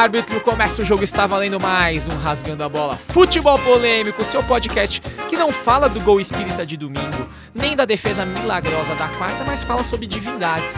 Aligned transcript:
árbitro, 0.00 0.40
começa 0.40 0.80
o 0.80 0.84
jogo, 0.84 1.04
está 1.04 1.26
valendo 1.26 1.60
mais 1.60 2.08
um 2.08 2.16
Rasgando 2.16 2.64
a 2.64 2.68
Bola. 2.70 2.96
Futebol 2.96 3.58
polêmico, 3.58 4.24
seu 4.24 4.42
podcast 4.42 4.98
que 5.28 5.36
não 5.36 5.52
fala 5.52 5.90
do 5.90 6.00
gol 6.00 6.18
espírita 6.18 6.64
de 6.64 6.74
domingo, 6.74 7.28
nem 7.54 7.76
da 7.76 7.84
defesa 7.84 8.24
milagrosa 8.24 8.94
da 8.94 9.06
quarta, 9.08 9.44
mas 9.44 9.62
fala 9.62 9.84
sobre 9.84 10.06
divindades. 10.06 10.74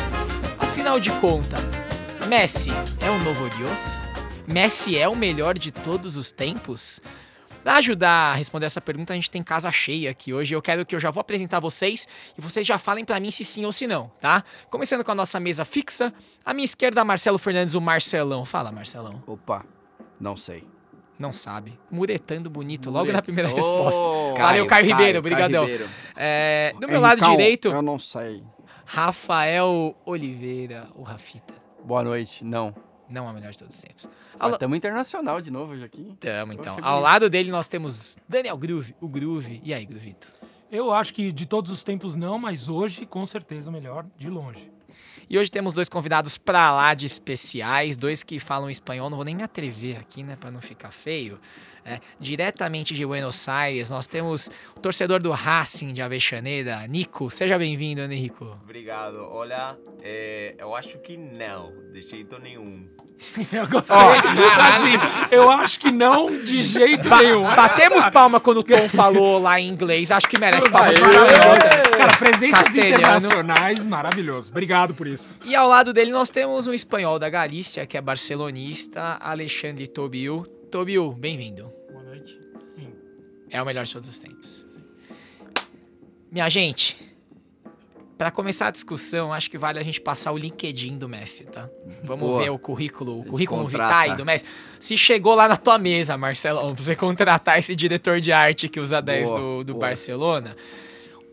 Afinal 0.59 0.99
de 0.99 1.13
contas, 1.13 1.61
Messi 2.27 2.73
é 3.01 3.11
o 3.11 3.19
novo 3.21 3.49
Deus? 3.59 4.03
Messi 4.45 4.99
é 4.99 5.09
o 5.09 5.15
melhor 5.15 5.57
de 5.57 5.71
todos 5.71 6.17
os 6.17 6.33
tempos? 6.33 7.01
Para 7.63 7.77
ajudar 7.77 8.33
a 8.33 8.35
responder 8.35 8.67
essa 8.67 8.81
pergunta, 8.81 9.13
a 9.13 9.17
gente 9.17 9.31
tem 9.31 9.43
casa 9.43 9.71
cheia 9.71 10.11
aqui 10.11 10.33
hoje. 10.33 10.55
Eu 10.55 10.61
quero 10.61 10.85
que 10.85 10.95
eu 10.97 11.01
já 11.01 11.11
vou 11.11 11.21
apresentar 11.21 11.61
vocês 11.61 12.09
e 12.37 12.41
vocês 12.41 12.67
já 12.67 12.79
falem 12.79 13.05
para 13.05 13.19
mim 13.21 13.31
se 13.31 13.45
sim 13.45 13.65
ou 13.65 13.73
se 13.73 13.87
não, 13.87 14.11
tá? 14.21 14.43
Começando 14.69 15.05
com 15.05 15.13
a 15.13 15.15
nossa 15.15 15.39
mesa 15.39 15.65
fixa. 15.65 16.13
À 16.45 16.53
minha 16.53 16.65
esquerda, 16.65 17.05
Marcelo 17.05 17.39
Fernandes, 17.39 17.75
o 17.75 17.81
Marcelão. 17.81 18.45
Fala, 18.45 18.73
Marcelão. 18.73 19.23
Opa, 19.27 19.65
não 20.21 20.37
sei. 20.37 20.65
Não 21.19 21.33
sabe. 21.33 21.79
Muretando 21.89 22.51
bonito, 22.51 22.91
logo 22.91 23.13
na 23.13 23.23
primeira 23.23 23.49
Oh, 23.49 23.55
resposta. 23.55 24.01
Valeu, 24.43 24.67
Caio 24.67 24.87
Ribeiro, 24.87 25.21
obrigadão. 25.21 25.65
É, 26.17 26.75
do 26.81 26.89
meu 26.89 27.01
lado 27.01 27.21
direito, 27.31 27.69
Eu 27.69 27.83
não 27.83 27.97
sei. 27.99 28.43
Rafael 28.85 29.95
Oliveira, 30.05 30.89
o 30.97 31.03
Rafita. 31.03 31.55
Boa 31.85 32.03
noite. 32.03 32.45
Não. 32.45 32.75
Não 33.09 33.29
é 33.29 33.31
o 33.31 33.35
melhor 33.35 33.53
de 33.53 33.59
todos 33.59 33.75
os 33.77 33.81
tempos. 33.83 34.09
La- 34.41 34.51
Estamos 34.53 34.77
internacional 34.77 35.41
de 35.41 35.51
novo 35.51 35.73
hoje 35.73 35.85
aqui. 35.85 36.17
Tamo, 36.21 36.53
então. 36.53 36.77
Ao 36.83 37.01
lado 37.01 37.29
dele 37.29 37.51
nós 37.51 37.69
temos 37.69 38.17
Daniel 38.29 38.57
Groove, 38.57 38.95
o 39.01 39.09
Groove. 39.09 39.61
E 39.65 39.75
aí, 39.75 39.85
Groovito? 39.85 40.29
Eu 40.71 40.91
acho 40.93 41.13
que 41.13 41.31
de 41.31 41.45
todos 41.47 41.71
os 41.71 41.85
tempos 41.85 42.17
não, 42.17 42.39
mas 42.39 42.69
hoje 42.69 43.05
com 43.05 43.25
certeza 43.27 43.69
o 43.69 43.73
melhor 43.73 44.07
de 44.17 44.31
longe. 44.31 44.71
E 45.29 45.39
hoje 45.39 45.51
temos 45.51 45.73
dois 45.73 45.89
convidados 45.89 46.37
pra 46.37 46.73
lá 46.73 46.93
de 46.95 47.07
especiais, 47.07 47.97
dois 47.97 48.23
que 48.23 48.39
falam 48.39 48.69
espanhol, 48.69 49.09
não 49.09 49.17
vou 49.17 49.25
nem 49.25 49.35
me 49.35 49.43
atrever 49.43 49.99
aqui, 49.99 50.23
né, 50.23 50.37
Pra 50.37 50.51
não 50.51 50.61
ficar 50.61 50.91
feio. 50.91 51.39
É, 51.85 51.99
diretamente 52.21 52.95
de 52.95 53.05
Buenos 53.05 53.49
Aires, 53.49 53.91
nós 53.91 54.07
temos 54.07 54.49
o 54.77 54.81
torcedor 54.81 55.21
do 55.21 55.33
Racing 55.33 55.93
de 55.93 56.01
Avechaneira, 56.01 56.87
Nico. 56.87 57.29
Seja 57.29 57.59
bem-vindo, 57.59 58.07
Nico. 58.07 58.57
Obrigado. 58.63 59.17
Olha, 59.31 59.77
é, 60.01 60.55
eu 60.59 60.77
acho 60.77 60.99
que 60.99 61.17
não, 61.17 61.73
de 61.93 62.03
jeito 62.03 62.39
nenhum. 62.39 62.87
Eu 63.53 63.69
gostei. 63.69 63.97
assim, 63.97 65.31
eu 65.31 65.49
acho 65.49 65.79
que 65.79 65.93
não 65.93 66.43
de 66.43 66.61
jeito 66.63 67.09
nenhum. 67.09 67.43
Batemos 67.43 68.09
palma 68.09 68.41
quando 68.41 68.59
o 68.59 68.63
Tom 68.65 68.89
falou 68.89 69.41
lá 69.41 69.61
em 69.61 69.69
inglês, 69.69 70.11
acho 70.11 70.29
que 70.29 70.41
merece 70.41 70.69
palmas. 70.69 70.99
Maravilhoso. 70.99 71.97
Cara, 71.97 72.17
presenças 72.17 72.65
Castelhano. 72.65 72.95
internacionais, 72.95 73.87
maravilhoso. 73.87 74.51
Obrigado 74.51 74.93
por 74.93 75.07
isso. 75.07 75.39
E 75.45 75.55
ao 75.55 75.69
lado 75.69 75.93
dele 75.93 76.11
nós 76.11 76.31
temos 76.31 76.67
um 76.67 76.73
espanhol 76.73 77.19
da 77.19 77.31
Galícia, 77.31 77.87
que 77.87 77.97
é 77.97 78.01
barcelonista, 78.01 79.19
Alexandre 79.21 79.87
Tobiu. 79.87 80.45
Tobiu, 80.73 81.13
bem-vindo. 81.13 81.71
Boa 81.91 82.03
noite. 82.03 82.41
Sim. 82.57 82.89
É 83.51 83.61
o 83.61 83.67
melhor 83.67 83.85
de 83.85 83.93
todos 83.93 84.09
os 84.09 84.19
tempos. 84.19 84.65
Minha 86.31 86.49
gente, 86.49 86.97
pra 88.17 88.31
começar 88.31 88.69
a 88.69 88.71
discussão, 88.71 89.35
acho 89.35 89.51
que 89.51 89.59
vale 89.59 89.79
a 89.79 89.83
gente 89.83 90.01
passar 90.01 90.33
o 90.33 90.39
LinkedIn 90.39 90.97
do 90.97 91.07
Messi, 91.07 91.45
tá? 91.45 91.69
Vamos 92.03 92.27
Boa. 92.27 92.43
ver 92.43 92.49
o 92.51 92.59
currículo, 92.59 93.21
o 93.21 93.25
currículo 93.25 93.69
vitae 93.69 94.17
do 94.17 94.25
Messi. 94.25 94.47
Se 94.81 94.97
chegou 94.97 95.35
lá 95.35 95.47
na 95.47 95.59
tua 95.59 95.77
mesa, 95.77 96.17
Marcelão, 96.17 96.75
pra 96.75 96.83
você 96.83 96.97
contratar 96.97 97.59
esse 97.59 97.77
diretor 97.77 98.19
de 98.19 98.33
arte 98.33 98.67
que 98.67 98.81
usa 98.81 99.03
10 99.03 99.29
Boa, 99.29 99.41
do, 99.41 99.65
do 99.65 99.73
boa. 99.75 99.89
Barcelona, 99.89 100.57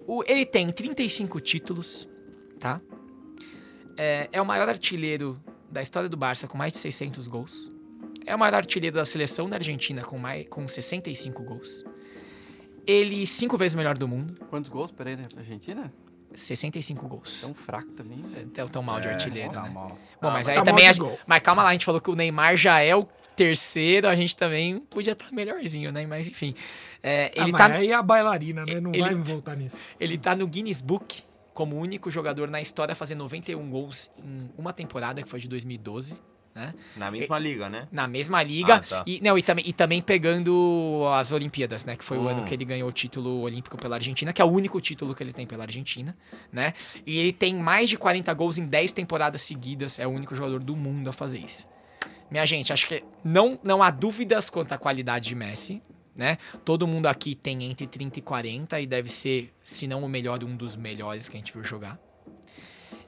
o- 0.06 0.22
ele 0.28 0.46
tem 0.46 0.70
35 0.70 1.40
títulos, 1.40 2.06
tá? 2.60 2.82
É, 3.96 4.28
é 4.34 4.42
o 4.42 4.46
maior 4.46 4.68
artilheiro 4.68 5.40
da 5.72 5.82
história 5.82 6.10
do 6.10 6.18
Barça 6.18 6.46
com 6.46 6.58
mais 6.58 6.74
de 6.74 6.80
600 6.80 7.26
gols. 7.30 7.72
É 8.30 8.36
o 8.36 8.40
maior 8.40 8.56
artilheiro 8.56 8.96
da 8.96 9.06
seleção 9.06 9.50
da 9.50 9.56
Argentina 9.58 10.02
com, 10.04 10.18
mais, 10.18 10.48
com 10.50 10.68
65 10.68 11.44
gols. 11.44 11.84
Ele, 12.86 13.26
cinco 13.28 13.58
vezes 13.58 13.76
melhor 13.76 13.98
do 13.98 14.08
mundo, 14.08 14.36
Quantos 14.50 14.70
gols? 14.70 14.92
Peraí, 14.92 15.16
né? 15.16 15.24
Argentina? 15.38 15.92
65 16.34 17.08
gols. 17.08 17.42
Tão 17.42 17.54
fraco 17.54 17.92
também. 17.94 18.18
né? 18.18 18.46
Tão, 18.54 18.68
tão 18.68 18.82
mal 18.84 19.00
de 19.02 19.08
É, 19.08 19.14
artilheiro, 19.14 19.52
tá 19.52 19.64
né? 19.64 19.70
mal. 19.70 19.88
Bom, 19.88 19.96
Ah, 20.28 20.32
mas 20.32 20.34
mas 20.34 20.50
aí 20.50 20.56
tá 20.56 20.64
também. 20.64 20.88
a 20.88 20.92
mas 21.28 21.42
calma 21.42 21.64
lá, 21.64 21.70
a 21.70 21.74
gente 21.74 21.86
falou 21.86 22.00
que 22.00 22.10
o 22.10 22.16
Neymar 22.16 22.56
já 22.56 22.80
é 22.82 22.96
o 22.96 23.04
terceiro, 23.36 24.08
a 24.08 24.16
gente 24.16 24.36
também 24.36 24.80
podia 24.80 25.14
estar 25.14 25.32
melhorzinho, 25.32 25.92
né? 25.92 26.06
Mas 26.06 26.28
enfim. 26.28 26.54
É, 27.02 27.32
ele, 27.36 27.52
ah, 27.54 27.58
tá, 27.58 27.66
aí 27.74 27.90
é 27.92 27.94
a 27.96 28.02
bailarina, 28.04 28.66
né? 28.66 28.80
Não 28.80 28.92
ele- 28.92 29.02
vai 29.02 29.16
voltar 29.16 29.56
nisso. 29.56 29.82
ele 30.00 30.18
tá 30.18 30.36
no 30.36 30.46
Guinness 30.46 30.82
Book 30.82 31.24
como 31.54 31.76
o 31.76 31.80
único 31.80 32.12
jogador 32.12 32.48
na 32.50 32.62
história 32.62 32.92
a 32.92 32.96
fazer 32.96 33.16
91 33.16 33.70
gols 33.70 34.12
em 34.24 34.50
uma 34.58 34.72
temporada, 34.74 35.22
que 35.24 35.30
foi 35.30 35.40
de 35.40 35.48
2012, 35.48 36.16
né? 36.60 36.74
Na 36.96 37.10
mesma 37.10 37.40
liga, 37.40 37.70
né? 37.70 37.88
Na 37.92 38.08
mesma 38.08 38.44
liga. 38.44 38.76
Ah, 38.76 38.80
tá. 38.80 39.04
e, 39.08 39.20
não, 39.22 39.38
e, 39.38 39.42
também, 39.42 39.66
e 39.68 39.74
também 39.74 40.02
pegando 40.02 41.04
as 41.14 41.32
Olimpíadas, 41.32 41.86
né? 41.86 41.96
Que 41.96 42.04
foi 42.04 42.18
o 42.18 42.24
Hum. 42.24 42.28
ano 42.28 42.44
que 42.46 42.54
ele 42.54 42.66
ganhou 42.66 42.90
o 42.90 42.92
título 42.92 43.42
olímpico 43.42 43.78
pela 43.78 43.96
Argentina, 43.96 44.34
que 44.34 44.42
é 44.42 44.46
o 44.46 44.50
único 44.50 44.80
título 44.82 45.16
que 45.16 45.24
ele 45.24 45.34
tem 45.34 45.48
pela 45.48 45.64
Argentina, 45.64 46.16
né? 46.52 46.74
E 47.06 47.18
ele 47.18 47.34
tem 47.34 47.56
mais 47.56 47.90
de 47.90 47.98
40 47.98 48.34
gols 48.34 48.58
em 48.58 48.66
10 48.66 48.92
temporadas 48.92 49.42
seguidas. 49.42 49.98
É 50.00 50.06
o 50.06 50.10
único 50.10 50.36
jogador 50.36 50.60
do 50.60 50.76
mundo 50.76 51.10
a 51.10 51.14
fazer 51.14 51.40
isso. 51.40 51.68
Minha 52.30 52.46
gente, 52.46 52.72
acho 52.72 52.88
que 52.88 53.04
não, 53.24 53.60
não 53.64 53.82
há 53.82 53.90
dúvidas 53.90 54.50
quanto 54.50 54.72
à 54.74 54.78
qualidade 54.78 55.30
de 55.30 55.36
Messi, 55.36 55.82
né? 56.16 56.38
Todo 56.64 56.86
mundo 56.86 57.08
aqui 57.08 57.34
tem 57.34 57.64
entre 57.64 57.88
30 57.88 58.20
e 58.20 58.22
40 58.22 58.80
e 58.80 58.86
deve 58.86 59.10
ser, 59.10 59.52
se 59.64 59.88
não 59.88 60.04
o 60.04 60.10
melhor, 60.10 60.44
um 60.44 60.56
dos 60.56 60.76
melhores 60.76 61.28
que 61.28 61.36
a 61.38 61.40
gente 61.40 61.54
viu 61.54 61.64
jogar. 61.64 61.98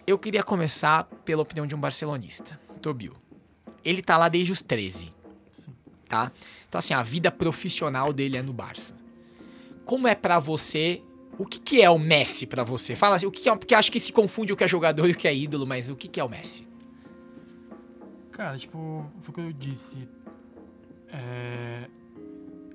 Eu 0.08 0.18
queria 0.18 0.42
começar 0.42 1.04
pela 1.24 1.44
opinião 1.44 1.68
de 1.68 1.76
um 1.76 1.80
barcelonista, 1.80 2.60
Tobio. 2.82 3.16
Ele 3.84 4.02
tá 4.02 4.18
lá 4.18 4.30
desde 4.30 4.52
os 4.52 4.62
13, 4.62 5.14
tá? 6.08 6.32
Então 6.68 6.80
assim, 6.80 6.94
a 6.94 7.04
vida 7.04 7.32
profissional 7.32 8.14
dele 8.14 8.38
é 8.38 8.42
no 8.42 8.54
Barça. 8.54 8.96
Como 9.86 10.08
é 10.08 10.16
pra 10.16 10.40
você? 10.40 11.02
O 11.38 11.46
que, 11.46 11.60
que 11.60 11.82
é 11.82 11.90
o 11.90 11.98
Messi 11.98 12.46
pra 12.46 12.64
você? 12.64 12.96
Fala 12.96 13.16
assim, 13.16 13.26
o 13.26 13.32
que, 13.32 13.42
que 13.42 13.50
é, 13.50 13.56
porque 13.56 13.74
acho 13.74 13.92
que 13.92 14.00
se 14.00 14.12
confunde 14.12 14.54
o 14.54 14.56
que 14.56 14.64
é 14.64 14.68
jogador 14.68 15.08
e 15.10 15.12
o 15.12 15.16
que 15.16 15.28
é 15.28 15.36
ídolo, 15.36 15.66
mas 15.66 15.90
o 15.90 15.96
que, 15.96 16.08
que 16.08 16.20
é 16.20 16.24
o 16.24 16.30
Messi? 16.30 16.68
Cara, 18.32 18.58
tipo, 18.58 19.06
foi 19.22 19.32
o 19.32 19.34
que 19.34 19.42
eu 19.42 19.54
disse. 19.54 20.08
É, 21.10 21.88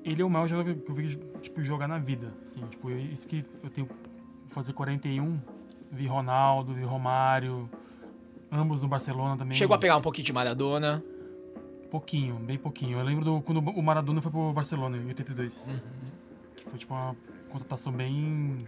Ele 0.04 0.20
é 0.20 0.24
o 0.24 0.30
maior 0.30 0.46
jogador 0.46 0.74
que 0.74 0.90
eu 0.90 0.94
vi 0.94 1.16
tipo, 1.40 1.62
jogar 1.62 1.88
na 1.88 1.98
vida. 1.98 2.32
Assim, 2.42 2.60
tipo, 2.66 2.90
isso 2.90 3.26
que 3.26 3.44
eu 3.62 3.70
tenho 3.70 3.88
fazer 4.48 4.72
41. 4.72 5.40
Vi 5.90 6.06
Ronaldo, 6.06 6.74
vi 6.74 6.82
Romário. 6.82 7.70
Ambos 8.50 8.82
no 8.82 8.88
Barcelona 8.88 9.36
também. 9.36 9.56
Chegou 9.56 9.74
a 9.74 9.78
pegar 9.78 9.96
um 9.96 10.02
pouquinho 10.02 10.24
de 10.24 10.32
Maradona. 10.32 11.02
Pouquinho, 11.90 12.36
bem 12.36 12.58
pouquinho. 12.58 12.98
Eu 12.98 13.04
lembro 13.04 13.24
do, 13.24 13.42
quando 13.42 13.58
o 13.58 13.82
Maradona 13.82 14.20
foi 14.20 14.30
pro 14.30 14.52
Barcelona, 14.52 14.96
em 14.96 15.06
82. 15.06 15.66
Uhum. 15.66 15.80
Que 16.56 16.64
foi 16.64 16.78
tipo 16.78 16.94
uma 16.94 17.16
contratação 17.50 17.92
bem. 17.92 18.58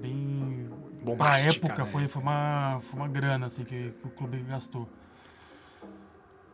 Bem. 0.00 0.68
Na 0.98 1.04
Bombástica, 1.04 1.66
época 1.66 1.84
né? 1.84 1.90
foi, 1.90 2.08
foi, 2.08 2.22
uma, 2.22 2.80
foi 2.82 3.00
uma 3.00 3.08
grana 3.08 3.46
assim, 3.46 3.64
que, 3.64 3.90
que 3.90 4.06
o 4.06 4.10
clube 4.10 4.38
gastou. 4.42 4.88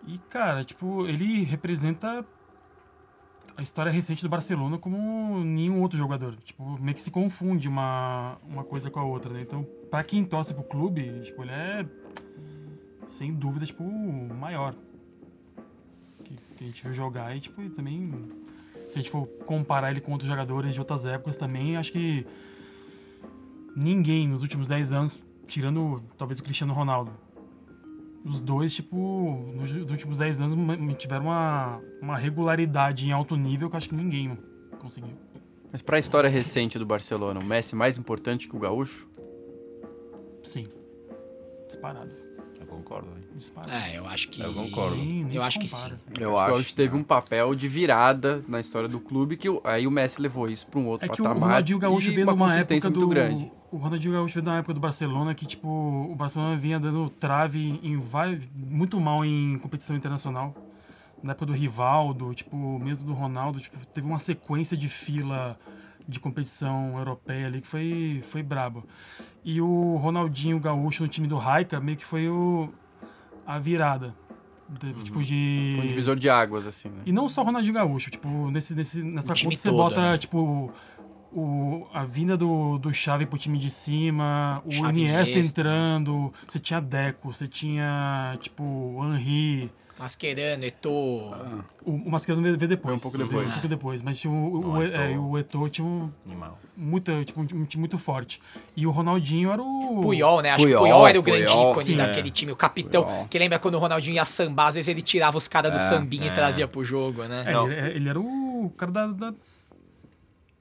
E, 0.06 0.18
cara, 0.18 0.62
tipo, 0.62 1.06
ele 1.06 1.44
representa 1.44 2.24
a 3.56 3.62
história 3.62 3.90
recente 3.90 4.22
do 4.22 4.28
Barcelona 4.28 4.78
como 4.78 5.44
nenhum 5.44 5.80
outro 5.80 5.96
jogador. 5.96 6.36
Tipo, 6.36 6.78
meio 6.80 6.94
que 6.94 7.02
se 7.02 7.10
confunde 7.10 7.68
uma, 7.68 8.36
uma 8.48 8.64
coisa 8.64 8.90
com 8.90 8.98
a 8.98 9.04
outra, 9.04 9.32
né? 9.32 9.42
Então, 9.42 9.66
pra 9.90 10.02
quem 10.02 10.24
torce 10.24 10.52
pro 10.52 10.64
clube, 10.64 11.20
tipo, 11.22 11.42
ele 11.42 11.52
é, 11.52 11.86
sem 13.06 13.32
dúvida, 13.32 13.64
tipo, 13.64 13.84
o 13.84 14.34
maior 14.34 14.74
que, 16.24 16.36
que 16.56 16.64
a 16.64 16.66
gente 16.66 16.82
viu 16.82 16.92
jogar. 16.92 17.36
E, 17.36 17.40
tipo, 17.40 17.62
e 17.62 17.70
também, 17.70 18.12
se 18.88 18.98
a 18.98 19.02
gente 19.02 19.10
for 19.10 19.26
comparar 19.44 19.90
ele 19.90 20.00
com 20.00 20.12
outros 20.12 20.28
jogadores 20.28 20.74
de 20.74 20.80
outras 20.80 21.04
épocas 21.04 21.36
também, 21.36 21.76
acho 21.76 21.92
que 21.92 22.26
ninguém 23.76 24.26
nos 24.26 24.42
últimos 24.42 24.68
10 24.68 24.92
anos, 24.92 25.18
tirando 25.46 26.02
talvez 26.18 26.40
o 26.40 26.42
Cristiano 26.42 26.72
Ronaldo, 26.72 27.12
os 28.24 28.40
dois, 28.40 28.74
tipo, 28.74 29.52
nos 29.54 29.70
últimos 29.90 30.18
10 30.18 30.40
anos 30.40 30.96
tiveram 30.96 31.26
uma, 31.26 31.80
uma 32.00 32.16
regularidade 32.16 33.06
em 33.06 33.12
alto 33.12 33.36
nível 33.36 33.68
que 33.68 33.74
eu 33.74 33.76
acho 33.76 33.88
que 33.88 33.94
ninguém 33.94 34.38
conseguiu. 34.78 35.12
Mas 35.70 35.82
pra 35.82 35.98
história 35.98 36.30
recente 36.30 36.78
do 36.78 36.86
Barcelona, 36.86 37.38
o 37.40 37.44
Messi 37.44 37.74
é 37.74 37.76
mais 37.76 37.98
importante 37.98 38.48
que 38.48 38.56
o 38.56 38.58
Gaúcho? 38.58 39.06
Sim. 40.42 40.66
Disparado. 41.66 42.23
Eu 42.64 42.76
concordo. 42.76 43.08
hein? 43.08 43.24
É, 43.70 43.98
eu 43.98 44.06
acho 44.06 44.28
que. 44.28 44.40
Eu 44.40 44.52
concordo. 44.54 44.96
Nem 44.96 45.26
Eu 45.34 45.42
acho 45.42 45.58
que 45.60 45.68
compara. 45.70 45.94
sim. 45.94 46.00
Eu 46.22 46.32
o 46.32 46.38
acho. 46.38 46.52
Gaúcho 46.52 46.74
teve 46.74 46.96
um 46.96 47.02
papel 47.02 47.54
de 47.54 47.68
virada 47.68 48.42
na 48.48 48.60
história 48.60 48.88
do 48.88 48.98
clube 49.00 49.36
que 49.36 49.48
o- 49.48 49.60
aí 49.64 49.86
o 49.86 49.90
Messi 49.90 50.20
levou 50.20 50.48
isso 50.48 50.66
pra 50.66 50.80
um 50.80 50.86
outro 50.86 51.04
É 51.06 51.08
que 51.08 51.20
o 51.20 51.24
patamar 51.24 51.48
Ronaldinho 51.48 51.78
Gaúcho 51.78 52.10
veio 52.12 52.22
uma 52.26 52.32
numa 52.32 52.46
consistência 52.48 52.88
época 52.88 53.00
muito 53.00 53.08
do... 53.08 53.14
grande. 53.14 53.52
O 53.70 53.76
Ronaldinho 53.76 54.14
Gaúcho 54.14 54.34
veio 54.34 54.46
na 54.46 54.58
época 54.58 54.72
do 54.74 54.80
Barcelona 54.80 55.34
que, 55.34 55.46
tipo, 55.46 55.68
o 55.68 56.14
Barcelona 56.14 56.56
vinha 56.56 56.78
dando 56.80 57.10
trave 57.10 57.80
em 57.82 57.96
vai 57.98 58.40
muito 58.54 59.00
mal 59.00 59.24
em 59.24 59.58
competição 59.58 59.94
internacional. 59.96 60.54
Na 61.22 61.32
época 61.32 61.46
do 61.46 61.52
Rivaldo, 61.52 62.34
tipo, 62.34 62.78
mesmo 62.78 63.04
do 63.06 63.12
Ronaldo, 63.14 63.58
tipo, 63.58 63.76
teve 63.86 64.06
uma 64.06 64.18
sequência 64.18 64.76
de 64.76 64.88
fila 64.88 65.58
de 66.06 66.20
competição 66.20 66.98
europeia 66.98 67.46
ali 67.46 67.60
que 67.60 67.66
foi, 67.66 68.20
foi 68.22 68.42
brabo. 68.42 68.84
E 69.44 69.60
o 69.60 69.96
Ronaldinho 69.96 70.58
Gaúcho 70.60 71.02
no 71.02 71.08
time 71.08 71.26
do 71.26 71.36
Raika 71.36 71.80
meio 71.80 71.96
que 71.96 72.04
foi 72.04 72.28
o, 72.28 72.68
a 73.46 73.58
virada. 73.58 74.14
de- 74.68 74.92
tipo 75.02 75.22
de... 75.22 75.78
Um 75.82 75.86
divisor 75.86 76.16
de 76.16 76.28
águas, 76.28 76.66
assim, 76.66 76.88
né? 76.88 77.02
E 77.06 77.12
não 77.12 77.28
só 77.28 77.42
o 77.42 77.44
Ronaldinho 77.44 77.74
Gaúcho, 77.74 78.10
tipo, 78.10 78.50
nesse, 78.50 78.74
nesse, 78.74 79.02
nessa 79.02 79.34
conta 79.34 79.56
você 79.56 79.68
todo, 79.68 79.76
bota, 79.76 80.00
né? 80.00 80.18
tipo, 80.18 80.72
o, 81.32 81.86
a 81.92 82.04
vinda 82.04 82.36
do, 82.36 82.78
do 82.78 82.92
Xavi 82.92 83.26
pro 83.26 83.38
time 83.38 83.58
de 83.58 83.68
cima, 83.68 84.62
o 84.64 84.70
Xavi, 84.70 85.00
Iniesta 85.00 85.38
entrando, 85.38 86.32
você 86.46 86.58
tinha 86.58 86.80
Deco, 86.80 87.32
você 87.32 87.48
tinha, 87.48 88.36
tipo, 88.40 88.98
Henry, 89.04 89.70
Mascherano, 89.98 90.64
Eto'o. 90.64 91.34
o, 91.84 91.90
o 91.92 92.10
Mascherano 92.10 92.42
veio 92.42 92.56
depois. 92.68 92.82
Foi 92.82 92.94
um 92.94 92.98
pouco 93.12 93.16
depois. 93.18 93.48
Um 93.48 93.52
pouco 93.52 93.68
depois, 93.68 94.02
mas 94.02 94.18
tinha 94.18 94.32
o, 94.32 94.36
o, 94.56 94.60
Não, 94.60 94.70
o, 94.78 94.82
Eto'o. 94.82 95.00
é, 95.00 95.18
o 95.18 95.38
Eto'o 95.38 95.68
tinha 95.68 95.86
um, 95.86 96.10
muita, 96.76 97.24
tipo, 97.24 97.40
um 97.40 97.64
time 97.64 97.80
muito 97.80 97.96
forte. 97.96 98.40
E 98.76 98.86
o 98.86 98.90
Ronaldinho 98.90 99.50
era 99.52 99.62
o... 99.62 100.00
Puyol, 100.02 100.40
né? 100.42 100.50
Acho 100.50 100.66
que 100.66 100.74
o 100.74 100.78
Puyol, 100.78 100.92
Puyol 100.94 101.08
era 101.08 101.18
o 101.18 101.22
grande 101.22 101.44
Puyol, 101.46 101.70
ícone 101.72 101.84
sim. 101.86 101.96
daquele 101.96 102.30
time, 102.30 102.52
o 102.52 102.56
capitão. 102.56 103.04
Puyol. 103.04 103.26
Que 103.28 103.38
lembra 103.38 103.58
quando 103.58 103.74
o 103.76 103.78
Ronaldinho 103.78 104.14
ia 104.16 104.24
sambar, 104.24 104.68
às 104.68 104.74
vezes 104.74 104.88
ele 104.88 105.02
tirava 105.02 105.36
os 105.36 105.46
caras 105.48 105.70
do 105.70 105.76
É, 105.78 105.80
sambinha 105.80 106.24
é. 106.24 106.28
e 106.28 106.30
trazia 106.32 106.66
pro 106.66 106.84
jogo, 106.84 107.22
né? 107.24 107.44
É, 107.46 107.52
ele, 107.62 107.96
ele 107.96 108.08
era 108.08 108.18
o 108.20 108.72
cara 108.76 108.90
da... 108.90 109.06
da- 109.06 109.34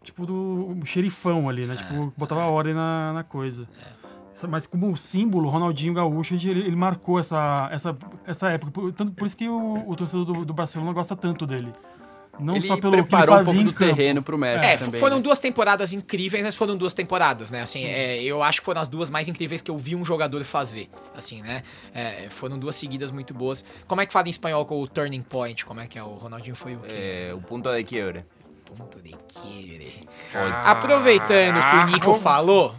tipo, 0.03 0.25
do 0.25 0.77
o 0.81 0.85
xerifão 0.85 1.47
ali, 1.47 1.65
né? 1.65 1.75
Tipo, 1.77 2.13
botava 2.17 2.41
ordem 2.45 2.73
na, 2.73 3.13
na 3.13 3.23
coisa. 3.23 3.65
Só- 3.65 4.02
Mas 4.49 4.65
como 4.65 4.95
símbolo, 4.97 5.47
o 5.47 5.51
Ronaldinho 5.51 5.93
Gaúcho, 5.93 6.33
ele, 6.35 6.49
ele 6.61 6.75
marcou 6.75 7.19
essa, 7.19 7.69
essa, 7.71 7.97
essa 8.25 8.49
época. 8.49 8.71
Por, 8.71 8.91
tanto, 8.91 9.11
por 9.11 9.25
isso 9.25 9.37
que 9.37 9.47
o, 9.47 9.83
o 9.87 9.95
torcedor 9.95 10.25
do, 10.25 10.45
do 10.45 10.53
Barcelona 10.53 10.91
gosta 10.91 11.15
tanto 11.15 11.45
dele. 11.45 11.71
Não 12.39 12.55
ele 12.55 12.65
só 12.65 12.75
pelo 12.77 12.93
que 12.93 12.99
ele 12.99 13.03
preparou 13.07 13.35
um 13.35 13.37
fazia 13.37 13.53
pouco 13.53 13.69
do 13.69 13.73
campo. 13.75 13.95
terreno 13.95 14.23
pro 14.23 14.37
Messi 14.39 14.65
É, 14.65 14.75
também. 14.75 14.99
foram 14.99 15.17
né? 15.17 15.21
duas 15.21 15.39
temporadas 15.39 15.93
incríveis, 15.93 16.43
mas 16.43 16.55
foram 16.55 16.75
duas 16.75 16.91
temporadas, 16.91 17.51
né? 17.51 17.61
Assim, 17.61 17.83
é, 17.85 18.23
eu 18.23 18.41
acho 18.41 18.59
que 18.59 18.65
foram 18.65 18.81
as 18.81 18.87
duas 18.87 19.11
mais 19.11 19.29
incríveis 19.29 19.61
que 19.61 19.69
eu 19.69 19.77
vi 19.77 19.95
um 19.95 20.03
jogador 20.03 20.43
fazer, 20.43 20.89
assim, 21.15 21.43
né? 21.43 21.61
É, 21.93 22.27
foram 22.31 22.57
duas 22.57 22.75
seguidas 22.75 23.11
muito 23.11 23.35
boas. 23.35 23.63
Como 23.85 24.01
é 24.01 24.05
que 24.07 24.11
fala 24.11 24.27
em 24.27 24.31
espanhol 24.31 24.65
com 24.65 24.81
o 24.81 24.87
turning 24.87 25.21
point? 25.21 25.63
Como 25.63 25.79
é 25.79 25.85
que 25.85 25.99
é? 25.99 26.03
O 26.03 26.15
Ronaldinho 26.15 26.55
foi 26.55 26.73
o 26.75 26.79
quê? 26.79 26.95
É, 27.29 27.33
o 27.35 27.39
ponto 27.39 27.71
de 27.71 27.83
quiebre. 27.83 28.25
Ponto 28.77 29.01
de 29.01 29.11
quiebre. 29.27 30.07
Ah, 30.33 30.71
Aproveitando 30.71 31.55
que 31.59 31.75
o 31.75 31.85
Nico 31.91 32.13
falou, 32.15 32.75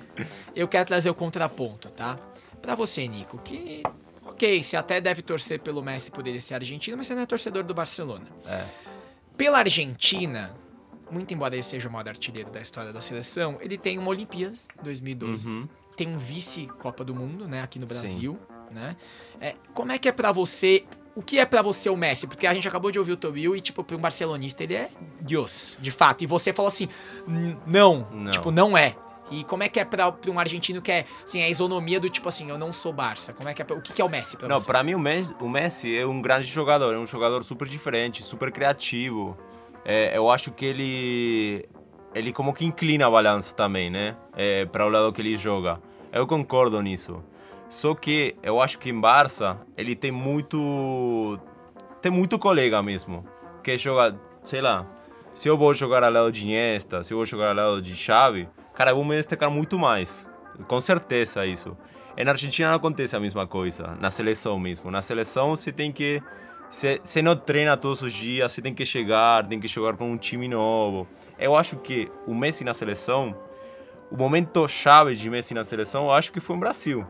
eu 0.54 0.66
quero 0.68 0.84
trazer 0.86 1.10
o 1.10 1.14
contraponto, 1.14 1.90
tá? 1.90 2.18
Pra 2.60 2.74
você, 2.74 3.06
Nico, 3.06 3.38
que, 3.38 3.82
ok, 4.24 4.62
você 4.62 4.76
até 4.76 5.00
deve 5.00 5.22
torcer 5.22 5.60
pelo 5.60 5.82
Messi 5.82 6.10
por 6.10 6.26
ele 6.26 6.40
ser 6.40 6.54
argentino, 6.54 6.96
mas 6.96 7.06
você 7.06 7.14
não 7.14 7.22
é 7.22 7.26
torcedor 7.26 7.62
do 7.62 7.74
Barcelona. 7.74 8.24
É. 8.46 8.64
Pela 9.36 9.58
Argentina, 9.58 10.54
muito 11.10 11.32
embora 11.34 11.54
ele 11.54 11.62
seja 11.62 11.88
o 11.88 11.92
maior 11.92 12.08
artilheiro 12.08 12.50
da 12.50 12.60
história 12.60 12.92
da 12.92 13.00
seleção, 13.00 13.58
ele 13.60 13.76
tem 13.76 13.98
uma 13.98 14.08
Olimpíadas 14.08 14.66
2012, 14.82 15.46
Uhum. 15.48 15.68
tem 15.96 16.08
um 16.08 16.18
vice-Copa 16.18 17.04
do 17.04 17.14
Mundo, 17.14 17.46
né, 17.46 17.62
aqui 17.62 17.78
no 17.78 17.86
Sim. 17.86 17.94
Brasil, 18.00 18.38
né? 18.72 18.96
É, 19.40 19.54
como 19.74 19.92
é 19.92 19.98
que 19.98 20.08
é 20.08 20.12
pra 20.12 20.32
você, 20.32 20.84
o 21.14 21.22
que 21.22 21.38
é 21.38 21.44
pra 21.46 21.62
você 21.62 21.88
o 21.88 21.96
Messi? 21.96 22.26
Porque 22.26 22.46
a 22.46 22.54
gente 22.54 22.66
acabou 22.66 22.90
de 22.90 22.98
ouvir 22.98 23.12
o 23.12 23.16
Tobil 23.16 23.54
e, 23.56 23.60
tipo, 23.60 23.82
pra 23.84 23.96
um 23.96 24.00
barcelonista 24.00 24.62
ele 24.62 24.74
é 24.74 24.88
Deus, 25.20 25.76
de 25.80 25.90
fato. 25.90 26.22
E 26.24 26.26
você 26.26 26.52
falou 26.52 26.68
assim, 26.68 26.88
"N- 27.28 27.56
não, 27.66 28.06
Não. 28.12 28.30
tipo, 28.32 28.50
não 28.50 28.76
é. 28.76 28.94
E 29.30 29.42
como 29.44 29.62
é 29.62 29.68
que 29.70 29.80
é 29.80 29.84
pra, 29.86 30.12
pra 30.12 30.30
um 30.30 30.38
argentino 30.38 30.82
que 30.82 30.92
é, 30.92 31.06
assim, 31.24 31.42
a 31.42 31.48
isonomia 31.48 31.98
do 31.98 32.10
tipo 32.10 32.28
assim, 32.28 32.50
eu 32.50 32.58
não 32.58 32.72
sou 32.72 32.92
Barça? 32.92 33.32
Como 33.32 33.48
é 33.48 33.54
que 33.54 33.62
é, 33.62 33.64
o 33.64 33.80
que, 33.80 34.00
é 34.02 34.04
o 34.04 34.08
Messi 34.08 34.36
pra 34.36 34.46
Não, 34.48 34.58
você? 34.58 34.66
pra 34.66 34.82
mim 34.82 34.94
o 34.94 34.98
Messi, 34.98 35.34
o 35.40 35.48
Messi 35.48 35.96
é 35.98 36.04
um 36.06 36.20
grande 36.20 36.46
jogador, 36.46 36.92
é 36.94 36.98
um 36.98 37.06
jogador 37.06 37.42
super 37.42 37.66
diferente, 37.66 38.22
super 38.22 38.52
criativo. 38.52 39.36
É, 39.84 40.16
eu 40.16 40.30
acho 40.30 40.50
que 40.52 40.64
ele 40.66 41.64
ele 42.14 42.32
como 42.32 42.52
que 42.52 42.64
inclina 42.64 43.06
a 43.06 43.10
balança 43.10 43.54
também, 43.54 43.90
né? 43.90 44.14
É, 44.36 44.66
para 44.66 44.86
o 44.86 44.88
lado 44.90 45.12
que 45.12 45.20
ele 45.22 45.36
joga. 45.36 45.80
Eu 46.12 46.26
concordo 46.26 46.80
nisso. 46.82 47.22
Só 47.74 47.92
que 47.92 48.36
eu 48.40 48.62
acho 48.62 48.78
que 48.78 48.88
em 48.88 49.00
Barça 49.00 49.58
ele 49.76 49.96
tem 49.96 50.12
muito 50.12 51.40
tem 52.00 52.10
muito 52.10 52.38
colega 52.38 52.80
mesmo 52.80 53.26
que 53.64 53.76
joga, 53.76 54.16
sei 54.44 54.60
lá. 54.60 54.86
Se 55.34 55.48
eu 55.48 55.58
vou 55.58 55.74
jogar 55.74 56.04
ao 56.04 56.12
lado 56.12 56.30
de 56.30 56.44
Iniesta, 56.44 57.02
se 57.02 57.12
eu 57.12 57.16
vou 57.16 57.26
jogar 57.26 57.48
ao 57.48 57.54
lado 57.54 57.82
de 57.82 57.96
Xavi, 57.96 58.48
cara, 58.74 58.92
eu 58.92 58.94
vou 58.94 59.04
me 59.04 59.16
destacar 59.16 59.50
muito 59.50 59.76
mais. 59.76 60.24
Com 60.68 60.80
certeza 60.80 61.44
isso. 61.44 61.76
E 62.16 62.22
na 62.22 62.30
Argentina 62.30 62.68
não 62.68 62.76
acontece 62.76 63.16
a 63.16 63.20
mesma 63.20 63.44
coisa, 63.44 63.96
na 64.00 64.08
seleção 64.08 64.56
mesmo. 64.56 64.88
Na 64.88 65.02
seleção 65.02 65.50
você 65.50 65.72
tem 65.72 65.90
que. 65.90 66.22
Você, 66.70 67.00
você 67.02 67.20
não 67.22 67.34
treina 67.34 67.76
todos 67.76 68.02
os 68.02 68.12
dias, 68.12 68.52
você 68.52 68.62
tem 68.62 68.72
que 68.72 68.86
chegar, 68.86 69.48
tem 69.48 69.58
que 69.58 69.66
jogar 69.66 69.96
com 69.96 70.12
um 70.12 70.16
time 70.16 70.46
novo. 70.46 71.08
Eu 71.36 71.56
acho 71.56 71.74
que 71.78 72.08
o 72.24 72.36
Messi 72.36 72.62
na 72.62 72.72
seleção, 72.72 73.36
o 74.12 74.16
momento 74.16 74.68
chave 74.68 75.16
de 75.16 75.28
Messi 75.28 75.54
na 75.54 75.64
seleção, 75.64 76.04
eu 76.04 76.12
acho 76.12 76.32
que 76.32 76.38
foi 76.38 76.54
no 76.54 76.60
Brasil. 76.60 77.04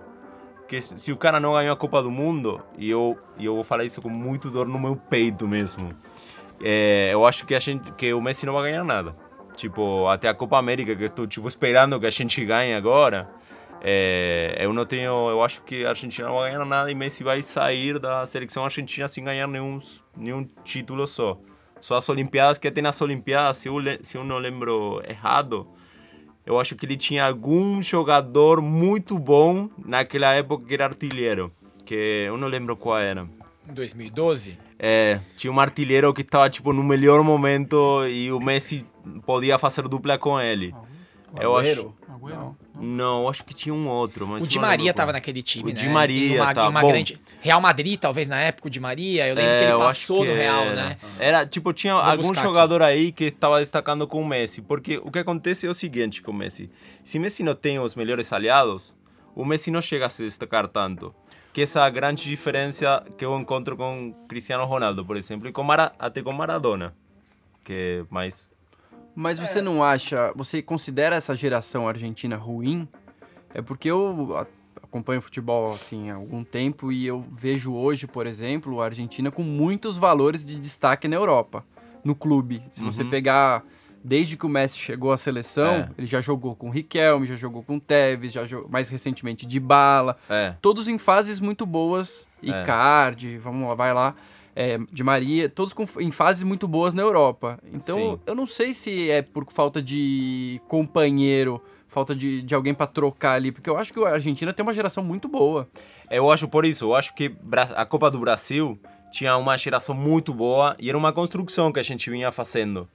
Que 0.66 0.80
se 0.80 1.12
o 1.12 1.16
cara 1.16 1.38
não 1.38 1.52
ganhou 1.52 1.72
a 1.72 1.76
Copa 1.76 2.02
do 2.02 2.10
Mundo, 2.10 2.62
e 2.78 2.90
eu, 2.90 3.18
e 3.38 3.44
eu 3.44 3.54
vou 3.54 3.64
falar 3.64 3.84
isso 3.84 4.00
com 4.00 4.08
muito 4.08 4.50
dor 4.50 4.66
no 4.66 4.78
meu 4.78 4.96
peito 4.96 5.46
mesmo, 5.46 5.90
é, 6.62 7.10
eu 7.12 7.26
acho 7.26 7.44
que, 7.44 7.54
a 7.54 7.60
gente, 7.60 7.92
que 7.92 8.12
o 8.14 8.20
Messi 8.20 8.46
não 8.46 8.54
vai 8.54 8.70
ganhar 8.70 8.84
nada. 8.84 9.14
Tipo, 9.56 10.08
até 10.08 10.28
a 10.28 10.34
Copa 10.34 10.58
América, 10.58 10.96
que 10.96 11.04
eu 11.04 11.10
tô 11.10 11.26
tipo, 11.26 11.46
esperando 11.46 11.98
que 12.00 12.06
a 12.06 12.10
gente 12.10 12.44
ganhe 12.44 12.74
agora, 12.74 13.28
é, 13.80 14.56
eu 14.58 14.72
não 14.72 14.86
tenho. 14.86 15.28
Eu 15.28 15.44
acho 15.44 15.62
que 15.62 15.84
a 15.84 15.90
Argentina 15.90 16.28
não 16.28 16.36
vai 16.36 16.50
ganhar 16.50 16.64
nada 16.64 16.90
e 16.90 16.94
Messi 16.94 17.22
vai 17.22 17.42
sair 17.42 17.98
da 17.98 18.24
seleção 18.24 18.64
argentina 18.64 19.06
sem 19.06 19.22
ganhar 19.22 19.46
nenhum, 19.46 19.78
nenhum 20.16 20.48
título 20.64 21.06
só. 21.06 21.38
Só 21.80 21.96
as 21.98 22.08
Olimpíadas, 22.08 22.56
que 22.56 22.66
até 22.66 22.80
nas 22.80 23.00
Olimpíadas, 23.02 23.58
se 23.58 23.68
eu, 23.68 23.74
se 24.02 24.16
eu 24.16 24.24
não 24.24 24.38
lembro 24.38 25.02
errado, 25.06 25.68
eu 26.46 26.60
acho 26.60 26.76
que 26.76 26.84
ele 26.84 26.96
tinha 26.96 27.24
algum 27.26 27.80
jogador 27.80 28.60
muito 28.60 29.18
bom 29.18 29.68
naquela 29.84 30.32
época 30.34 30.66
que 30.66 30.74
era 30.74 30.84
artilheiro. 30.86 31.52
Que 31.84 32.24
eu 32.26 32.36
não 32.36 32.48
lembro 32.48 32.76
qual 32.76 32.98
era. 32.98 33.26
Em 33.68 33.72
2012? 33.72 34.58
É, 34.78 35.20
tinha 35.36 35.52
um 35.52 35.58
artilheiro 35.60 36.12
que 36.12 36.22
estava 36.22 36.50
tipo 36.50 36.72
no 36.72 36.82
melhor 36.82 37.22
momento 37.22 38.06
e 38.06 38.30
o 38.30 38.40
Messi 38.40 38.86
podia 39.24 39.58
fazer 39.58 39.88
dupla 39.88 40.18
com 40.18 40.40
ele. 40.40 40.74
Eu 41.40 41.56
acho. 41.56 41.94
Agüero? 42.08 42.56
Não, 42.76 43.28
acho 43.28 43.44
que 43.44 43.54
tinha 43.54 43.72
um 43.72 43.88
outro. 43.88 44.26
Mas 44.26 44.42
O 44.42 44.46
Di 44.48 44.58
Maria 44.58 44.92
qual. 44.92 44.94
tava 44.94 45.12
naquele 45.12 45.42
time, 45.42 45.70
O 45.70 45.74
né? 45.74 45.80
Di 45.80 45.88
Maria 45.88 46.42
uma, 46.42 46.52
tá 46.54 46.68
uma 46.68 46.80
bom. 46.80 46.88
grande... 46.88 47.20
Real 47.40 47.60
Madrid, 47.60 47.98
talvez, 48.00 48.26
na 48.26 48.38
época, 48.40 48.66
o 48.66 48.70
Di 48.70 48.80
Maria. 48.80 49.28
Eu 49.28 49.34
lembro 49.36 49.50
que 49.50 49.56
É, 49.56 49.62
ele 49.64 49.72
eu 49.72 49.82
acho 49.82 50.00
passou 50.00 50.22
que 50.22 50.28
no 50.30 50.34
Real, 50.34 50.62
era. 50.64 50.74
né? 50.74 50.96
Era, 51.18 51.46
tipo, 51.46 51.72
tinha 51.72 51.94
Vou 51.94 52.02
algum 52.02 52.34
jogador 52.34 52.82
aí 52.82 53.12
que 53.12 53.24
estava 53.24 53.60
destacando 53.60 54.06
com 54.08 54.20
o 54.20 54.26
Messi. 54.26 54.60
Porque 54.60 54.98
o 55.04 55.10
que 55.10 55.18
acontece 55.20 55.66
é 55.66 55.70
o 55.70 55.74
seguinte 55.74 56.20
com 56.20 56.32
o 56.32 56.34
Messi. 56.34 56.68
Se 57.04 57.18
Messi 57.18 57.42
não 57.44 57.54
tem 57.54 57.78
os 57.78 57.94
melhores 57.94 58.32
aliados, 58.32 58.94
o 59.36 59.44
Messi 59.44 59.70
não 59.70 59.80
chega 59.80 60.06
a 60.06 60.08
se 60.10 60.24
destacar 60.24 60.66
tanto. 60.66 61.14
Que 61.52 61.62
essa 61.62 61.86
é 61.86 61.90
grande 61.92 62.24
diferença 62.24 63.04
que 63.16 63.24
eu 63.24 63.38
encontro 63.38 63.76
com 63.76 64.12
Cristiano 64.28 64.64
Ronaldo, 64.64 65.04
por 65.04 65.16
exemplo, 65.16 65.46
e 65.48 65.52
com 65.52 65.62
Mara, 65.62 65.92
até 65.98 66.20
com 66.22 66.32
Maradona. 66.32 66.92
Que 67.62 68.00
é 68.02 68.04
mais 68.10 68.44
Mas 69.14 69.38
você 69.38 69.62
não 69.62 69.82
acha, 69.82 70.32
você 70.34 70.60
considera 70.60 71.16
essa 71.16 71.34
geração 71.34 71.86
argentina 71.86 72.36
ruim? 72.36 72.88
É 73.52 73.62
porque 73.62 73.88
eu 73.88 74.46
acompanho 74.82 75.22
futebol 75.22 75.72
assim 75.72 76.10
há 76.10 76.16
algum 76.16 76.42
tempo 76.42 76.90
e 76.90 77.06
eu 77.06 77.24
vejo 77.32 77.72
hoje, 77.74 78.06
por 78.06 78.26
exemplo, 78.26 78.80
a 78.80 78.86
Argentina 78.86 79.30
com 79.30 79.42
muitos 79.42 79.96
valores 79.96 80.44
de 80.44 80.58
destaque 80.58 81.06
na 81.06 81.16
Europa, 81.16 81.64
no 82.02 82.14
clube. 82.14 82.62
Se 82.72 82.82
você 82.82 83.02
Uhum. 83.04 83.10
pegar 83.10 83.62
desde 84.02 84.36
que 84.36 84.44
o 84.44 84.48
Messi 84.48 84.78
chegou 84.78 85.12
à 85.12 85.16
seleção, 85.16 85.74
É. 85.74 85.88
ele 85.96 86.06
já 86.06 86.20
jogou 86.20 86.54
com 86.56 86.68
o 86.68 86.70
Riquelme, 86.70 87.26
já 87.26 87.36
jogou 87.36 87.62
com 87.62 87.78
Tevez, 87.78 88.32
já 88.32 88.44
jogou, 88.44 88.68
mais 88.68 88.88
recentemente 88.88 89.46
de 89.46 89.58
Bala, 89.60 90.16
É. 90.28 90.54
todos 90.60 90.88
em 90.88 90.98
fases 90.98 91.38
muito 91.40 91.64
boas. 91.64 92.28
É. 92.42 92.48
Icardi, 92.50 93.38
vamos 93.38 93.68
lá, 93.68 93.74
vai 93.74 93.94
lá. 93.94 94.14
É, 94.56 94.78
de 94.92 95.02
Maria, 95.02 95.48
todos 95.48 95.72
com- 95.74 95.84
em 96.00 96.10
fases 96.10 96.42
muito 96.42 96.66
boas 96.68 96.94
na 96.94 97.02
Europa. 97.02 97.58
Então, 97.72 97.96
Sim. 97.98 98.20
eu 98.26 98.34
não 98.34 98.46
sei 98.46 98.72
se 98.72 99.10
é 99.10 99.20
por 99.22 99.46
falta 99.52 99.82
de 99.82 100.60
companheiro, 100.68 101.60
falta 101.88 102.14
de, 102.14 102.42
de 102.42 102.54
alguém 102.54 102.74
pra 102.74 102.86
trocar 102.86 103.32
ali, 103.34 103.50
porque 103.52 103.68
eu 103.68 103.76
acho 103.76 103.92
que 103.92 104.00
a 104.04 104.10
Argentina 104.10 104.52
tem 104.52 104.62
uma 104.64 104.74
geração 104.74 105.02
muito 105.02 105.28
boa. 105.28 105.68
Eu 106.10 106.30
acho 106.30 106.46
por 106.48 106.64
isso, 106.64 106.84
eu 106.86 106.94
acho 106.94 107.14
que 107.14 107.34
a 107.74 107.84
Copa 107.84 108.10
do 108.10 108.18
Brasil 108.18 108.78
tinha 109.12 109.36
uma 109.36 109.56
geração 109.56 109.94
muito 109.94 110.34
boa 110.34 110.76
e 110.78 110.88
era 110.88 110.98
uma 110.98 111.12
construção 111.12 111.72
que 111.72 111.78
a 111.80 111.84
gente 111.84 112.10
vinha 112.10 112.30
fazendo. 112.32 112.88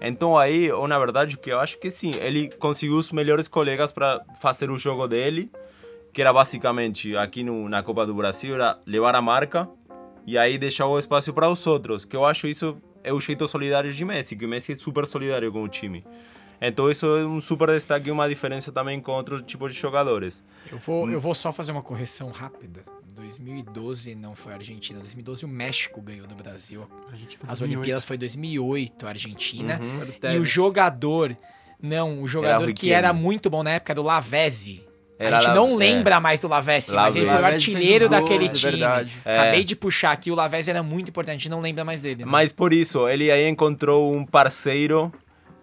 Então 0.00 0.36
aí, 0.36 0.66
eu, 0.66 0.86
na 0.86 0.98
verdade, 0.98 1.36
o 1.36 1.38
que 1.38 1.50
eu 1.50 1.58
acho 1.58 1.78
que 1.78 1.90
sim, 1.90 2.12
ele 2.20 2.48
conseguiu 2.58 2.96
os 2.98 3.10
melhores 3.10 3.48
colegas 3.48 3.90
para 3.92 4.20
fazer 4.40 4.70
o 4.70 4.78
jogo 4.78 5.08
dele, 5.08 5.50
que 6.12 6.20
era 6.20 6.32
basicamente 6.32 7.16
aqui 7.16 7.42
no, 7.42 7.68
na 7.68 7.82
Copa 7.82 8.06
do 8.06 8.14
Brasil, 8.14 8.54
era 8.54 8.78
levar 8.86 9.14
a 9.16 9.22
marca 9.22 9.68
e 10.26 10.36
aí 10.36 10.58
deixar 10.58 10.86
o 10.86 10.98
espaço 10.98 11.32
para 11.32 11.48
os 11.48 11.66
outros, 11.66 12.04
que 12.04 12.16
eu 12.16 12.24
acho 12.24 12.46
isso 12.46 12.76
é 13.04 13.12
o 13.12 13.20
jeito 13.20 13.46
solidário 13.46 13.92
de 13.92 14.04
Messi, 14.04 14.34
que 14.34 14.44
o 14.44 14.48
Messi 14.48 14.72
é 14.72 14.74
super 14.74 15.06
solidário 15.06 15.50
com 15.52 15.62
o 15.62 15.68
time. 15.68 16.04
Então 16.60 16.90
isso 16.90 17.06
é 17.06 17.24
um 17.24 17.40
super 17.40 17.68
destaque 17.68 18.08
e 18.08 18.10
uma 18.10 18.28
diferença 18.28 18.72
também 18.72 19.00
com 19.00 19.12
outros 19.12 19.42
tipos 19.42 19.72
de 19.72 19.80
jogadores. 19.80 20.42
Eu 20.70 20.78
vou, 20.78 21.10
eu 21.10 21.20
vou 21.20 21.34
só 21.34 21.52
fazer 21.52 21.72
uma 21.72 21.82
correção 21.82 22.30
rápida. 22.30 22.82
2012 23.14 24.14
não 24.14 24.34
foi 24.34 24.52
a 24.52 24.56
Argentina. 24.56 24.98
2012 24.98 25.44
o 25.44 25.48
México 25.48 26.00
ganhou 26.02 26.26
do 26.26 26.34
Brasil. 26.34 26.86
A 27.10 27.14
gente 27.14 27.38
foi 27.38 27.48
As 27.48 27.60
2008. 27.60 27.78
Olimpíadas 27.78 28.04
foi 28.04 28.18
2008 28.18 29.06
a 29.06 29.08
Argentina. 29.08 29.80
Uhum. 29.80 30.14
Era 30.22 30.34
E 30.34 30.38
o 30.38 30.44
jogador, 30.44 31.36
não, 31.80 32.22
o 32.22 32.28
jogador 32.28 32.66
que 32.66 32.86
Riquelme. 32.86 32.94
era 32.94 33.12
muito 33.12 33.48
bom 33.48 33.62
na 33.62 33.70
época 33.70 33.92
era 33.92 34.00
o 34.00 34.04
Lavezzi. 34.04 34.85
Era 35.18 35.38
a 35.38 35.40
gente 35.40 35.54
não 35.54 35.72
é. 35.72 35.76
lembra 35.76 36.20
mais 36.20 36.40
do 36.40 36.48
Lavezzi, 36.48 36.94
mas 36.94 37.16
ele 37.16 37.24
foi 37.26 37.40
o 37.40 37.44
artilheiro 37.46 38.08
daquele 38.08 38.46
gols, 38.46 38.50
é 38.50 38.54
time. 38.54 38.70
verdade. 38.72 39.12
É. 39.24 39.38
Acabei 39.38 39.64
de 39.64 39.74
puxar 39.74 40.12
aqui, 40.12 40.30
o 40.30 40.34
Lavezzi 40.34 40.70
era 40.70 40.82
muito 40.82 41.08
importante, 41.08 41.30
a 41.36 41.38
gente 41.38 41.48
não 41.50 41.60
lembra 41.60 41.84
mais 41.84 42.02
dele. 42.02 42.24
né? 42.24 42.30
Mas 42.30 42.52
por 42.52 42.72
isso, 42.72 43.08
ele 43.08 43.30
aí 43.30 43.48
encontrou 43.48 44.12
um 44.14 44.26
parceiro 44.26 45.10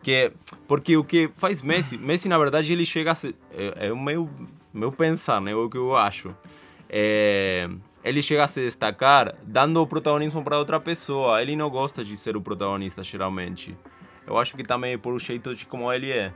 que... 0.01 0.31
Porque 0.67 0.97
o 0.97 1.03
que 1.03 1.29
faz 1.35 1.61
Messi... 1.61 1.97
Messi, 2.01 2.27
na 2.27 2.37
verdade, 2.37 2.73
ele 2.73 2.83
chega 2.85 3.11
a 3.11 3.15
ser... 3.15 3.35
É, 3.55 3.87
é 3.87 3.93
o 3.93 3.99
meu, 3.99 4.27
meu 4.73 4.91
pensar, 4.91 5.39
né? 5.39 5.53
O 5.53 5.69
que 5.69 5.77
eu 5.77 5.95
acho. 5.95 6.35
É, 6.89 7.69
ele 8.03 8.21
chega 8.21 8.43
a 8.43 8.47
se 8.47 8.59
destacar 8.61 9.35
dando 9.43 9.81
o 9.81 9.87
protagonismo 9.87 10.43
para 10.43 10.57
outra 10.57 10.79
pessoa. 10.79 11.41
Ele 11.41 11.55
não 11.55 11.69
gosta 11.69 12.03
de 12.03 12.17
ser 12.17 12.35
o 12.35 12.41
protagonista, 12.41 13.03
geralmente. 13.03 13.77
Eu 14.25 14.37
acho 14.37 14.55
que 14.55 14.63
também 14.63 14.93
é 14.93 14.97
por 14.97 15.13
o 15.13 15.19
jeito 15.19 15.53
de 15.55 15.65
como 15.65 15.91
ele 15.91 16.11
é. 16.11 16.31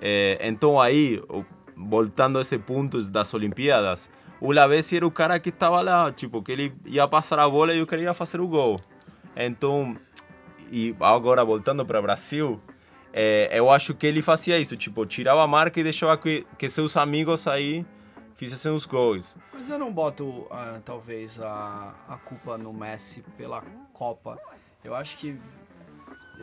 É, 0.00 0.38
então 0.42 0.80
aí, 0.80 1.22
o- 1.28 1.44
voltando 1.88 2.38
a 2.38 2.42
esse 2.42 2.58
ponto 2.58 3.02
das 3.04 3.32
Olimpíadas, 3.34 4.10
o 4.40 4.52
Lavezzi 4.52 4.96
era 4.96 5.06
o 5.06 5.10
cara 5.10 5.38
que 5.38 5.50
estava 5.50 5.80
lá, 5.80 6.10
tipo, 6.12 6.42
que 6.42 6.52
ele 6.52 6.74
ia 6.86 7.06
passar 7.06 7.38
a 7.38 7.48
bola 7.48 7.72
e 7.72 7.78
eu 7.78 7.86
queria 7.86 8.12
fazer 8.12 8.40
o 8.40 8.48
gol. 8.48 8.80
Então, 9.36 9.96
e 10.70 10.94
agora 11.00 11.44
voltando 11.44 11.84
para 11.86 11.98
o 11.98 12.02
Brasil, 12.02 12.60
é, 13.12 13.48
eu 13.52 13.70
acho 13.70 13.94
que 13.94 14.06
ele 14.06 14.22
fazia 14.22 14.58
isso, 14.58 14.76
tipo, 14.76 15.04
tirava 15.06 15.42
a 15.42 15.46
marca 15.46 15.78
e 15.78 15.82
deixava 15.82 16.16
que, 16.16 16.46
que 16.58 16.68
seus 16.68 16.96
amigos 16.96 17.46
aí 17.46 17.86
fizessem 18.34 18.72
os 18.72 18.86
gols. 18.86 19.36
Mas 19.52 19.68
eu 19.68 19.78
não 19.78 19.92
boto, 19.92 20.46
ah, 20.50 20.80
talvez, 20.84 21.40
a, 21.40 21.94
a 22.08 22.16
culpa 22.16 22.58
no 22.58 22.72
Messi 22.72 23.22
pela 23.36 23.62
Copa. 23.92 24.38
Eu 24.82 24.94
acho 24.94 25.18
que, 25.18 25.38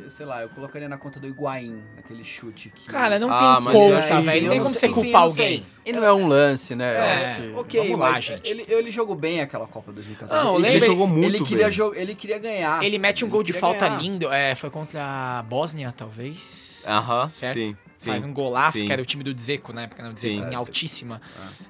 sei 0.07 0.25
lá, 0.25 0.41
eu 0.41 0.49
colocaria 0.49 0.87
na 0.87 0.97
conta 0.97 1.19
do 1.19 1.27
Higuaín, 1.27 1.81
aquele 1.97 2.23
chute 2.23 2.69
que... 2.69 2.85
Cara, 2.85 3.17
não 3.19 3.31
Ah, 3.31 3.55
tem 3.57 3.73
conta, 3.73 4.15
aí- 4.15 4.23
velho. 4.23 4.41
Não 4.43 4.49
tem 4.49 4.57
não 4.59 4.65
como 4.65 4.75
você 4.79 4.85
enfim, 4.87 4.93
culpar 4.95 5.11
não 5.21 5.27
alguém. 5.29 5.65
E 5.85 5.91
não 5.91 6.03
é 6.05 6.13
um 6.13 6.27
lance, 6.27 6.75
né? 6.75 6.93
É, 6.95 7.35
que- 7.41 7.53
ok, 7.59 7.81
Vamos 7.83 7.99
lá, 7.99 8.11
mas 8.11 8.23
gente. 8.23 8.49
Ele, 8.49 8.65
ele 8.67 8.91
jogou 8.91 9.15
bem 9.15 9.41
aquela 9.41 9.67
Copa 9.67 9.91
2014. 9.91 10.43
Não, 10.43 10.53
ele, 10.55 10.61
lembra- 10.63 10.77
Ele 10.77 10.85
jogou 10.85 11.07
muito 11.07 11.25
ele 11.25 11.43
queria 11.43 11.65
bem. 11.65 11.73
jo- 11.73 11.93
ele 11.95 12.15
queria 12.15 12.37
ganhar. 12.39 12.83
Ele 12.83 12.97
mete 12.97 13.25
um 13.25 13.29
gol 13.29 13.43
de 13.43 13.53
falta 13.53 13.87
ganhar. 13.87 14.01
lindo. 14.01 14.31
É, 14.31 14.55
foi 14.55 14.69
contra 14.69 15.03
a 15.39 15.43
Bósnia, 15.43 15.91
talvez. 15.91 16.83
Aham, 16.87 17.27
certo? 17.29 17.53
sim, 17.55 17.75
sim. 17.97 18.09
Faz 18.11 18.23
um 18.23 18.31
golaço, 18.33 18.77
Sim. 18.77 18.85
que 18.85 18.93
era 18.93 19.01
o 19.01 19.05
time 19.05 19.23
do 19.23 19.33
Dzeko 19.33 19.73
na 19.73 19.81
época, 19.83 20.01
né? 20.03 20.09
O 20.09 20.13
Dzeko 20.13 20.43
Sim. 20.45 20.49
em 20.51 20.55
altíssima. 20.55 21.21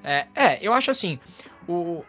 É, 0.04 0.26
é, 0.34 0.58
eu 0.62 0.72
acho 0.72 0.90
assim, 0.90 1.18
o, 1.68 2.04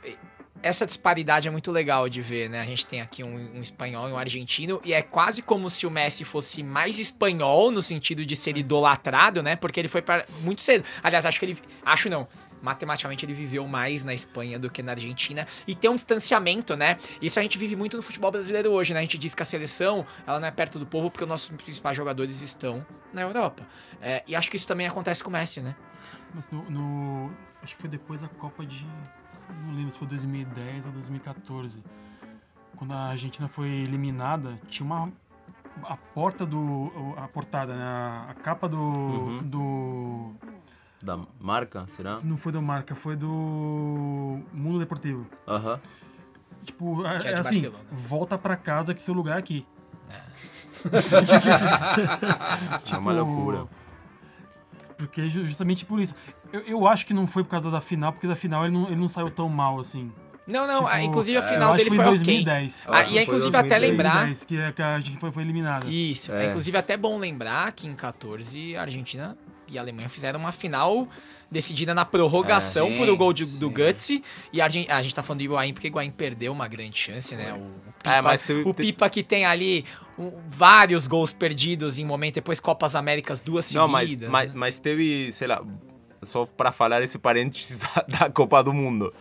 essa 0.63 0.85
disparidade 0.85 1.47
é 1.47 1.51
muito 1.51 1.71
legal 1.71 2.07
de 2.09 2.21
ver, 2.21 2.49
né? 2.49 2.61
A 2.61 2.65
gente 2.65 2.85
tem 2.87 3.01
aqui 3.01 3.23
um, 3.23 3.57
um 3.57 3.61
espanhol 3.61 4.07
e 4.09 4.11
um 4.11 4.17
argentino, 4.17 4.79
e 4.83 4.93
é 4.93 5.01
quase 5.01 5.41
como 5.41 5.69
se 5.69 5.85
o 5.85 5.91
Messi 5.91 6.23
fosse 6.23 6.63
mais 6.63 6.99
espanhol 6.99 7.71
no 7.71 7.81
sentido 7.81 8.25
de 8.25 8.35
ser 8.35 8.57
idolatrado, 8.57 9.41
né? 9.43 9.55
Porque 9.55 9.79
ele 9.79 9.87
foi 9.87 10.01
para 10.01 10.25
muito 10.41 10.61
cedo. 10.61 10.83
Aliás, 11.03 11.25
acho 11.25 11.39
que 11.39 11.45
ele. 11.45 11.57
Acho 11.85 12.09
não. 12.09 12.27
Matematicamente 12.61 13.25
ele 13.25 13.33
viveu 13.33 13.67
mais 13.67 14.03
na 14.03 14.13
Espanha 14.13 14.59
do 14.59 14.69
que 14.69 14.83
na 14.83 14.91
Argentina 14.91 15.47
e 15.65 15.73
tem 15.73 15.89
um 15.89 15.95
distanciamento, 15.95 16.75
né? 16.77 16.99
Isso 17.19 17.39
a 17.39 17.41
gente 17.41 17.57
vive 17.57 17.75
muito 17.75 17.97
no 17.97 18.03
futebol 18.03 18.29
brasileiro 18.31 18.69
hoje, 18.71 18.93
né? 18.93 18.99
A 18.99 19.01
gente 19.01 19.17
diz 19.17 19.33
que 19.33 19.41
a 19.41 19.45
seleção 19.45 20.05
ela 20.27 20.39
não 20.39 20.47
é 20.47 20.51
perto 20.51 20.77
do 20.77 20.85
povo 20.85 21.09
porque 21.09 21.23
os 21.23 21.29
nossos 21.29 21.49
principais 21.49 21.97
jogadores 21.97 22.39
estão 22.41 22.85
na 23.11 23.21
Europa. 23.21 23.65
É, 23.99 24.21
e 24.27 24.35
acho 24.35 24.47
que 24.51 24.57
isso 24.57 24.67
também 24.67 24.85
acontece 24.85 25.23
com 25.23 25.31
o 25.31 25.33
Messi, 25.33 25.59
né? 25.59 25.75
Mas 26.35 26.51
no, 26.51 26.61
no- 26.69 27.31
Acho 27.63 27.75
que 27.75 27.81
foi 27.81 27.89
depois 27.89 28.21
da 28.21 28.27
Copa 28.27 28.63
de. 28.65 28.85
Não 29.65 29.73
lembro 29.75 29.91
se 29.91 29.97
foi 29.97 30.07
2010 30.07 30.85
ou 30.87 30.91
2014. 30.91 31.83
Quando 32.75 32.93
a 32.93 33.07
Argentina 33.09 33.47
foi 33.47 33.67
eliminada, 33.69 34.59
tinha 34.67 34.85
uma. 34.85 35.11
A 35.83 35.95
porta 35.95 36.45
do. 36.45 36.91
A 37.17 37.27
portada, 37.27 37.75
né? 37.75 37.83
A, 37.83 38.27
a 38.31 38.33
capa 38.33 38.67
do. 38.67 38.77
Uhum. 38.81 39.39
do. 39.43 40.31
Da 41.03 41.19
marca, 41.39 41.85
será? 41.87 42.19
Não 42.23 42.37
foi 42.37 42.51
do 42.51 42.61
Marca, 42.61 42.93
foi 42.93 43.15
do. 43.15 44.39
Mundo 44.53 44.79
Deportivo. 44.79 45.25
Aham. 45.47 45.79
Tipo, 46.63 47.05
é, 47.07 47.17
Que 47.19 47.27
é 47.27 47.31
é 47.31 47.33
de 47.33 47.39
assim, 47.41 47.61
Barcelona. 47.61 47.83
volta 47.91 48.37
pra 48.37 48.55
casa 48.55 48.93
que 48.93 49.01
seu 49.01 49.13
lugar 49.13 49.35
é 49.37 49.39
aqui. 49.39 49.65
É 52.93 52.97
uma 52.97 53.11
loucura. 53.11 53.67
Porque 55.05 55.27
ju- 55.29 55.45
justamente 55.45 55.85
por 55.85 55.99
isso. 55.99 56.15
Eu, 56.51 56.61
eu 56.61 56.87
acho 56.87 57.05
que 57.05 57.13
não 57.13 57.25
foi 57.27 57.43
por 57.43 57.49
causa 57.51 57.69
da 57.71 57.81
final, 57.81 58.11
porque 58.11 58.27
da 58.27 58.35
final 58.35 58.65
ele 58.65 58.73
não, 58.73 58.85
ele 58.87 58.95
não 58.95 59.07
saiu 59.07 59.29
tão 59.31 59.47
mal 59.49 59.79
assim. 59.79 60.11
Não, 60.47 60.65
não, 60.67 60.75
Tipo, 60.77 60.87
a- 60.87 61.01
inclusive 61.03 61.37
a 61.37 61.41
eu 61.41 61.47
final 61.47 61.75
dele 61.75 61.89
foi 61.89 61.97
em 61.97 62.01
ok. 62.01 62.11
2010. 62.17 62.85
Ah, 62.89 63.01
e 63.01 63.03
é 63.03 63.05
foi 63.05 63.21
inclusive 63.23 63.55
até 63.57 63.79
2010. 63.79 63.91
lembrar. 63.91 64.13
2010, 64.25 64.43
que, 64.45 64.57
é- 64.57 64.71
que 64.71 64.81
a 64.81 64.99
gente 64.99 65.17
foi, 65.17 65.31
foi 65.31 65.43
eliminada. 65.43 65.87
Isso, 65.87 66.31
é. 66.33 66.45
É. 66.45 66.47
inclusive 66.49 66.77
até 66.77 66.97
bom 66.97 67.17
lembrar 67.19 67.71
que 67.73 67.87
em 67.87 67.93
14 67.95 68.75
a 68.75 68.81
Argentina 68.81 69.37
e 69.67 69.77
a 69.77 69.81
Alemanha 69.81 70.09
fizeram 70.09 70.39
uma 70.39 70.51
final 70.51 71.07
decidida 71.49 71.93
na 71.93 72.03
prorrogação 72.03 72.87
É, 72.87 72.91
sim, 72.91 72.97
por 72.97 73.07
o 73.09 73.15
gol 73.15 73.31
de- 73.33 73.45
do 73.45 73.69
Guts. 73.69 74.19
E 74.51 74.61
a 74.61 74.67
gente, 74.67 74.91
a 74.91 75.01
gente 75.01 75.15
tá 75.15 75.23
falando 75.23 75.39
do 75.39 75.43
Higuaín 75.45 75.73
porque 75.73 75.87
o 75.87 75.89
Higuaín 75.89 76.11
perdeu 76.11 76.51
uma 76.51 76.67
grande 76.67 76.97
chance, 76.97 77.35
né? 77.35 77.53
O 77.53 77.91
Pipa, 77.99 78.15
É, 78.15 78.21
mas 78.21 78.41
teve- 78.41 78.63
o 78.67 78.73
Pipa 78.73 79.09
que 79.09 79.23
tem 79.23 79.45
ali 79.45 79.85
um, 80.21 80.31
vários 80.49 81.07
gols 81.07 81.33
perdidos 81.33 81.97
em 81.99 82.05
momento, 82.05 82.35
depois 82.35 82.59
Copas 82.59 82.95
Américas 82.95 83.39
duas 83.39 83.73
Não, 83.73 83.87
mas, 83.87 84.09
seguidas. 84.09 84.29
mas, 84.29 84.47
né? 84.49 84.53
mas 84.55 84.79
teve, 84.79 85.31
sei 85.31 85.47
lá, 85.47 85.63
só 86.21 86.45
para 86.45 86.71
falar 86.71 87.01
esse 87.01 87.17
parênteses 87.17 87.79
da, 88.07 88.19
da 88.19 88.29
Copa 88.29 88.63
do 88.63 88.73
Mundo. 88.73 89.13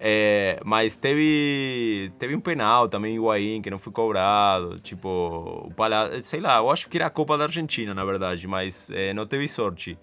É, 0.00 0.60
mas 0.64 0.94
teve 0.94 2.12
teve 2.20 2.36
um 2.36 2.40
penal 2.40 2.88
também, 2.88 3.18
o 3.18 3.22
Higuaín, 3.24 3.60
que 3.60 3.70
não 3.70 3.78
foi 3.78 3.92
cobrado. 3.92 4.78
Tipo, 4.78 5.64
o 5.66 5.74
Palha, 5.74 6.20
sei 6.22 6.40
lá, 6.40 6.58
eu 6.58 6.70
acho 6.70 6.88
que 6.88 6.96
era 6.96 7.06
a 7.06 7.10
Copa 7.10 7.36
da 7.36 7.44
Argentina, 7.44 7.92
na 7.94 8.04
verdade, 8.04 8.46
mas 8.46 8.90
é, 8.90 9.12
não 9.12 9.26
teve 9.26 9.48
sorte. 9.48 9.98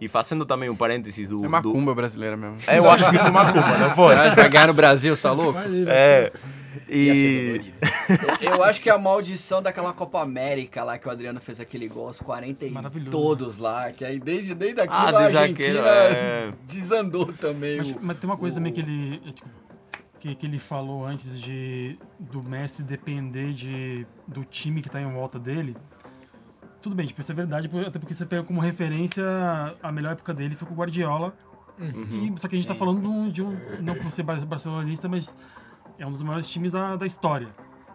E 0.00 0.08
fazendo 0.08 0.44
também 0.44 0.68
um 0.68 0.76
parênteses 0.76 1.28
do. 1.30 1.38
É 1.38 1.42
do- 1.42 1.48
macumba 1.50 1.94
brasileira 1.94 2.36
mesmo. 2.36 2.58
É, 2.66 2.78
eu 2.78 2.90
acho 2.90 3.10
que 3.10 3.18
foi 3.18 3.30
macumba, 3.30 3.78
não 3.78 3.90
foi? 3.94 4.14
Vai 4.14 4.48
ganhar 4.48 4.66
no 4.66 4.74
Brasil, 4.74 5.16
você 5.16 5.22
tá 5.22 5.32
louco? 5.32 5.58
É. 5.88 6.32
E. 6.88 7.58
dolorido. 7.58 7.76
Eu, 8.42 8.50
eu 8.54 8.64
acho 8.64 8.80
que 8.80 8.88
é 8.88 8.92
a 8.92 8.98
maldição 8.98 9.60
daquela 9.62 9.92
Copa 9.92 10.20
América 10.20 10.84
lá 10.84 10.98
que 10.98 11.08
o 11.08 11.10
Adriano 11.10 11.40
fez 11.40 11.58
aquele 11.58 11.88
gol 11.88 12.06
aos 12.08 12.20
40 12.20 12.64
e 12.66 12.72
todos 13.10 13.58
lá, 13.58 13.90
que 13.90 14.04
aí 14.04 14.20
desde, 14.20 14.54
desde 14.54 14.82
aquilo 14.82 14.96
Ah, 14.96 15.08
a 15.08 15.12
desde 15.22 15.38
Argentina 15.38 15.80
aquilo, 15.80 15.86
é. 15.88 16.52
desandou 16.64 17.32
também. 17.32 17.78
Mas, 17.78 17.90
o- 17.92 17.98
mas 18.00 18.18
tem 18.20 18.30
uma 18.30 18.36
coisa 18.36 18.56
o- 18.56 18.60
também 18.60 18.72
que 18.72 18.80
ele. 18.80 19.20
é, 19.26 19.32
tipo, 19.32 19.48
que, 20.20 20.34
que 20.34 20.46
ele 20.46 20.58
falou 20.58 21.04
antes 21.06 21.40
de 21.40 21.98
do 22.18 22.42
Messi 22.42 22.82
depender 22.82 23.52
de, 23.52 24.06
do 24.28 24.44
time 24.44 24.80
que 24.82 24.88
tá 24.88 25.00
em 25.00 25.10
volta 25.12 25.38
dele. 25.38 25.76
Tudo 26.82 26.94
bem, 26.94 27.06
tipo, 27.06 27.20
isso 27.20 27.32
é 27.32 27.34
verdade, 27.34 27.68
até 27.86 27.98
porque 27.98 28.14
você 28.14 28.24
pega 28.24 28.42
como 28.44 28.60
referência 28.60 29.24
a 29.82 29.90
melhor 29.90 30.12
época 30.12 30.32
dele 30.32 30.54
foi 30.54 30.68
com 30.68 30.74
o 30.74 30.76
Guardiola. 30.76 31.34
Uhum. 31.78 32.32
E- 32.34 32.40
só 32.40 32.46
que 32.48 32.54
a 32.54 32.58
gente 32.58 32.66
tá 32.68 32.74
Sim. 32.74 32.78
falando 32.78 33.00
de 33.02 33.06
um, 33.08 33.28
de 33.30 33.42
um- 33.42 33.58
Não 33.82 33.94
por 33.94 34.10
ser 34.10 34.22
bar- 34.22 34.44
barcelonista, 34.46 35.08
mas 35.08 35.34
é 35.98 36.06
um 36.06 36.12
dos 36.12 36.22
maiores 36.22 36.46
times 36.48 36.72
da, 36.72 36.96
da 36.96 37.04
história. 37.06 37.48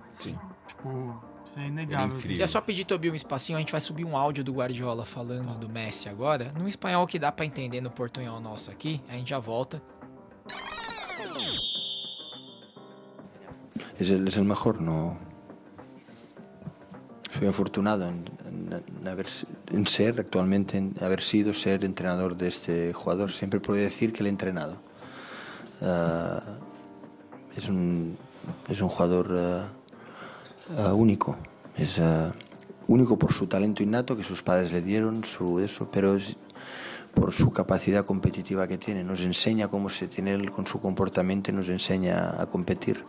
Sim. 0.09 0.37
Tipo, 0.67 1.23
isso 1.45 1.59
é 1.59 1.67
inegável. 1.67 2.17
incrível. 2.17 2.37
E 2.37 2.41
é 2.43 2.47
só 2.47 2.59
pedir, 2.61 2.85
Tobi, 2.85 3.09
um 3.09 3.15
espacinho, 3.15 3.57
a 3.57 3.59
gente 3.61 3.71
vai 3.71 3.81
subir 3.81 4.03
um 4.05 4.15
áudio 4.17 4.43
do 4.43 4.51
Guardiola 4.53 5.05
falando 5.05 5.57
do 5.57 5.69
Messi 5.69 6.09
agora, 6.09 6.51
num 6.57 6.67
espanhol 6.67 7.07
que 7.07 7.17
dá 7.17 7.31
pra 7.31 7.45
entender 7.45 7.81
no 7.81 7.89
portunhol 7.89 8.39
nosso 8.41 8.69
aqui, 8.71 9.01
a 9.09 9.13
gente 9.13 9.29
já 9.29 9.39
volta. 9.39 9.81
es 13.99 14.09
el 14.37 14.43
mejor, 14.45 14.81
no. 14.81 15.15
Soy 17.31 17.47
afortunado 17.47 18.09
en, 18.09 19.87
ser 19.87 20.19
actualmente, 20.19 20.77
en 20.77 20.93
haber 21.01 21.21
sido, 21.21 21.53
ser 21.53 21.85
entrenador 21.85 22.35
de 22.35 22.49
este 22.49 22.91
jugador. 22.91 23.31
Siempre 23.31 23.61
puedo 23.61 23.79
decir 23.79 24.11
que 24.11 24.21
le 24.21 24.27
he 24.27 24.31
entrenado. 24.31 24.75
Ah, 25.81 26.41
es, 27.55 27.69
un, 27.69 28.17
es 28.67 28.81
un 28.81 28.89
jugador 28.89 29.33
ah, 30.77 30.93
único. 30.93 31.37
Es 31.77 32.01
único 32.87 33.17
por 33.17 33.31
su 33.31 33.47
talento 33.47 33.81
innato 33.81 34.17
que 34.17 34.25
sus 34.25 34.43
padres 34.43 34.73
le 34.73 34.81
dieron, 34.81 35.23
su 35.23 35.61
eso, 35.61 35.89
pero 35.89 36.17
es 36.17 36.35
por 37.13 37.31
su 37.31 37.53
capacidad 37.53 38.05
competitiva 38.05 38.67
que 38.67 38.77
tiene. 38.77 39.05
Nos 39.05 39.21
enseña 39.21 39.69
cómo 39.69 39.89
se 39.89 40.09
tiene 40.09 40.49
con 40.49 40.67
su 40.67 40.81
comportamiento 40.81 41.49
y 41.49 41.53
nos 41.53 41.69
enseña 41.69 42.41
a 42.41 42.45
competir. 42.47 43.05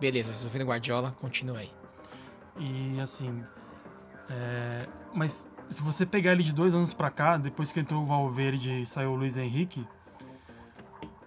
Beleza, 0.00 0.32
vocês 0.32 0.44
ouvindo 0.44 0.62
o 0.62 0.66
Guardiola, 0.66 1.10
continua 1.20 1.58
aí. 1.58 1.70
E 2.58 3.00
assim. 3.00 3.42
é, 4.30 4.82
mas 5.14 5.46
se 5.68 5.82
você 5.82 6.06
pegar 6.06 6.32
ele 6.32 6.42
de 6.42 6.52
dois 6.52 6.74
anos 6.74 6.94
pra 6.94 7.10
cá, 7.10 7.36
depois 7.36 7.70
que 7.72 7.80
entrou 7.80 8.02
o 8.02 8.06
Valverde 8.06 8.82
e 8.82 8.86
saiu 8.86 9.10
o 9.12 9.16
Luiz 9.16 9.36
Henrique, 9.36 9.86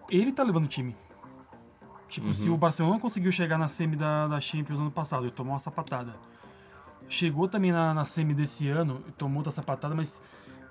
ele 0.10 0.32
tá 0.32 0.44
levando 0.44 0.66
o 0.66 0.68
time. 0.68 0.96
Tipo, 2.08 2.34
se 2.34 2.50
o 2.50 2.58
Barcelona 2.58 3.00
conseguiu 3.00 3.32
chegar 3.32 3.58
na 3.58 3.70
semi 3.70 3.96
da, 3.96 4.28
da 4.28 4.40
Champions 4.42 4.80
ano 4.80 4.92
passado 4.92 5.26
e 5.28 5.32
tomou 5.32 5.54
uma 5.54 5.60
sapatada. 5.60 6.14
Chegou 7.08 7.48
também 7.48 7.72
na, 7.72 7.94
na 7.94 8.04
semi 8.04 8.34
desse 8.34 8.68
ano 8.68 9.02
e 9.08 9.12
tomou 9.14 9.38
outra 9.38 9.52
sapatada, 9.52 9.96
mas 9.96 10.22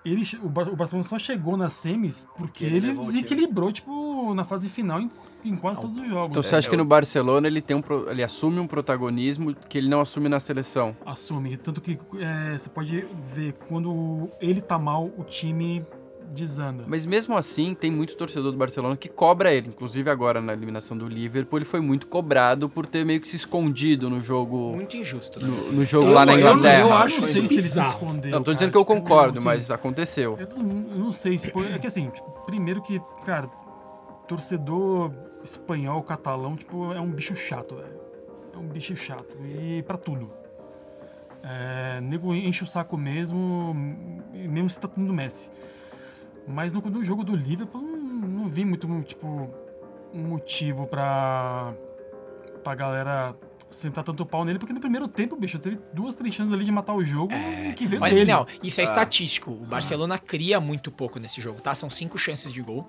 ele, 0.04 0.22
o, 0.42 0.48
Bar- 0.50 0.68
o 0.68 0.76
Barcelona 0.76 1.06
só 1.08 1.18
chegou 1.18 1.56
nas 1.56 1.72
semis 1.74 2.26
porque 2.36 2.64
Ele 2.66 2.76
ele, 2.88 2.98
desequilibrou, 2.98 3.72
tipo, 3.72 4.34
na 4.34 4.44
fase 4.44 4.68
final 4.68 5.00
em, 5.00 5.10
em 5.44 5.56
quase 5.56 5.80
todos 5.80 5.98
os 5.98 6.06
jogos. 6.08 6.30
Então 6.30 6.42
você 6.42 6.56
acha 6.56 6.68
que 6.68 6.76
no 6.76 6.84
Barcelona 6.84 7.46
ele 7.46 7.60
tem 7.60 7.76
um, 7.76 7.82
pro- 7.82 8.10
ele 8.10 8.22
assume 8.22 8.58
um 8.60 8.66
protagonismo 8.66 9.54
que 9.54 9.78
ele 9.78 9.88
não 9.88 10.00
assume 10.00 10.28
na 10.28 10.40
seleção? 10.40 10.96
Assume. 11.04 11.56
Tanto 11.56 11.80
que 11.80 11.98
é, 12.18 12.56
você 12.58 12.68
pode 12.68 13.06
ver 13.34 13.54
quando 13.68 14.28
ele 14.40 14.60
tá 14.60 14.78
mal, 14.78 15.10
o 15.16 15.24
time 15.24 15.84
desanda. 16.32 16.84
Mas 16.86 17.04
mesmo 17.04 17.36
assim, 17.36 17.74
tem 17.74 17.90
muito 17.90 18.16
torcedor 18.16 18.52
do 18.52 18.56
Barcelona 18.56 18.96
que 18.96 19.08
cobra 19.08 19.52
ele. 19.52 19.66
Inclusive 19.68 20.08
agora 20.10 20.40
na 20.40 20.52
eliminação 20.52 20.96
do 20.96 21.08
Liverpool, 21.08 21.58
ele 21.58 21.64
foi 21.64 21.80
muito 21.80 22.06
cobrado 22.06 22.68
por 22.68 22.86
ter 22.86 23.04
meio 23.04 23.20
que 23.20 23.26
se 23.26 23.34
escondido 23.34 24.08
no 24.08 24.20
jogo, 24.20 24.74
Muito 24.76 24.96
injusto, 24.96 25.40
né? 25.44 25.48
no, 25.48 25.72
no 25.72 25.84
jogo 25.84 26.06
Eu- 26.08 26.14
lá 26.14 26.24
na 26.24 26.34
eu- 26.34 26.38
Inglaterra. 26.38 26.80
Eu 26.82 26.92
acho 26.92 27.16
Foi 27.16 27.20
não 27.22 27.26
sei 27.26 27.34
se 27.34 27.38
ele 27.54 27.62
se 27.62 27.68
bizarro. 27.70 27.88
escondeu. 27.94 28.30
Não, 28.30 28.38
tô 28.38 28.44
cara. 28.44 28.54
dizendo 28.54 28.70
que 28.70 28.76
eu 28.78 28.84
Tipo, 28.84 28.94
concordo, 28.94 29.38
assim, 29.38 29.44
mas 29.44 29.70
aconteceu. 29.72 30.38
Eu 30.38 30.48
não, 30.62 30.70
eu 30.92 30.98
não 30.98 31.12
sei 31.12 31.36
se. 31.36 31.48
É 31.74 31.78
que 31.80 31.86
assim, 31.88 32.08
tipo, 32.10 32.30
primeiro 32.46 32.80
que, 32.80 33.00
cara, 33.24 33.50
torcedor 34.28 35.10
espanhol, 35.42 36.02
catalão, 36.02 36.56
tipo, 36.56 36.92
é 36.92 37.00
um 37.00 37.10
bicho 37.10 37.34
chato, 37.34 37.76
velho. 37.76 38.00
É 38.54 38.58
um 38.58 38.66
bicho 38.66 38.94
chato. 38.96 39.36
E 39.44 39.82
pra 39.82 39.96
tudo. 39.96 40.30
É, 41.42 42.00
nego 42.00 42.34
enche 42.34 42.62
o 42.64 42.66
saco 42.66 42.96
mesmo, 42.96 43.74
mesmo 44.32 44.68
se 44.68 44.78
tá 44.78 44.88
tendo 44.88 45.06
do 45.06 45.14
Messi. 45.14 45.50
Mas 46.46 46.74
no, 46.74 46.80
no 46.82 47.02
jogo 47.02 47.24
do 47.24 47.34
Liverpool, 47.34 47.80
não, 47.80 48.28
não 48.28 48.46
vi 48.46 48.64
muito, 48.64 48.86
tipo, 49.02 49.50
um 50.12 50.22
motivo 50.22 50.86
pra, 50.86 51.72
pra 52.62 52.74
galera 52.74 53.34
sentar 53.70 54.02
tanto 54.02 54.26
pau 54.26 54.44
nele, 54.44 54.58
porque 54.58 54.72
no 54.72 54.80
primeiro 54.80 55.06
tempo, 55.06 55.36
bicho, 55.36 55.58
teve 55.58 55.78
duas, 55.92 56.16
três 56.16 56.34
chances 56.34 56.52
ali 56.52 56.64
de 56.64 56.72
matar 56.72 56.92
o 56.94 57.04
jogo 57.04 57.32
e 57.32 57.72
que 57.72 57.86
veio 57.86 58.02
Olha, 58.02 58.12
dele. 58.12 58.32
não, 58.32 58.46
isso 58.62 58.80
é 58.80 58.84
estatístico. 58.84 59.52
O 59.52 59.64
Barcelona 59.64 60.18
cria 60.18 60.60
muito 60.60 60.90
pouco 60.90 61.18
nesse 61.18 61.40
jogo, 61.40 61.60
tá? 61.60 61.74
São 61.74 61.88
cinco 61.88 62.18
chances 62.18 62.52
de 62.52 62.60
gol. 62.60 62.86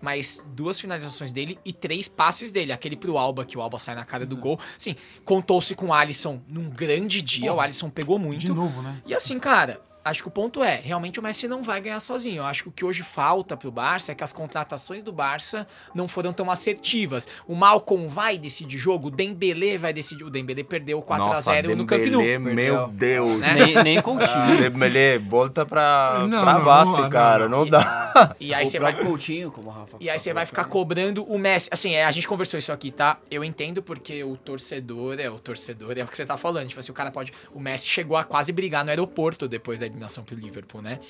Mas 0.00 0.46
duas 0.54 0.78
finalizações 0.78 1.32
dele 1.32 1.58
e 1.64 1.72
três 1.72 2.06
passes 2.08 2.52
dele. 2.52 2.72
Aquele 2.72 2.96
pro 2.96 3.18
Alba, 3.18 3.44
que 3.44 3.58
o 3.58 3.60
Alba 3.60 3.78
sai 3.78 3.94
na 3.94 4.04
cara 4.04 4.24
do 4.24 4.36
gol. 4.36 4.58
Assim, 4.76 4.94
contou-se 5.24 5.74
com 5.74 5.86
o 5.86 5.92
Alisson 5.92 6.40
num 6.48 6.70
grande 6.70 7.20
dia. 7.20 7.50
Pô, 7.50 7.56
o 7.56 7.60
Alisson 7.60 7.90
pegou 7.90 8.18
De 8.18 8.24
muito. 8.24 8.54
novo, 8.54 8.80
né? 8.82 9.02
E 9.06 9.14
assim, 9.14 9.38
cara, 9.38 9.80
acho 10.04 10.22
que 10.22 10.28
o 10.28 10.30
ponto 10.30 10.62
é, 10.62 10.80
realmente 10.82 11.20
o 11.20 11.22
Messi 11.22 11.46
não 11.48 11.62
vai 11.62 11.80
ganhar 11.80 12.00
sozinho. 12.00 12.38
Eu 12.38 12.44
acho 12.44 12.62
que 12.64 12.68
o 12.68 12.72
que 12.72 12.84
hoje 12.84 13.02
falta 13.02 13.56
pro 13.56 13.70
Barça 13.70 14.12
é 14.12 14.14
que 14.14 14.24
as 14.24 14.32
contratações 14.32 15.02
do 15.02 15.12
Barça 15.12 15.66
não 15.94 16.08
foram 16.08 16.32
tão 16.32 16.50
assertivas. 16.50 17.28
O 17.46 17.54
Malcom 17.54 18.08
vai 18.08 18.38
decidir 18.38 18.78
jogo, 18.78 19.08
o 19.08 19.10
Dembélé 19.10 19.76
vai 19.76 19.92
decidir. 19.92 20.24
O 20.24 20.30
Dembélé 20.30 20.62
perdeu 20.62 21.00
4 21.02 21.24
a 21.24 21.28
Nossa, 21.28 21.42
0 21.42 21.76
no 21.76 21.86
Camp 21.86 22.04
Nou. 22.06 22.22
Meu 22.54 22.88
Deus. 22.88 23.40
Né? 23.40 23.54
Nem, 23.54 23.82
nem 23.82 24.02
Coutinho. 24.02 24.56
Dembélé, 24.62 25.18
volta 25.18 25.66
pra, 25.66 26.26
Não, 26.28 26.42
pra 26.42 26.58
base, 26.60 27.00
não, 27.00 27.10
cara. 27.10 27.48
não, 27.48 27.58
Não, 27.58 27.66
E- 27.66 27.70
dá. 27.70 28.34
E 28.40 28.54
aí 28.54 28.64
o 28.64 28.66
você 28.66 28.78
vai 28.80 28.94
Coutinho, 28.94 29.50
como 29.50 29.68
o 29.68 29.72
Rafa 29.72 29.96
E 30.00 30.08
aí 30.10 30.18
você 30.18 30.32
vai 30.32 30.46
ficar 30.46 30.64
cobrando 30.64 31.22
o 31.24 31.38
Messi. 31.38 31.68
Assim, 31.72 31.94
é, 31.94 32.04
a 32.04 32.12
gente 32.12 32.26
conversou 32.26 32.58
isso 32.58 32.72
aqui, 32.72 32.90
tá? 32.90 33.18
Eu 33.30 33.44
entendo 33.44 33.82
porque 33.82 34.22
o 34.24 34.36
torcedor 34.36 35.18
é 35.20 35.28
o 35.30 35.38
torcedor, 35.38 35.96
é 35.98 36.02
o 36.02 36.06
que 36.06 36.16
você 36.16 36.24
tá 36.26 36.36
falando. 36.36 36.68
Tipo 36.68 36.80
assim, 36.80 36.90
o 36.92 36.94
cara 36.94 37.10
pode. 37.10 37.32
O 37.52 37.60
Messi 37.60 37.88
chegou 37.88 38.16
a 38.16 38.24
quase 38.24 38.52
brigar 38.52 38.84
no 38.84 38.90
aeroporto 38.90 39.46
depois 39.48 39.78
da 39.80 39.87
eliminação 39.88 40.24
pro 40.24 40.34
Liverpool, 40.36 40.80
né? 40.80 41.00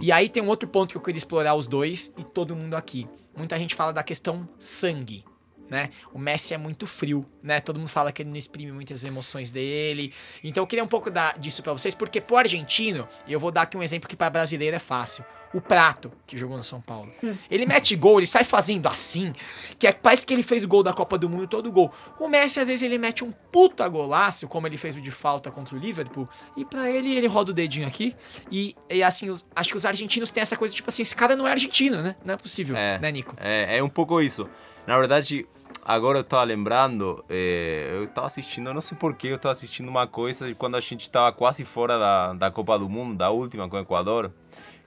E 0.00 0.10
aí 0.10 0.28
tem 0.28 0.42
um 0.42 0.48
outro 0.48 0.68
ponto 0.68 0.90
que 0.90 0.96
eu 0.96 1.02
queria 1.02 1.18
explorar 1.18 1.54
os 1.54 1.66
dois 1.66 2.12
e 2.16 2.24
todo 2.24 2.56
mundo 2.56 2.74
aqui. 2.74 3.06
Muita 3.36 3.58
gente 3.58 3.74
fala 3.74 3.92
da 3.92 4.02
questão 4.02 4.48
sangue. 4.58 5.24
Né? 5.70 5.90
O 6.14 6.18
Messi 6.18 6.54
é 6.54 6.58
muito 6.58 6.86
frio, 6.86 7.26
né? 7.42 7.60
Todo 7.60 7.78
mundo 7.78 7.88
fala 7.88 8.10
que 8.10 8.22
ele 8.22 8.30
não 8.30 8.38
exprime 8.38 8.72
muitas 8.72 9.04
emoções 9.04 9.50
dele. 9.50 10.14
Então 10.42 10.62
eu 10.62 10.66
queria 10.66 10.82
um 10.82 10.88
pouco 10.88 11.10
dar 11.10 11.38
disso 11.38 11.62
pra 11.62 11.74
vocês, 11.74 11.94
porque 11.94 12.22
pro 12.22 12.38
argentino, 12.38 13.06
eu 13.28 13.38
vou 13.38 13.50
dar 13.50 13.62
aqui 13.62 13.76
um 13.76 13.82
exemplo 13.82 14.08
que 14.08 14.16
para 14.16 14.30
brasileiro 14.30 14.74
é 14.74 14.78
fácil. 14.78 15.26
O 15.54 15.60
Prato, 15.62 16.12
que 16.26 16.36
jogou 16.36 16.56
no 16.58 16.62
São 16.62 16.78
Paulo. 16.80 17.10
Ele 17.50 17.64
mete 17.64 17.96
gol, 17.96 18.18
ele 18.18 18.26
sai 18.26 18.44
fazendo 18.44 18.86
assim, 18.86 19.32
que 19.78 19.86
é, 19.86 19.92
parece 19.92 20.26
que 20.26 20.34
ele 20.34 20.42
fez 20.42 20.64
gol 20.66 20.82
da 20.82 20.92
Copa 20.92 21.16
do 21.16 21.26
Mundo, 21.28 21.46
todo 21.46 21.72
gol. 21.72 21.90
O 22.20 22.28
Messi, 22.28 22.60
às 22.60 22.68
vezes, 22.68 22.82
ele 22.82 22.98
mete 22.98 23.24
um 23.24 23.32
puta 23.32 23.88
golaço, 23.88 24.46
como 24.46 24.66
ele 24.66 24.76
fez 24.76 24.96
o 24.96 25.00
de 25.00 25.10
falta 25.10 25.50
contra 25.50 25.74
o 25.74 25.78
Liverpool, 25.78 26.28
e 26.54 26.64
pra 26.66 26.90
ele, 26.90 27.16
ele 27.16 27.26
roda 27.26 27.50
o 27.50 27.54
dedinho 27.54 27.86
aqui, 27.88 28.14
e, 28.52 28.76
e 28.90 29.02
assim, 29.02 29.30
os- 29.30 29.46
acho 29.56 29.70
que 29.70 29.76
os 29.76 29.86
argentinos 29.86 30.30
têm 30.30 30.42
essa 30.42 30.54
coisa, 30.56 30.74
tipo 30.74 30.90
assim, 30.90 31.00
esse 31.00 31.16
cara 31.16 31.34
não 31.34 31.48
é 31.48 31.52
argentino, 31.52 32.02
né? 32.02 32.14
Não 32.22 32.34
é 32.34 32.36
possível, 32.36 32.76
É. 32.76 32.98
né, 32.98 33.10
Nico? 33.10 33.34
É, 33.38 33.78
é 33.78 33.82
um 33.82 33.88
pouco 33.88 34.20
isso. 34.20 34.46
Na 34.86 34.98
verdade, 34.98 35.46
agora 35.82 36.18
eu 36.18 36.24
tava 36.24 36.44
lembrando, 36.44 37.24
é, 37.28 37.88
eu 37.94 38.06
tava 38.08 38.26
assistindo, 38.26 38.68
eu 38.68 38.74
não 38.74 38.80
sei 38.82 38.98
porquê, 38.98 39.28
eu 39.28 39.38
tava 39.38 39.52
assistindo 39.52 39.88
uma 39.88 40.06
coisa 40.06 40.46
de 40.46 40.54
quando 40.54 40.76
a 40.76 40.80
gente 40.80 41.10
tava 41.10 41.32
quase 41.32 41.64
fora 41.64 41.98
da, 41.98 42.32
da 42.34 42.50
Copa 42.50 42.78
do 42.78 42.86
Mundo, 42.88 43.16
da 43.16 43.30
última 43.30 43.66
com 43.68 43.76
o 43.76 43.80
Equador, 43.80 44.30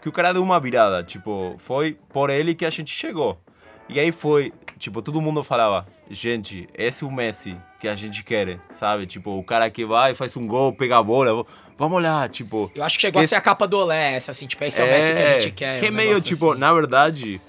que 0.01 0.09
o 0.09 0.11
cara 0.11 0.33
deu 0.33 0.43
uma 0.43 0.59
virada, 0.59 1.03
tipo, 1.03 1.55
foi 1.57 1.97
por 2.09 2.29
ele 2.29 2.55
que 2.55 2.65
a 2.65 2.69
gente 2.69 2.91
chegou. 2.91 3.39
E 3.87 3.99
aí 3.99 4.11
foi, 4.11 4.53
tipo, 4.77 5.01
todo 5.01 5.21
mundo 5.21 5.43
falava, 5.43 5.85
gente, 6.09 6.67
esse 6.73 7.03
é 7.03 7.07
o 7.07 7.11
Messi 7.11 7.57
que 7.79 7.87
a 7.87 7.95
gente 7.95 8.23
quer, 8.23 8.59
sabe? 8.69 9.05
Tipo, 9.05 9.37
o 9.37 9.43
cara 9.43 9.69
que 9.69 9.85
vai, 9.85 10.15
faz 10.15 10.35
um 10.35 10.47
gol, 10.47 10.73
pega 10.73 10.97
a 10.97 11.03
bola, 11.03 11.45
vamos 11.77 12.01
lá, 12.01 12.27
tipo... 12.27 12.71
Eu 12.73 12.83
acho 12.83 12.95
que 12.95 13.01
chegou 13.01 13.19
Que 13.19 13.25
a 13.25 13.27
ser 13.27 13.35
a 13.35 13.41
capa 13.41 13.67
do 13.67 13.77
Olé, 13.77 14.13
essa, 14.15 14.31
assim, 14.31 14.47
tipo, 14.47 14.63
esse 14.63 14.81
é, 14.81 14.85
o 14.85 14.87
Messi 14.87 15.13
que 15.13 15.19
a 15.19 15.41
gente 15.41 15.51
quer. 15.51 15.79
Que 15.79 15.85
é 15.87 15.89
um 15.89 15.93
meio, 15.93 16.21
tipo, 16.21 16.51
assim. 16.51 16.59
na 16.59 16.73
verdade, 16.73 17.41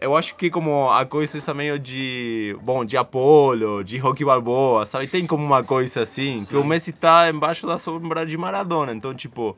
eu 0.00 0.16
acho 0.16 0.34
que 0.36 0.48
como 0.48 0.88
a 0.90 1.04
coisa 1.04 1.36
essa 1.36 1.52
meio 1.52 1.78
de, 1.78 2.56
bom, 2.62 2.84
de 2.84 2.96
Apolo, 2.96 3.84
de 3.84 3.98
Rocky 3.98 4.24
Balboa, 4.24 4.86
sabe? 4.86 5.06
Tem 5.06 5.26
como 5.26 5.44
uma 5.44 5.62
coisa 5.62 6.02
assim, 6.02 6.46
que 6.46 6.56
o 6.56 6.64
Messi 6.64 6.92
tá 6.92 7.28
embaixo 7.28 7.66
da 7.66 7.76
sombra 7.76 8.24
de 8.24 8.36
Maradona. 8.38 8.92
Então, 8.92 9.12
tipo, 9.14 9.56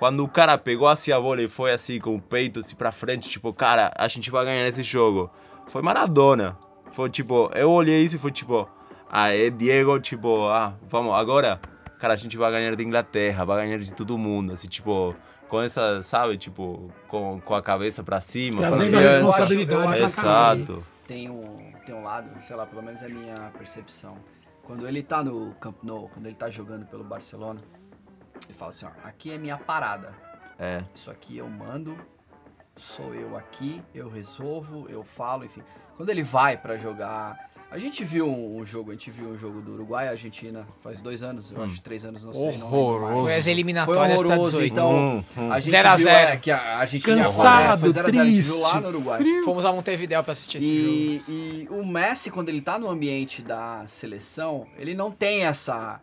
quando 0.00 0.24
o 0.24 0.28
cara 0.28 0.56
pegou 0.56 0.88
assim 0.88 1.12
a 1.12 1.20
bola 1.20 1.42
e 1.42 1.48
foi 1.48 1.72
assim, 1.72 2.00
com 2.00 2.16
o 2.16 2.20
peito 2.20 2.60
assim 2.60 2.74
pra 2.74 2.90
frente, 2.90 3.28
tipo, 3.28 3.52
cara, 3.52 3.92
a 3.94 4.08
gente 4.08 4.30
vai 4.30 4.46
ganhar 4.46 4.66
esse 4.66 4.82
jogo. 4.82 5.30
Foi 5.66 5.82
Maradona. 5.82 6.56
Foi 6.90 7.10
tipo, 7.10 7.50
eu 7.54 7.70
olhei 7.70 8.02
isso 8.02 8.16
e 8.16 8.18
foi 8.18 8.32
tipo, 8.32 8.66
ah, 9.10 9.28
é 9.28 9.50
Diego, 9.50 10.00
tipo, 10.00 10.48
ah, 10.48 10.72
vamos, 10.88 11.14
agora, 11.14 11.60
cara, 11.98 12.14
a 12.14 12.16
gente 12.16 12.38
vai 12.38 12.50
ganhar 12.50 12.74
de 12.74 12.82
Inglaterra, 12.82 13.44
vai 13.44 13.66
ganhar 13.66 13.76
de 13.76 13.92
todo 13.92 14.16
mundo, 14.16 14.54
assim, 14.54 14.68
tipo, 14.68 15.14
com 15.50 15.60
essa, 15.60 16.00
sabe, 16.00 16.38
tipo, 16.38 16.90
com, 17.06 17.38
com 17.38 17.54
a 17.54 17.62
cabeça 17.62 18.02
pra 18.02 18.22
cima. 18.22 18.60
Trazendo 18.60 18.96
a 18.96 19.00
responsabilidade. 19.00 20.02
Exato. 20.02 20.82
tem 21.06 21.28
um, 21.28 21.72
tem 21.84 21.94
um 21.94 22.02
lado, 22.04 22.30
sei 22.40 22.56
lá, 22.56 22.64
pelo 22.64 22.82
menos 22.82 23.02
é 23.02 23.06
a 23.06 23.10
minha 23.10 23.52
percepção. 23.58 24.16
Quando 24.62 24.88
ele 24.88 25.02
tá 25.02 25.22
no 25.22 25.52
Camp 25.56 25.76
Nou, 25.82 26.08
quando 26.08 26.24
ele 26.24 26.36
tá 26.36 26.48
jogando 26.48 26.86
pelo 26.86 27.04
Barcelona, 27.04 27.60
ele 28.48 28.54
fala 28.54 28.70
assim, 28.70 28.86
ó, 28.86 28.90
aqui 29.06 29.32
é 29.32 29.38
minha 29.38 29.56
parada. 29.56 30.12
É. 30.58 30.82
Isso 30.94 31.10
aqui 31.10 31.38
eu 31.38 31.48
mando, 31.48 31.96
sou 32.76 33.14
eu 33.14 33.36
aqui, 33.36 33.82
eu 33.94 34.08
resolvo, 34.10 34.86
eu 34.88 35.02
falo, 35.02 35.44
enfim. 35.44 35.62
Quando 35.96 36.10
ele 36.10 36.22
vai 36.22 36.56
pra 36.56 36.76
jogar, 36.76 37.50
a 37.70 37.78
gente 37.78 38.02
viu 38.04 38.26
um, 38.26 38.58
um 38.58 38.66
jogo, 38.66 38.90
a 38.90 38.94
gente 38.94 39.10
viu 39.10 39.28
um 39.28 39.38
jogo 39.38 39.60
do 39.60 39.72
Uruguai 39.74 40.06
e 40.06 40.08
Argentina 40.10 40.66
faz 40.82 41.00
dois 41.00 41.22
anos, 41.22 41.50
eu 41.52 41.62
acho, 41.62 41.80
três 41.80 42.04
anos, 42.04 42.24
não 42.24 42.32
sei. 42.34 42.56
não. 42.58 42.66
Horroroso. 42.72 43.22
Foi 43.22 43.34
as 43.36 43.44
Foi 43.44 43.52
eliminatórias 43.52 44.20
pra 44.20 44.28
horroroso, 44.30 44.56
18. 44.58 44.72
então 44.72 44.90
Hum, 44.92 45.24
hum. 45.36 45.52
a 45.52 45.60
gente 45.60 45.70
Zero 45.70 45.88
a 45.88 45.96
viu 45.96 46.04
zero. 46.04 46.28
é, 46.32 46.36
que 46.36 46.50
a 46.50 46.78
Argentina 46.78 47.16
Cansado, 47.16 47.80
foi 47.80 47.90
0 47.92 48.08
a 48.08 48.10
0, 48.10 48.22
a 48.22 48.26
gente 48.26 48.40
viu 48.42 48.52
triste, 48.54 48.60
lá 48.60 48.80
no 48.80 48.88
Uruguai. 48.88 49.22
Fomos 49.44 49.64
a 49.64 49.72
Montevideo 49.72 50.22
pra 50.22 50.32
assistir 50.32 50.56
esse 50.58 50.66
jogo. 50.82 50.92
E, 50.92 51.22
e 51.28 51.68
o 51.70 51.86
Messi, 51.86 52.30
quando 52.30 52.48
ele 52.48 52.60
tá 52.60 52.78
no 52.78 52.88
ambiente 52.90 53.40
da 53.40 53.84
seleção, 53.86 54.66
ele 54.78 54.94
não 54.94 55.10
tem 55.10 55.44
essa 55.44 56.00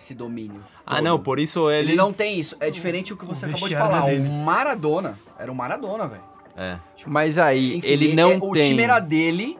esse 0.00 0.14
domínio. 0.14 0.64
Ah, 0.84 0.96
todo. 0.96 1.04
não, 1.04 1.18
por 1.18 1.38
isso 1.38 1.70
ele. 1.70 1.90
Ele 1.90 1.96
não 1.96 2.12
tem 2.12 2.38
isso. 2.38 2.56
É 2.58 2.68
diferente 2.70 3.10
do 3.10 3.16
que 3.16 3.24
você 3.24 3.46
o 3.46 3.48
acabou 3.50 3.68
de 3.68 3.76
falar. 3.76 4.00
dele. 4.06 4.26
O 4.28 4.32
Maradona 4.32 5.18
era 5.38 5.50
o 5.52 5.54
Maradona, 5.54 6.08
velho. 6.08 6.24
É. 6.56 6.78
Mas 7.06 7.38
aí, 7.38 7.76
Enfim, 7.76 7.86
ele 7.88 8.14
não 8.14 8.32
é- 8.32 8.38
O 8.40 8.50
tem. 8.52 8.68
time 8.68 8.82
era 8.82 8.98
dele. 8.98 9.58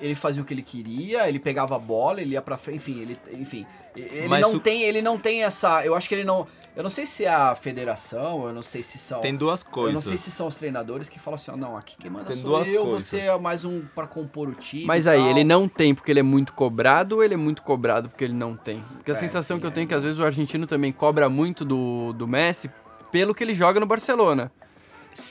Ele 0.00 0.14
fazia 0.14 0.40
o 0.40 0.44
que 0.44 0.54
ele 0.54 0.62
queria, 0.62 1.28
ele 1.28 1.40
pegava 1.40 1.74
a 1.74 1.78
bola, 1.78 2.20
ele 2.20 2.34
ia 2.34 2.42
pra 2.42 2.56
frente, 2.56 2.76
enfim, 2.76 3.00
ele, 3.00 3.16
enfim, 3.32 3.66
ele 3.96 4.28
Mas 4.28 4.40
não 4.42 4.54
o- 4.54 4.60
tem, 4.60 4.82
ele 4.82 5.02
não 5.02 5.18
tem 5.18 5.42
essa, 5.42 5.84
eu 5.84 5.92
acho 5.92 6.08
que 6.08 6.14
ele 6.14 6.22
não, 6.22 6.46
eu 6.78 6.82
não 6.84 6.88
sei 6.90 7.06
se 7.06 7.24
é 7.24 7.28
a 7.28 7.54
federação, 7.54 8.46
eu 8.46 8.54
não 8.54 8.62
sei 8.62 8.82
se 8.84 8.98
são 8.98 9.20
Tem 9.20 9.34
duas 9.36 9.62
eu 9.62 9.68
coisas. 9.70 9.94
não 9.94 10.00
sei 10.08 10.16
se 10.16 10.30
são 10.30 10.46
os 10.46 10.54
treinadores 10.54 11.08
que 11.08 11.18
falam 11.18 11.34
assim, 11.34 11.50
ó, 11.50 11.56
não, 11.56 11.76
aqui 11.76 11.96
quem 11.98 12.08
manda 12.10 12.26
Tem 12.26 12.36
sou 12.36 12.50
duas 12.50 12.68
eu, 12.68 12.84
coisas. 12.84 13.04
você 13.04 13.18
é 13.18 13.38
mais 13.38 13.64
um 13.64 13.82
pra 13.94 14.06
compor 14.06 14.48
o 14.48 14.54
time. 14.54 14.84
Mas 14.86 15.06
e 15.06 15.10
aí, 15.10 15.18
tal. 15.18 15.30
ele 15.30 15.42
não 15.44 15.68
tem 15.68 15.92
porque 15.94 16.10
ele 16.12 16.20
é 16.20 16.22
muito 16.22 16.54
cobrado 16.54 17.16
ou 17.16 17.24
ele 17.24 17.34
é 17.34 17.36
muito 17.36 17.62
cobrado 17.62 18.08
porque 18.08 18.22
ele 18.24 18.32
não 18.34 18.56
tem? 18.56 18.80
Porque 18.94 19.10
a 19.10 19.14
É, 19.14 19.16
sensação 19.18 19.56
sim, 19.56 19.60
que 19.60 19.66
eu 19.66 19.70
é. 19.70 19.74
tenho 19.74 19.84
é 19.84 19.88
que 19.88 19.94
às 19.94 20.02
vezes 20.04 20.20
o 20.20 20.24
argentino 20.24 20.66
também 20.68 20.92
cobra 20.92 21.28
muito 21.28 21.64
do, 21.64 22.12
do 22.12 22.28
Messi 22.28 22.70
pelo 23.10 23.34
que 23.34 23.42
ele 23.42 23.54
joga 23.54 23.80
no 23.80 23.86
Barcelona. 23.86 24.52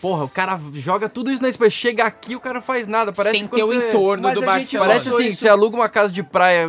Porra, 0.01 0.25
o 0.25 0.29
cara 0.29 0.59
joga 0.73 1.07
tudo 1.07 1.31
isso 1.31 1.41
na 1.41 1.47
Espanha, 1.47 1.69
chega 1.71 2.03
aqui 2.03 2.35
o 2.35 2.41
cara 2.41 2.55
não 2.55 2.61
faz 2.61 2.87
nada, 2.87 3.13
parece 3.13 3.37
Sem 3.39 3.47
ter 3.47 3.63
o 3.63 3.67
você- 3.67 3.87
entorno 3.87 4.23
Mas 4.23 4.35
do 4.35 4.41
Barcelona. 4.41 4.89
Parece 4.89 5.07
assim, 5.09 5.27
isso- 5.29 5.39
você 5.39 5.47
aluga 5.47 5.77
uma 5.77 5.87
casa 5.87 6.11
de 6.11 6.21
praia 6.23 6.67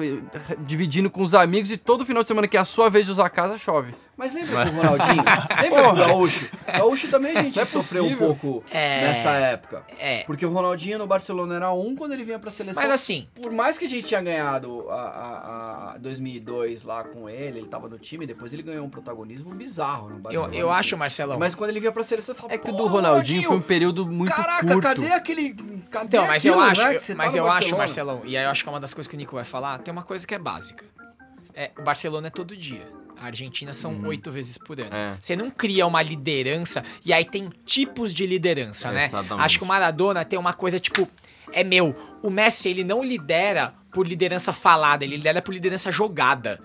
dividindo 0.61 1.11
com 1.11 1.23
os 1.23 1.35
amigos 1.35 1.73
e 1.73 1.77
todo 1.77 2.07
final 2.07 2.23
de 2.23 2.29
semana 2.29 2.47
que 2.47 2.57
é 2.57 2.61
a 2.61 2.65
sua 2.65 2.89
vez 2.89 3.07
de 3.07 3.13
usar 3.13 3.27
a 3.27 3.31
casa, 3.31 3.59
chove. 3.59 3.93
Mas 4.19 4.35
lembra 4.35 4.65
do 4.65 4.73
Ronaldinho? 4.73 5.23
lembra 5.63 5.83
do 5.91 5.95
Gaúcho? 5.97 6.49
Gaúcho 6.67 7.09
também 7.09 7.37
a 7.37 7.43
gente 7.45 7.61
é 7.61 7.65
sofreu 7.65 8.05
um 8.05 8.17
pouco 8.17 8.65
É. 8.71 9.03
nessa 9.03 9.31
época. 9.31 9.85
É. 9.97 10.25
Porque 10.25 10.45
o 10.45 10.51
Ronaldinho 10.51 10.99
no 10.99 11.07
Barcelona 11.07 11.55
era 11.55 11.71
um 11.73 11.95
quando 11.95 12.13
ele 12.15 12.25
vinha 12.25 12.39
pra 12.39 12.51
seleção. 12.51 12.83
Mas 12.83 12.91
assim, 12.91 13.29
Por 13.41 13.53
mais 13.53 13.79
que 13.79 13.85
a 13.85 13.89
gente 13.89 14.03
tinha 14.07 14.21
ganhado 14.21 14.91
a, 14.91 14.95
a- 14.95 15.93
a- 15.95 15.99
2002 15.99 16.83
lá 16.83 17.05
com 17.05 17.31
ele, 17.31 17.61
ele 17.61 17.69
tava 17.69 17.89
no 17.89 17.97
time, 17.97 18.27
depois 18.27 18.53
ele 18.53 18.63
ganhou 18.65 18.85
um 18.85 18.91
protagonismo 18.91 19.55
bizarro 19.55 20.09
no 20.09 20.17
Eu, 20.17 20.21
Barcelona. 20.21 20.55
eu 20.57 20.71
acho, 20.71 20.89
enfim. 20.89 20.97
Marcelão. 20.99 21.39
Mas 21.39 21.55
quando 21.55 21.71
ele 21.71 21.79
vinha 21.79 21.93
pra 21.93 22.03
seleção, 22.03 22.35
eu 22.35 22.37
falava, 22.37 22.55
É 22.55 22.59
que 22.59 22.71
o 22.71 22.73
"Pô, 22.77 22.83
do 22.83 22.87
Ronaldinho 22.89 23.43
foi 23.45 23.57
um 23.57 23.61
período 23.63 24.05
muito 24.05 24.35
Caraca, 24.35 24.67
curto. 24.67 24.81
cadê 24.83 25.13
aquele. 25.13 25.55
Cadê 25.91 26.07
Então, 26.09 26.27
mas 26.27 26.43
aquilo, 26.45 26.57
eu 26.57 26.61
acho, 26.61 26.83
né, 26.83 26.89
que 26.95 26.97
eu- 26.97 27.07
tá 27.07 27.15
mas 27.23 27.33
no 27.33 27.39
eu 27.39 27.45
acho, 27.47 27.53
Barcelona?" 27.55 27.79
Marcelão, 27.79 28.21
e 28.25 28.37
aí 28.37 28.45
eu 28.45 28.51
acho 28.51 28.63
que 28.65 28.69
é 28.69 28.73
uma 28.73 28.81
das 28.81 28.93
coisas 28.93 29.09
que 29.09 29.15
o 29.15 29.19
Nico 29.19 29.37
vai 29.37 29.45
falar, 29.45 29.79
tem 29.79 29.93
uma 29.93 30.03
coisa 30.03 30.27
que 30.27 30.35
é 30.35 30.39
básica. 30.41 30.85
É, 31.55 31.71
o 31.79 31.83
Barcelona 31.83 32.27
é 32.27 32.31
todo 32.31 32.57
dia. 32.57 32.83
A 33.21 33.27
Argentina 33.27 33.75
são 33.75 34.01
oito 34.05 34.31
vezes 34.31 34.57
por 34.57 34.81
ano. 34.81 34.95
É. 34.95 35.17
Você 35.21 35.35
não 35.35 35.51
cria 35.51 35.87
uma 35.87 36.01
liderança, 36.03 36.85
e 37.05 37.13
aí 37.13 37.25
tem 37.25 37.51
tipos 37.65 38.15
de 38.15 38.27
liderança, 38.27 38.91
né? 38.93 39.07
Exatamente. 39.07 39.45
Acho 39.45 39.59
que 39.59 39.65
o 39.65 39.67
Maradona 39.67 40.25
tem 40.25 40.39
uma 40.39 40.53
coisa 40.53 40.79
tipo, 40.79 41.09
é 41.53 41.65
meu. 41.65 41.97
O 42.23 42.31
Messi, 42.31 42.69
ele 42.69 42.85
não 42.85 43.03
lidera 43.03 43.75
por 43.91 44.07
liderança 44.07 44.53
falada, 44.53 45.05
ele 45.05 45.17
lidera 45.17 45.43
por 45.43 45.53
liderança 45.53 45.91
jogada. 45.91 46.61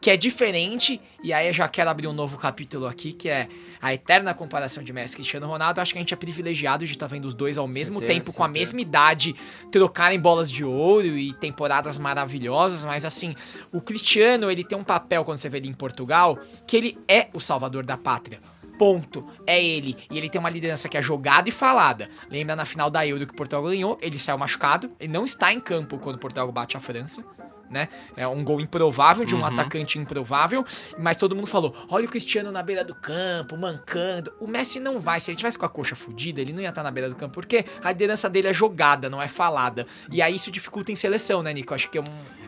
Que 0.00 0.10
é 0.10 0.16
diferente, 0.16 1.00
e 1.22 1.32
aí 1.32 1.48
eu 1.48 1.52
já 1.52 1.68
quero 1.68 1.90
abrir 1.90 2.06
um 2.06 2.12
novo 2.12 2.38
capítulo 2.38 2.86
aqui, 2.86 3.12
que 3.12 3.28
é 3.28 3.48
a 3.80 3.92
eterna 3.92 4.32
comparação 4.34 4.84
de 4.84 4.92
Messi 4.92 5.14
e 5.14 5.16
Cristiano 5.16 5.46
Ronaldo. 5.46 5.80
Acho 5.80 5.92
que 5.92 5.98
a 5.98 6.00
gente 6.02 6.14
é 6.14 6.16
privilegiado 6.16 6.84
de 6.86 6.92
estar 6.92 7.06
vendo 7.06 7.24
os 7.24 7.34
dois 7.34 7.58
ao 7.58 7.66
mesmo 7.66 7.98
Certeza, 7.98 8.20
tempo, 8.20 8.32
com 8.32 8.44
a 8.44 8.46
certeza. 8.46 8.60
mesma 8.60 8.80
idade, 8.80 9.34
trocarem 9.72 10.20
bolas 10.20 10.50
de 10.50 10.64
ouro 10.64 11.06
e 11.06 11.32
temporadas 11.34 11.98
maravilhosas, 11.98 12.84
mas 12.84 13.04
assim, 13.04 13.34
o 13.72 13.80
Cristiano, 13.80 14.50
ele 14.50 14.62
tem 14.62 14.78
um 14.78 14.84
papel, 14.84 15.24
quando 15.24 15.38
você 15.38 15.48
vê 15.48 15.58
ele 15.58 15.68
em 15.68 15.74
Portugal, 15.74 16.38
que 16.66 16.76
ele 16.76 16.98
é 17.08 17.28
o 17.32 17.40
salvador 17.40 17.84
da 17.84 17.96
pátria. 17.96 18.40
Ponto. 18.78 19.26
É 19.46 19.62
ele. 19.62 19.96
E 20.10 20.18
ele 20.18 20.28
tem 20.28 20.38
uma 20.38 20.50
liderança 20.50 20.88
que 20.88 20.98
é 20.98 21.02
jogada 21.02 21.48
e 21.48 21.52
falada. 21.52 22.10
Lembra 22.30 22.54
na 22.54 22.66
final 22.66 22.90
da 22.90 23.06
Euro 23.06 23.26
que 23.26 23.34
Portugal 23.34 23.64
ganhou? 23.64 23.98
Ele 24.02 24.18
saiu 24.18 24.36
machucado. 24.36 24.92
Ele 25.00 25.10
não 25.10 25.24
está 25.24 25.50
em 25.50 25.58
campo 25.58 25.98
quando 25.98 26.18
Portugal 26.18 26.52
bate 26.52 26.76
a 26.76 26.80
França. 26.80 27.24
Né? 27.68 27.88
É 28.16 28.26
um 28.28 28.44
gol 28.44 28.60
improvável 28.60 29.24
de 29.24 29.34
um 29.34 29.44
atacante 29.44 29.98
improvável, 29.98 30.64
mas 30.98 31.16
todo 31.16 31.34
mundo 31.34 31.46
falou: 31.48 31.74
olha 31.88 32.04
o 32.06 32.08
Cristiano 32.08 32.52
na 32.52 32.62
beira 32.62 32.84
do 32.84 32.94
campo, 32.94 33.56
mancando. 33.56 34.32
O 34.40 34.46
Messi 34.46 34.78
não 34.78 35.00
vai. 35.00 35.18
Se 35.18 35.30
ele 35.30 35.36
tivesse 35.36 35.58
com 35.58 35.66
a 35.66 35.68
coxa 35.68 35.96
fudida, 35.96 36.40
ele 36.40 36.52
não 36.52 36.62
ia 36.62 36.68
estar 36.68 36.82
na 36.82 36.90
beira 36.90 37.08
do 37.08 37.16
campo, 37.16 37.34
porque 37.34 37.64
a 37.82 37.90
liderança 37.90 38.30
dele 38.30 38.48
é 38.48 38.52
jogada, 38.54 39.10
não 39.10 39.20
é 39.20 39.26
falada. 39.28 39.84
E 40.10 40.22
aí 40.22 40.34
isso 40.36 40.50
dificulta 40.50 40.92
em 40.92 40.96
seleção, 40.96 41.42
né, 41.42 41.52
Nico? 41.52 41.74
Acho 41.74 41.90
que 41.90 41.98
é 41.98 42.00
um. 42.00 42.04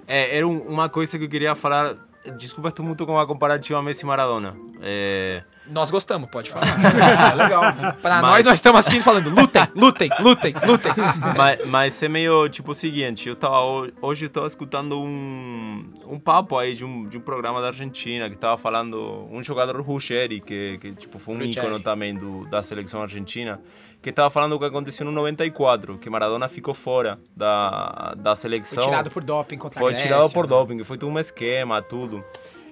É, 0.07 0.37
era 0.37 0.47
um- 0.47 0.61
uma 0.63 0.89
coisa 0.89 1.19
que 1.19 1.25
eu 1.25 1.29
queria 1.29 1.55
falar. 1.55 1.97
Desculpa, 2.37 2.69
estou 2.69 2.85
muito 2.85 3.05
com 3.07 3.19
a 3.19 3.27
comparativa 3.27 3.83
Messi 3.83 4.05
e 4.05 4.07
Maradona. 4.07 4.57
É, 4.83 5.43
Nós 5.71 5.91
gostamos, 5.91 6.29
pode 6.31 6.51
falar. 6.51 6.67
Ah, 7.19 7.35
legal. 7.35 7.63
Pra 8.01 8.21
Mas- 8.21 8.23
nós, 8.23 8.45
nós 8.47 8.55
estamos 8.55 8.79
assistindo 8.81 9.03
falando: 9.03 9.29
lutem, 9.31 9.63
lutem, 9.75 10.11
lutem, 10.21 10.55
lutem. 10.67 10.93
mas, 11.37 11.67
mas 11.67 12.03
é 12.03 12.09
meio 12.09 12.49
tipo 12.49 12.73
o 12.73 12.75
seguinte: 12.75 13.29
eu 13.29 13.37
tava, 13.37 13.61
ho- 13.61 13.91
hoje 14.01 14.25
eu 14.25 14.29
estava 14.29 14.47
escutando 14.47 15.01
um, 15.01 15.85
um 16.07 16.19
papo 16.19 16.57
aí 16.59 16.75
de 16.75 16.85
um, 16.85 17.07
de 17.09 17.19
um 17.19 17.21
programa 17.21 17.61
da 17.61 17.69
Argentina 17.69 18.29
que 18.29 18.35
estava 18.35 18.57
falando. 18.57 19.27
Um 19.31 19.43
jogador 19.43 19.81
Ruggeri, 19.81 20.41
que, 20.41 20.79
que 20.81 20.93
tipo, 20.93 21.19
foi 21.19 21.35
um 21.35 21.39
Ruggeri. 21.39 21.67
ícone 21.67 21.83
também 21.83 22.15
do, 22.15 22.45
da 22.47 22.63
seleção 22.63 23.03
argentina, 23.03 23.61
que 24.03 24.11
estava 24.11 24.31
falando 24.31 24.53
o 24.53 24.59
que 24.59 24.65
aconteceu 24.65 25.05
no 25.05 25.13
94, 25.13 25.99
que 25.99 26.09
Maradona 26.09 26.49
ficou 26.49 26.75
fora 26.75 27.19
da, 27.37 28.15
da 28.17 28.35
seleção. 28.37 28.83
Foi 28.83 28.91
tirado 28.93 29.11
por 29.11 29.25
doping 29.25 29.59
contra 29.59 29.79
a 29.79 29.83
Foi 29.83 29.93
Grécia, 29.93 30.09
tirado 30.09 30.31
por 30.33 30.45
né? 30.45 30.49
doping, 30.49 30.83
foi 30.85 30.97
tudo 30.99 31.13
um 31.13 31.19
esquema, 31.19 31.83
tudo. 31.83 32.25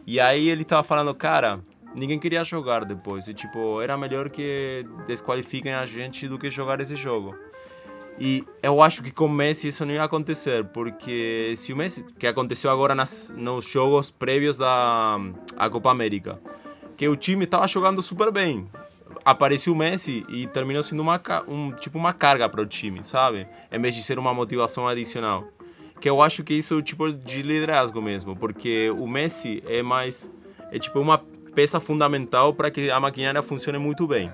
E 0.07 0.21
aí 0.21 0.49
ele 0.49 0.65
tava 0.65 0.83
falando, 0.85 1.13
cara, 1.15 1.59
ninguém 1.97 2.19
queria 2.19 2.45
jogar 2.45 2.85
depois. 2.85 3.27
E 3.27 3.35
tipo, 3.35 3.81
era 3.81 3.97
melhor 3.97 4.29
que 4.29 4.87
desqualifiquem 5.07 5.73
a 5.73 5.85
gente 5.87 6.29
do 6.29 6.39
que 6.39 6.51
jogar 6.51 6.81
esse 6.81 6.95
jogo. 6.95 7.35
E 8.19 8.45
eu 8.63 8.83
acho 8.83 9.03
que 9.03 9.11
com 9.11 9.27
o 9.27 9.29
Messi 9.29 9.69
isso 9.69 9.85
não 9.85 9.93
ia 9.93 10.05
acontecer, 10.05 10.65
porque 10.67 11.53
se 11.57 11.73
o 11.73 11.77
Messi, 11.77 12.05
que 12.19 12.27
aconteceu 12.27 12.71
agora 12.71 12.95
nas, 12.95 13.31
nos 13.37 13.67
jogos 13.67 14.11
prévios 14.11 14.57
da 14.57 15.19
a 15.57 15.69
Copa 15.69 15.91
América, 15.91 16.41
que 16.97 17.07
o 17.09 17.17
time 17.17 17.47
tava 17.47 17.67
jogando 17.67 18.01
super 18.01 18.31
bem. 18.31 18.67
Apareceu 19.23 19.73
o 19.73 19.77
Messi 19.77 20.25
e 20.29 20.47
terminou 20.47 20.83
sendo 20.83 21.03
uma, 21.03 21.21
um, 21.47 21.73
tipo 21.73 21.99
uma 21.99 22.13
carga 22.13 22.49
para 22.49 22.63
o 22.63 22.67
time, 22.67 23.03
sabe? 23.03 23.47
Em 23.71 23.81
vez 23.81 23.95
de 23.95 24.03
ser 24.03 24.19
uma 24.19 24.33
motivação 24.33 24.87
adicional. 24.89 25.45
Que 26.01 26.09
eu 26.09 26.23
acho 26.23 26.45
que 26.45 26.55
isso 26.55 26.75
é 26.75 26.77
o 26.77 26.83
tipo 26.83 27.13
de 27.13 27.43
liderazgo 27.43 28.01
mesmo, 28.01 28.37
porque 28.37 28.91
o 28.97 29.07
Messi 29.07 29.63
é 29.67 29.83
mais 29.83 30.31
é 30.71 30.79
tipo 30.79 31.01
uma 31.01 31.23
peça 31.57 31.81
fundamental 31.81 32.53
para 32.55 32.71
que 32.71 32.91
a 32.91 33.01
maquinária 33.01 33.43
funcione 33.43 33.79
muito 33.79 34.07
bem. 34.07 34.31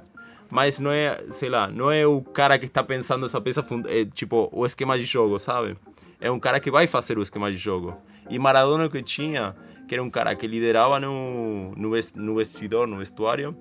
Mas 0.50 0.78
não 0.78 0.90
é, 0.90 1.18
sei 1.30 1.48
lá, 1.48 1.68
não 1.68 1.90
é 1.90 2.06
o 2.06 2.20
cara 2.20 2.58
que 2.58 2.66
está 2.66 2.82
pensando 2.82 3.24
essa 3.24 3.40
peça, 3.40 3.64
é, 3.88 4.04
tipo, 4.04 4.50
o 4.52 4.66
esquema 4.66 4.98
de 4.98 5.04
jogo, 5.06 5.38
sabe? 5.38 5.78
É 6.20 6.30
um 6.30 6.38
cara 6.38 6.60
que 6.60 6.70
vai 6.70 6.86
fazer 6.86 7.16
o 7.16 7.22
esquema 7.22 7.50
de 7.50 7.56
jogo. 7.56 7.96
E 8.28 8.38
Maradona 8.38 8.88
que 8.90 9.02
tinha, 9.02 9.56
que 9.88 9.94
era 9.94 10.02
um 10.02 10.10
cara 10.10 10.34
que 10.36 10.46
liderava 10.46 11.00
no, 11.00 11.72
no, 11.74 11.90
ves- 11.92 12.12
no 12.14 12.34
vestidor, 12.34 12.86
no 12.86 12.98
vestuário. 12.98 13.56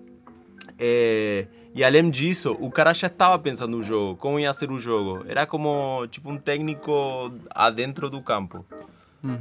É, 0.77 1.47
e 1.73 1.83
além 1.83 2.09
disso, 2.09 2.57
o 2.59 2.69
cara 2.69 2.93
já 2.93 3.07
estava 3.07 3.37
pensando 3.39 3.77
no 3.77 3.83
jogo, 3.83 4.17
como 4.17 4.39
ia 4.39 4.51
ser 4.51 4.69
o 4.71 4.79
jogo. 4.79 5.23
Era 5.27 5.45
como 5.45 6.05
tipo 6.07 6.29
um 6.29 6.37
técnico 6.37 7.31
adentro 7.51 8.09
do 8.09 8.21
campo. 8.21 8.65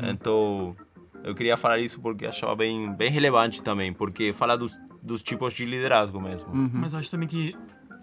Então, 0.09 0.77
eu 1.23 1.35
queria 1.35 1.57
falar 1.57 1.79
isso 1.79 2.01
porque 2.01 2.27
achava 2.27 2.57
bem, 2.57 2.93
bem 2.95 3.11
relevante 3.11 3.63
também, 3.63 3.93
porque 3.93 4.33
fala 4.33 4.57
dos, 4.57 4.79
dos 5.03 5.23
tipos 5.23 5.53
de 5.55 5.65
liderazgo 5.65 6.21
mesmo. 6.21 6.51
Mas 6.55 6.93
eu 6.93 6.99
acho 6.99 7.11
também 7.11 7.29
que, 7.29 7.57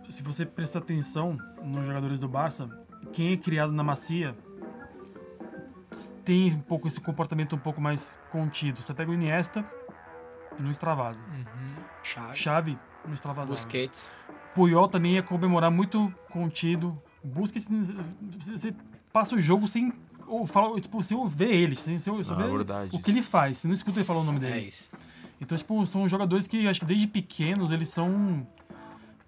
se 0.09 0.23
você 0.23 0.45
prestar 0.45 0.79
atenção 0.79 1.37
nos 1.63 1.85
jogadores 1.85 2.19
do 2.19 2.27
Barça, 2.27 2.69
quem 3.11 3.33
é 3.33 3.37
criado 3.37 3.71
na 3.71 3.83
macia 3.83 4.35
tem 6.23 6.53
um 6.53 6.59
pouco 6.59 6.87
esse 6.87 6.99
comportamento 6.99 7.55
um 7.55 7.59
pouco 7.59 7.79
mais 7.79 8.19
contido. 8.29 8.81
Você 8.81 8.93
pega 8.93 9.09
o 9.09 9.13
Iniesta, 9.13 9.65
não 10.59 10.69
extravasa. 10.69 11.21
Chave, 12.03 12.37
Xavi, 12.37 12.79
não 13.05 13.13
extravasa. 13.13 13.47
Busquets. 13.47 14.13
Puyol 14.53 14.87
também 14.87 15.13
ia 15.13 15.23
comemorar 15.23 15.71
muito 15.71 16.13
contido. 16.29 17.01
Busquets, 17.23 17.69
você 18.45 18.75
passa 19.13 19.35
o 19.35 19.39
jogo 19.39 19.67
sem 19.67 19.91
ou 20.27 20.45
fala, 20.45 20.79
tipo, 20.79 21.01
sem 21.03 21.17
ver 21.27 21.51
ele, 21.53 21.75
sem, 21.75 21.97
sem, 21.99 22.23
só 22.23 22.33
Ah, 22.33 22.37
ver 22.37 22.49
verdade. 22.51 22.89
o 22.95 22.99
que 22.99 23.09
ele 23.11 23.21
faz. 23.21 23.57
Você 23.59 23.67
não 23.67 23.73
escuta 23.73 23.99
ele 23.99 24.05
falar 24.05 24.19
o 24.19 24.23
nome 24.23 24.37
É 24.45 24.51
dele. 24.51 24.67
isso. 24.67 24.89
Então, 25.41 25.57
tipo, 25.57 25.85
são 25.85 26.07
jogadores 26.09 26.47
que 26.47 26.67
acho 26.67 26.79
que 26.79 26.85
desde 26.85 27.07
pequenos 27.07 27.71
eles 27.71 27.89
são 27.89 28.45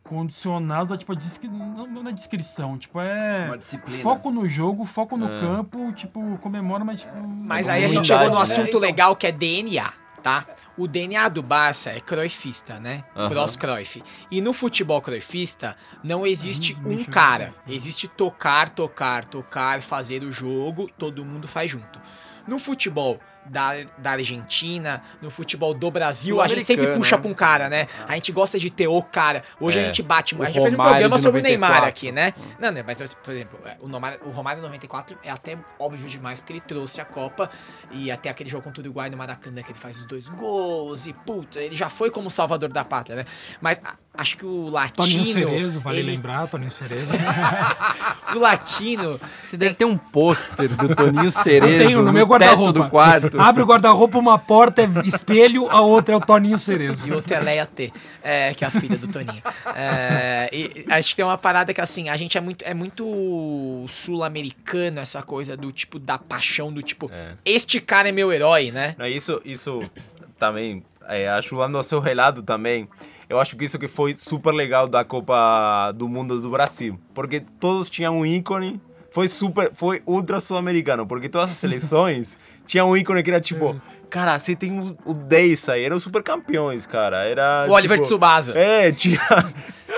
condicionados 0.03 0.91
a, 0.91 0.97
tipo, 0.97 1.11
a 1.11 1.15
discri... 1.15 1.47
não, 1.49 1.85
não 1.85 2.09
é 2.09 2.11
descrição, 2.11 2.77
tipo, 2.79 2.99
é 2.99 3.45
Uma 3.45 3.57
disciplina. 3.59 4.01
foco 4.01 4.31
no 4.31 4.47
jogo, 4.47 4.83
foco 4.85 5.15
no 5.15 5.27
campo, 5.39 5.91
tipo, 5.93 6.37
comemora, 6.39 6.83
mas 6.83 7.01
tipo, 7.01 7.15
Mas 7.27 7.67
é 7.67 7.73
aí 7.73 7.85
a 7.85 7.87
gente 7.87 8.07
chegou 8.07 8.29
no 8.29 8.35
né? 8.35 8.41
assunto 8.41 8.69
Então- 8.69 8.79
legal 8.79 9.15
que 9.15 9.27
é 9.27 9.31
DNA, 9.31 9.91
tá? 10.21 10.45
O 10.77 10.87
DNA 10.87 11.27
do 11.29 11.41
Barça 11.41 11.89
é 11.89 11.99
croifista, 11.99 12.79
né? 12.79 13.03
Aham. 13.15 13.29
Cross-croif. 13.29 14.03
E 14.29 14.41
no 14.41 14.53
futebol 14.53 15.01
croifista 15.01 15.75
não 16.03 16.25
existe 16.25 16.75
um 16.85 17.03
cara. 17.03 17.45
né? 17.47 17.53
Existe 17.67 18.07
tocar, 18.07 18.69
tocar, 18.69 19.25
tocar, 19.25 19.81
fazer 19.81 20.23
o 20.23 20.31
jogo, 20.31 20.89
todo 20.97 21.25
mundo 21.25 21.47
faz 21.47 21.71
junto. 21.71 21.99
No 22.47 22.57
futebol 22.59 23.19
da, 23.49 23.71
da 23.97 24.11
Argentina, 24.11 25.01
no 25.21 25.29
futebol 25.29 25.73
do 25.73 25.89
Brasil, 25.91 26.41
a 26.41 26.47
gente 26.47 26.63
sempre 26.65 26.87
puxa 26.93 27.15
né? 27.15 27.21
pra 27.21 27.31
um 27.31 27.33
cara, 27.33 27.69
né? 27.69 27.87
A 28.07 28.13
gente 28.15 28.31
gosta 28.31 28.57
de 28.59 28.69
ter 28.69 28.87
o 28.87 29.01
cara. 29.01 29.43
Hoje 29.59 29.79
a 29.79 29.81
É. 29.83 29.85
gente 29.85 30.01
bate. 30.03 30.35
O 30.35 30.41
a 30.43 30.45
gente 30.45 30.53
fez 30.61 30.65
um 30.73 30.77
Romário 30.77 30.91
programa 30.91 31.17
sobre 31.17 31.39
o 31.41 31.43
Neymar 31.43 31.69
94. 31.81 31.89
aqui, 31.89 32.11
né? 32.11 32.33
Não, 32.59 32.71
não, 32.71 32.83
mas, 32.85 33.13
por 33.13 33.33
exemplo, 33.33 33.59
o 33.81 33.87
Romário, 33.87 34.19
o 34.25 34.29
Romário 34.29 34.61
94 34.61 35.17
é 35.23 35.31
até 35.31 35.57
óbvio 35.77 36.07
demais, 36.07 36.39
porque 36.39 36.53
ele 36.53 36.59
trouxe 36.61 37.01
a 37.01 37.05
Copa 37.05 37.49
e 37.91 38.11
até 38.11 38.29
aquele 38.29 38.49
jogo 38.49 38.63
contra 38.63 38.81
o 38.81 38.85
Uruguai 38.85 39.09
no 39.09 39.17
Maracanã, 39.17 39.61
que 39.63 39.71
ele 39.71 39.79
faz 39.79 39.97
os 39.97 40.05
dois 40.05 40.27
gols 40.29 41.07
e, 41.07 41.13
puta, 41.13 41.59
ele 41.59 41.75
já 41.75 41.89
foi 41.89 42.09
como 42.11 42.29
salvador 42.29 42.69
da 42.69 42.83
pátria, 42.85 43.15
né? 43.17 43.25
Mas 43.61 43.79
a- 43.83 43.95
acho 44.19 44.37
que 44.37 44.45
o 44.45 44.67
latino... 44.67 45.07
Toninho 45.07 45.25
Cerezo, 45.25 45.79
vale 45.79 45.99
ele- 45.99 46.11
lembrar, 46.11 46.47
Toninho 46.47 46.71
Cerezo. 46.71 47.11
O 48.35 48.39
latino... 48.39 49.19
Você 49.43 49.57
deve 49.57 49.73
ter 49.73 49.85
um 49.85 49.97
pôster 49.97 50.69
do 50.69 50.95
Toninho 50.95 51.31
Cerezo 51.31 51.85
tenho 51.85 52.03
no 52.03 52.13
meu 52.13 52.27
teto 52.27 52.29
guarda-roupa. 52.29 52.73
do 52.73 52.89
quarto. 52.89 53.39
Abre 53.41 53.63
o 53.63 53.65
guarda-roupa, 53.65 54.17
uma 54.17 54.37
porta 54.37 54.81
é 54.83 54.85
espelho, 55.05 55.67
a 55.69 55.81
outra 55.81 56.13
é 56.13 56.17
o 56.17 56.21
Toninho 56.21 56.59
Cerezo. 56.59 57.07
E 57.07 57.11
outra 57.11 57.37
é 57.37 57.39
Leia 57.39 57.65
T, 57.65 57.91
é, 58.21 58.53
que 58.53 58.63
é 58.63 58.67
a 58.67 58.71
filha 58.71 58.97
do 58.97 59.07
Toninho. 59.07 59.41
É, 59.75 60.49
e, 60.53 60.85
acho 60.89 61.09
que 61.09 61.15
tem 61.15 61.25
uma 61.25 61.37
parada 61.37 61.73
que, 61.73 61.81
assim, 61.81 62.09
a 62.09 62.17
gente 62.17 62.37
é 62.37 62.41
muito, 62.41 62.63
é 62.63 62.73
muito 62.73 63.85
sul-americano, 63.87 64.99
essa 64.99 65.23
coisa 65.23 65.57
do 65.57 65.71
tipo, 65.71 65.97
da 65.97 66.17
paixão, 66.17 66.71
do 66.71 66.81
tipo, 66.81 67.09
este 67.43 67.79
cara 67.79 68.09
é 68.09 68.11
meu 68.11 68.31
herói, 68.31 68.71
né? 68.71 68.95
Não, 68.97 69.07
isso, 69.07 69.41
isso 69.43 69.81
também, 70.37 70.83
é, 71.07 71.29
ajudando 71.29 71.77
ao 71.77 71.83
seu 71.83 71.99
relato 71.99 72.43
também, 72.43 72.87
eu 73.29 73.39
acho 73.39 73.55
que 73.55 73.63
isso 73.63 73.77
que 73.77 73.87
foi 73.87 74.13
super 74.13 74.51
legal 74.51 74.87
da 74.87 75.05
Copa 75.05 75.91
do 75.91 76.09
Mundo 76.09 76.41
do 76.41 76.49
Brasil, 76.49 76.99
porque 77.13 77.39
todos 77.59 77.87
tinham 77.87 78.17
um 78.17 78.25
ícone, 78.25 78.81
foi 79.11 79.27
super, 79.27 79.71
foi 79.75 80.01
ultra 80.05 80.39
sul-americano, 80.39 81.05
porque 81.05 81.29
todas 81.29 81.51
as 81.51 81.55
seleções 81.57 82.37
tinham 82.65 82.89
um 82.89 82.97
ícone 82.97 83.21
que 83.21 83.29
era 83.29 83.39
tipo, 83.39 83.79
cara, 84.09 84.39
você 84.39 84.55
tem 84.55 84.79
o, 84.79 84.97
o 85.05 85.13
10 85.13 85.69
aí, 85.69 85.85
eram 85.85 85.99
super 85.99 86.23
campeões, 86.23 86.87
cara, 86.87 87.23
era... 87.23 87.67
O 87.69 87.73
Oliver 87.73 87.97
tipo, 87.97 88.07
Tsubasa. 88.07 88.57
É, 88.57 88.91
tinha... 88.91 89.21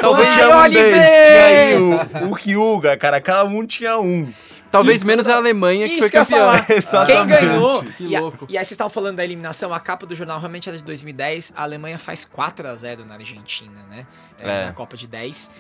Talvez 0.02 0.28
tinha 0.36 0.50
um 0.50 0.60
Oliver! 0.60 0.92
10, 0.92 1.28
tinha 1.28 1.46
aí 1.46 1.78
o, 1.78 2.30
o 2.30 2.34
Hyuga, 2.36 2.98
cara, 2.98 3.22
cada 3.22 3.46
um 3.46 3.66
tinha 3.66 3.98
um. 3.98 4.28
Talvez 4.72 5.04
menos 5.04 5.28
a 5.30 5.36
Alemanha, 5.36 5.88
que 5.88 6.00
foi 6.00 6.10
campeã. 6.10 6.38
falar. 6.62 6.66
Quem 7.06 7.28
ganhou? 7.28 7.84
Que 7.84 8.04
E, 8.06 8.16
a- 8.16 8.22
louco. 8.22 8.46
e 8.50 8.58
aí 8.58 8.64
vocês 8.66 8.72
estavam 8.72 8.90
falando 8.90 9.18
da 9.18 9.24
eliminação, 9.24 9.74
a 9.74 9.80
capa 9.80 10.06
do 10.06 10.16
jornal 10.16 10.40
realmente 10.40 10.68
era 10.70 10.78
de 10.78 10.84
2010. 10.84 11.54
A 11.56 11.64
Alemanha 11.64 11.98
faz 12.00 12.24
4 12.26 12.68
a 12.68 12.76
0 12.76 13.06
na 13.06 13.16
Argentina, 13.16 13.82
né? 13.90 14.08
É, 14.40 14.50
É. 14.50 14.66
Na 14.68 14.74
Copa 14.74 14.96
de 14.98 15.08
10. 15.08 15.52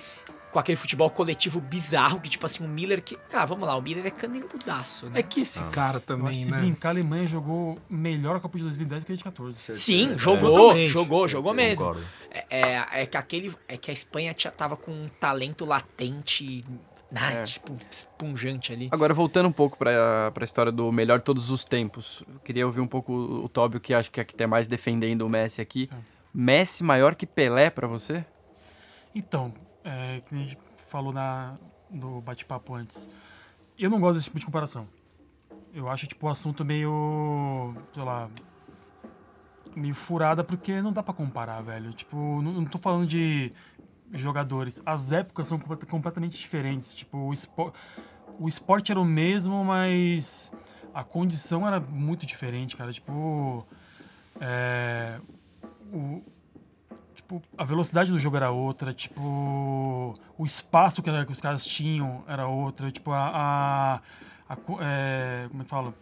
Com 0.52 0.60
aquele 0.60 0.76
futebol 0.76 1.10
coletivo 1.10 1.62
bizarro, 1.62 2.20
que 2.20 2.28
tipo 2.30 2.46
assim, 2.46 2.66
o 2.66 2.68
Miller 2.68 3.02
que. 3.02 3.16
Cara, 3.30 3.46
vamos 3.46 3.66
lá, 3.66 3.74
o 3.78 3.82
Miller 3.82 4.06
é 4.06 4.10
caneludaço, 4.10 5.06
né? 5.10 5.20
É 5.20 5.24
que 5.24 5.40
esse 5.40 5.64
cara 5.72 5.94
Eu 5.94 5.98
acho 5.98 6.06
também, 6.06 6.34
que 6.34 6.40
se 6.40 6.52
né? 6.52 6.58
brincar, 6.58 6.90
a 6.90 6.92
Alemanha 6.92 7.26
jogou 7.26 7.80
melhor 7.90 8.36
a 8.36 8.40
Copa 8.42 8.58
de 8.58 8.66
2010 8.66 9.06
que 9.06 9.14
a 9.14 9.16
de 9.16 9.24
14. 9.24 9.58
Sim, 9.74 10.18
jogou, 10.18 10.54
Totalmente. 10.58 10.90
jogou, 10.90 11.26
jogou 11.26 11.54
mesmo. 11.54 11.96
É, 12.30 12.46
é, 12.50 12.86
é 13.04 13.06
que 13.06 13.16
aquele. 13.16 13.56
É 13.66 13.78
que 13.78 13.90
a 13.92 13.94
Espanha 13.94 14.34
tava 14.58 14.76
com 14.76 14.92
um 14.92 15.10
talento 15.22 15.64
latente, 15.64 16.66
né, 17.12 17.40
É. 17.40 17.44
tipo, 17.44 17.74
esponjante 17.90 18.72
ali. 18.72 18.88
Agora, 18.92 19.14
voltando 19.14 19.48
um 19.50 19.52
pouco 19.52 19.78
pra, 19.78 20.32
pra 20.34 20.44
história 20.44 20.72
do 20.72 20.92
melhor 20.92 21.20
de 21.20 21.26
todos 21.26 21.50
os 21.52 21.66
tempos, 21.66 22.24
eu 22.28 22.40
queria 22.40 22.66
ouvir 22.66 22.80
um 22.82 22.88
pouco 22.88 23.14
o 23.14 23.50
Tóbio, 23.50 23.80
que 23.80 23.94
acho 23.94 24.10
que 24.10 24.20
é 24.20 24.24
que 24.24 24.34
tá 24.34 24.48
mais 24.48 24.68
defendendo 24.68 25.24
o 25.24 25.30
Messi 25.30 25.62
aqui. 25.62 25.90
Messi 26.34 26.84
maior 26.84 27.14
que 27.16 27.26
Pelé 27.28 27.70
pra 27.70 27.88
você? 27.88 28.26
Então, 29.14 29.54
é, 29.84 30.22
que 30.26 30.34
a 30.34 30.38
gente 30.38 30.58
falou 30.88 31.12
na, 31.12 31.56
no 31.90 32.22
bate-papo 32.22 32.74
antes. 32.74 33.08
Eu 33.78 33.90
não 33.90 34.00
gosto 34.00 34.16
desse 34.16 34.26
tipo 34.26 34.40
de 34.40 34.46
comparação. 34.46 34.88
Eu 35.74 35.90
acho, 35.90 36.08
tipo, 36.08 36.28
o 36.28 36.30
assunto 36.30 36.64
meio, 36.64 37.74
sei 37.94 38.04
lá, 38.04 38.30
meio 39.76 39.96
furada, 39.96 40.44
porque 40.44 40.82
não 40.82 40.92
dá 40.92 41.02
pra 41.02 41.14
comparar, 41.14 41.62
velho. 41.62 41.94
Tipo, 41.94 42.16
não, 42.42 42.54
não 42.54 42.66
tô 42.66 42.78
falando 42.78 43.08
de 43.08 43.52
jogadores. 44.14 44.82
As 44.86 45.12
épocas 45.12 45.48
são 45.48 45.58
comple- 45.60 45.88
completamente 45.88 46.38
diferentes. 46.40 46.94
Tipo, 46.94 47.18
o, 47.18 47.34
espo 47.34 47.74
o 48.40 48.48
esporte 48.48 48.92
era 48.92 49.00
o 49.00 49.06
mesmo, 49.06 49.64
mas 49.64 50.52
a 50.94 51.04
condição 51.04 51.68
era 51.68 51.80
muito 51.80 52.26
diferente, 52.26 52.76
cara. 52.78 52.92
Tipo, 52.92 53.66
é, 54.40 55.20
o, 55.94 56.22
tipo, 57.14 57.42
a 57.58 57.64
velocidade 57.64 58.12
do 58.12 58.20
jogo 58.20 58.36
era 58.38 58.52
outra, 58.52 58.94
tipo, 58.94 59.22
o 60.38 60.46
espaço 60.46 61.02
que, 61.02 61.10
era- 61.10 61.26
que 61.26 61.32
os 61.32 61.42
caras 61.42 61.66
tinham 61.66 62.24
era 62.28 62.48
outra, 62.48 62.92
tipo, 62.92 63.12
a, 63.12 63.28
a, 63.28 63.96
a 64.50 64.58
é, 64.82 65.48
como 65.50 65.62
é 65.62 65.64
que 65.66 65.70
fala? 65.70 65.94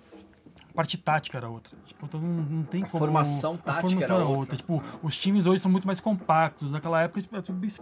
A 0.69 0.73
parte 0.73 0.97
tática 0.97 1.37
era 1.37 1.49
outra. 1.49 1.75
Tipo, 1.85 2.05
então 2.05 2.21
não, 2.21 2.29
não 2.43 2.63
tem 2.63 2.81
como... 2.81 2.99
formação 3.03 3.55
a 3.55 3.57
tática 3.57 3.81
formação 3.89 4.15
era 4.15 4.23
outra. 4.25 4.37
outra. 4.39 4.57
Tipo, 4.57 4.81
os 5.03 5.17
times 5.17 5.45
hoje 5.45 5.61
são 5.61 5.69
muito 5.69 5.85
mais 5.85 5.99
compactos. 5.99 6.71
Naquela 6.71 7.01
época, 7.01 7.21
tipo, 7.21 7.35
era 7.35 7.43
tudo 7.43 7.65
es- 7.65 7.81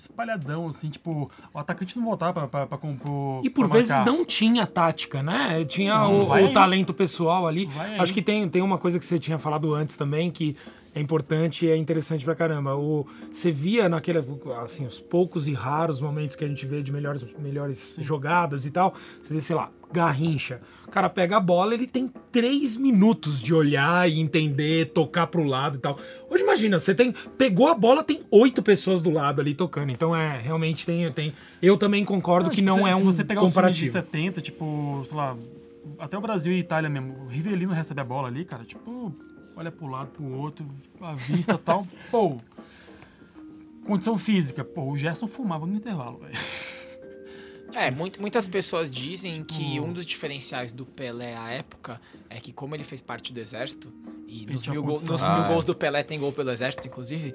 espalhadão, 0.00 0.68
assim, 0.68 0.88
tipo, 0.90 1.30
o 1.52 1.58
atacante 1.58 1.96
não 1.96 2.04
voltava 2.04 2.32
pra, 2.32 2.48
pra, 2.48 2.66
pra 2.66 2.78
compor... 2.78 3.44
E 3.44 3.50
por 3.50 3.68
vezes 3.68 3.90
marcar. 3.90 4.06
não 4.06 4.24
tinha 4.24 4.66
tática, 4.66 5.22
né? 5.22 5.64
Tinha 5.64 5.94
Não, 5.94 6.22
o, 6.22 6.28
o 6.28 6.32
aí. 6.32 6.52
talento 6.52 6.94
pessoal 6.94 7.46
ali. 7.46 7.66
Vai 7.66 7.94
aí. 7.94 8.00
Acho 8.00 8.12
que 8.12 8.22
tem, 8.22 8.48
tem 8.48 8.62
uma 8.62 8.78
coisa 8.78 8.98
que 8.98 9.04
você 9.04 9.18
tinha 9.18 9.38
falado 9.38 9.74
antes 9.74 9.96
também 9.96 10.30
que 10.30 10.56
é 10.94 11.00
importante 11.00 11.66
e 11.66 11.70
é 11.70 11.76
interessante 11.76 12.24
pra 12.24 12.34
caramba. 12.34 12.74
O, 12.76 13.06
você 13.30 13.52
via 13.52 13.88
naquele, 13.88 14.18
assim, 14.62 14.86
os 14.86 14.98
poucos 14.98 15.46
e 15.48 15.52
raros 15.54 16.00
momentos 16.00 16.34
que 16.36 16.44
a 16.44 16.48
gente 16.48 16.66
vê 16.66 16.82
de 16.82 16.92
melhores, 16.92 17.24
melhores 17.38 17.96
jogadas 18.00 18.66
e 18.66 18.70
tal, 18.70 18.94
você 19.22 19.32
vê, 19.34 19.40
sei 19.40 19.54
lá, 19.54 19.70
Garrincha. 19.92 20.60
O 20.86 20.90
cara 20.90 21.08
pega 21.08 21.36
a 21.36 21.40
bola, 21.40 21.74
ele 21.74 21.86
tem 21.86 22.10
três 22.32 22.76
minutos 22.76 23.42
de 23.42 23.54
olhar 23.54 24.10
e 24.10 24.18
entender, 24.18 24.86
tocar 24.92 25.26
pro 25.26 25.44
lado 25.44 25.76
e 25.76 25.80
tal. 25.80 25.98
Imagina, 26.48 26.80
você 26.80 26.94
tem 26.94 27.12
pegou 27.36 27.68
a 27.68 27.74
bola, 27.74 28.02
tem 28.02 28.22
oito 28.30 28.62
pessoas 28.62 29.02
do 29.02 29.10
lado 29.10 29.40
ali 29.40 29.54
tocando. 29.54 29.90
Então 29.90 30.16
é 30.16 30.38
realmente 30.38 30.86
tem, 30.86 31.10
tem. 31.12 31.34
Eu 31.60 31.76
também 31.76 32.04
concordo 32.04 32.48
que 32.48 32.56
tipo, 32.56 32.66
não 32.66 32.84
se, 32.84 32.88
é 32.88 32.92
se 32.92 33.02
um 33.02 33.04
você 33.04 33.22
pegar 33.22 33.42
os 33.42 33.52
times 33.52 33.76
de 33.76 33.86
comparativo. 33.86 33.92
70, 33.92 34.40
tipo, 34.40 35.02
sei 35.06 35.16
lá, 35.16 35.36
até 35.98 36.16
o 36.16 36.20
Brasil 36.20 36.52
e 36.52 36.58
Itália 36.58 36.88
mesmo, 36.88 37.24
o 37.24 37.28
Rivelino 37.28 37.72
recebe 37.72 38.00
a 38.00 38.04
bola 38.04 38.28
ali, 38.28 38.44
cara, 38.44 38.64
tipo, 38.64 39.14
olha 39.54 39.70
pro 39.70 39.86
lado, 39.86 40.08
pro 40.08 40.24
outro, 40.24 40.66
a 41.00 41.14
vista 41.14 41.52
e 41.52 41.58
tal, 41.58 41.86
pô. 42.10 42.38
Condição 43.86 44.18
física, 44.18 44.64
pô, 44.64 44.90
o 44.90 44.98
Gerson 44.98 45.26
fumava 45.26 45.66
no 45.66 45.74
intervalo, 45.74 46.18
velho. 46.18 46.34
É, 47.74 47.90
muito- 47.90 48.20
muitas 48.20 48.46
pessoas 48.46 48.90
dizem 48.90 49.44
que 49.44 49.78
um 49.80 49.92
dos 49.92 50.06
diferenciais 50.06 50.72
do 50.72 50.86
Pelé 50.86 51.36
à 51.36 51.50
época 51.50 52.00
é 52.30 52.40
que, 52.40 52.52
como 52.52 52.74
ele 52.74 52.84
fez 52.84 53.00
parte 53.02 53.32
do 53.32 53.38
exército, 53.40 53.92
e 54.26 54.46
nos 54.46 54.66
mil, 54.66 54.82
gol- 54.82 55.00
nos 55.00 55.22
Ah, 55.22 55.34
mil 55.36 55.44
é. 55.44 55.48
gols 55.48 55.64
do 55.64 55.74
Pelé 55.74 56.02
tem 56.02 56.18
gol 56.18 56.32
pelo 56.32 56.50
exército, 56.50 56.86
inclusive, 56.86 57.34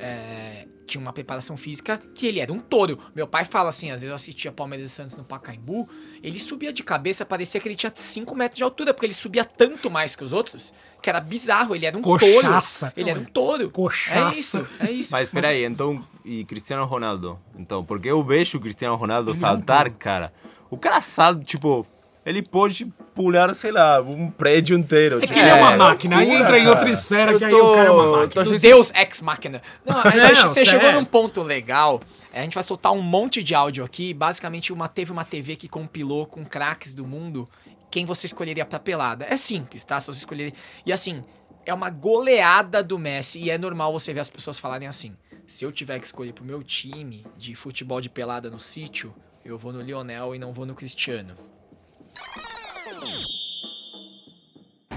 é, 0.00 0.66
tinha 0.86 1.00
uma 1.00 1.12
preparação 1.12 1.56
física 1.56 2.02
que 2.14 2.26
ele 2.26 2.40
era 2.40 2.52
um 2.52 2.58
touro. 2.58 2.98
Meu 3.14 3.26
pai 3.26 3.44
fala 3.44 3.68
assim, 3.68 3.90
às 3.90 4.00
vezes 4.00 4.08
eu 4.08 4.14
assistia 4.14 4.50
Palmeiras 4.50 4.90
e 4.90 4.92
Santos 4.92 5.16
no 5.16 5.24
Pacaembu, 5.24 5.88
ele 6.22 6.38
subia 6.38 6.72
de 6.72 6.82
cabeça, 6.82 7.24
parecia 7.24 7.60
que 7.60 7.68
ele 7.68 7.76
tinha 7.76 7.92
5 7.94 8.34
metros 8.34 8.56
de 8.56 8.64
altura, 8.64 8.92
porque 8.92 9.06
ele 9.06 9.14
subia 9.14 9.44
tanto 9.44 9.90
mais 9.90 10.16
que 10.16 10.24
os 10.24 10.32
outros, 10.32 10.74
que 11.02 11.08
era 11.08 11.20
bizarro, 11.20 11.74
ele 11.74 11.86
era 11.86 11.96
um 11.96 12.02
Cochaça. 12.02 12.86
touro. 12.86 13.00
Ele 13.00 13.10
era 13.10 13.20
um 13.20 13.24
touro. 13.24 13.70
Cochaça. 13.70 14.18
É 14.18 14.30
isso, 14.30 14.68
é 14.80 14.90
isso. 14.90 15.12
Mas 15.12 15.28
espera 15.28 15.48
aí, 15.48 15.64
então, 15.64 16.04
e 16.24 16.44
Cristiano 16.44 16.84
Ronaldo? 16.84 17.38
Então, 17.56 17.84
porque 17.84 18.08
eu 18.08 18.22
vejo 18.24 18.58
o 18.58 18.60
Cristiano 18.60 18.96
Ronaldo 18.96 19.32
saltar, 19.34 19.90
cara. 19.90 20.32
O 20.68 20.76
cara 20.76 21.00
salta, 21.00 21.44
tipo, 21.44 21.86
ele 22.24 22.42
pode 22.42 22.86
pular, 23.14 23.54
sei 23.54 23.72
lá, 23.72 24.00
um 24.00 24.30
prédio 24.30 24.76
inteiro. 24.78 25.22
É 25.22 25.26
que 25.26 25.38
ele 25.38 25.48
é 25.48 25.54
uma 25.54 25.76
máquina, 25.76 26.18
aí 26.18 26.30
entra 26.30 26.58
em 26.58 26.66
outra 26.68 26.88
esfera 26.88 27.32
Eu 27.32 27.38
que 27.38 27.44
aí 27.44 27.54
o 27.54 27.74
cara 27.74 27.88
é 27.88 27.90
uma 27.90 28.18
máquina. 28.18 28.44
do 28.44 28.50
que 28.52 28.58
Deus 28.58 28.92
Ex 28.94 29.20
Machina. 29.22 29.62
Não, 29.84 30.02
mas 30.04 30.38
Não, 30.38 30.48
você, 30.52 30.64
chegou 30.64 30.80
sério. 30.82 31.00
num 31.00 31.04
ponto 31.04 31.42
legal. 31.42 32.00
É, 32.32 32.40
A 32.40 32.42
gente 32.44 32.54
vai 32.54 32.62
soltar 32.62 32.92
um 32.92 33.00
monte 33.02 33.42
de 33.42 33.54
áudio 33.54 33.84
aqui. 33.84 34.12
Basicamente, 34.14 34.72
uma, 34.72 34.86
teve 34.88 35.10
uma 35.10 35.24
TV 35.24 35.56
que 35.56 35.68
compilou 35.68 36.26
com 36.26 36.44
craques 36.44 36.94
do 36.94 37.06
mundo 37.06 37.48
quem 37.90 38.06
você 38.06 38.26
escolheria 38.26 38.64
pra 38.64 38.78
pelada. 38.78 39.26
É 39.28 39.36
simples, 39.36 39.84
tá? 39.84 39.98
Se 39.98 40.06
você 40.06 40.18
escolher. 40.20 40.52
E 40.86 40.92
assim, 40.92 41.24
é 41.66 41.74
uma 41.74 41.90
goleada 41.90 42.82
do 42.82 42.98
Messi. 42.98 43.40
E 43.40 43.50
é 43.50 43.58
normal 43.58 43.92
você 43.92 44.12
ver 44.14 44.20
as 44.20 44.30
pessoas 44.30 44.58
falarem 44.58 44.86
assim: 44.86 45.16
se 45.46 45.64
eu 45.64 45.72
tiver 45.72 45.98
que 45.98 46.06
escolher 46.06 46.32
pro 46.32 46.44
meu 46.44 46.62
time 46.62 47.26
de 47.36 47.54
futebol 47.54 48.00
de 48.00 48.08
pelada 48.08 48.48
no 48.48 48.60
sítio, 48.60 49.12
eu 49.44 49.58
vou 49.58 49.72
no 49.72 49.80
Lionel 49.80 50.34
e 50.34 50.38
não 50.38 50.52
vou 50.52 50.64
no 50.64 50.74
Cristiano. 50.74 51.34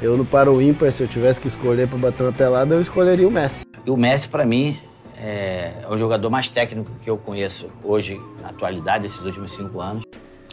Eu 0.01 0.17
no 0.17 0.25
Paro 0.25 0.61
Ímpar, 0.61 0.91
se 0.91 1.01
eu 1.03 1.07
tivesse 1.07 1.39
que 1.39 1.47
escolher 1.47 1.87
pra 1.87 1.97
bater 1.97 2.23
uma 2.23 2.33
pelada, 2.33 2.75
eu 2.75 2.81
escolheria 2.81 3.27
o 3.27 3.31
Messi. 3.31 3.65
E 3.85 3.89
o 3.89 3.95
Messi, 3.95 4.27
para 4.27 4.45
mim, 4.45 4.77
é 5.17 5.71
o 5.89 5.97
jogador 5.97 6.29
mais 6.29 6.49
técnico 6.49 6.91
que 7.01 7.09
eu 7.09 7.17
conheço 7.17 7.67
hoje, 7.83 8.19
na 8.41 8.49
atualidade, 8.49 9.05
esses 9.05 9.23
últimos 9.23 9.53
cinco 9.53 9.79
anos. 9.79 10.03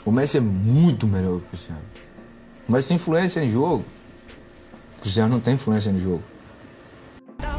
O 0.05 0.13
Messi 0.13 0.37
é 0.37 0.41
muito 0.41 1.07
melhor 1.07 1.39
que 1.39 1.47
o 1.47 1.49
Cristiano. 1.49 1.81
O 2.69 2.73
Messi 2.73 2.89
tem 2.89 2.97
influência 2.97 3.41
em 3.41 3.49
jogo. 3.49 3.85
O 4.99 5.01
Cristiano 5.01 5.35
não 5.35 5.41
tem 5.41 5.55
influência 5.55 5.91
no 5.91 5.99
jogo. 5.99 6.23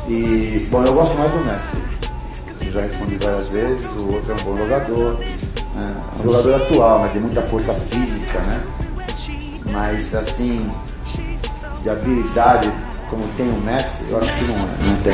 E, 0.08 0.66
bom, 0.72 0.84
eu 0.86 0.94
gosto 0.94 1.18
mais 1.18 1.32
do 1.32 1.40
Messi. 1.40 2.66
Eu 2.66 2.72
já 2.72 2.82
respondi 2.82 3.18
várias 3.18 3.50
vezes, 3.50 3.86
o 3.86 4.14
outro 4.14 4.32
é 4.32 4.36
um 4.36 4.44
bom 4.46 4.56
jogador. 4.58 5.18
né? 5.18 6.04
É 6.16 6.20
um 6.22 6.24
jogador 6.24 6.56
atual, 6.56 7.02
né? 7.02 7.10
Tem 7.10 7.22
muita 7.22 7.42
força 7.42 7.74
física, 7.74 8.40
né? 8.40 8.64
Mas, 9.72 10.14
assim, 10.14 10.70
de 11.82 11.90
habilidade 11.90 12.70
como 13.10 13.28
tem 13.36 13.50
o 13.50 13.60
Messi, 13.62 14.10
eu 14.10 14.18
acho 14.20 14.34
que 14.38 14.44
não, 14.46 14.58
não 14.58 15.04
tem. 15.04 15.14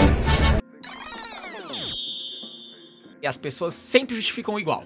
E 3.21 3.27
as 3.27 3.37
pessoas 3.37 3.73
sempre 3.73 4.15
justificam 4.15 4.59
igual. 4.59 4.83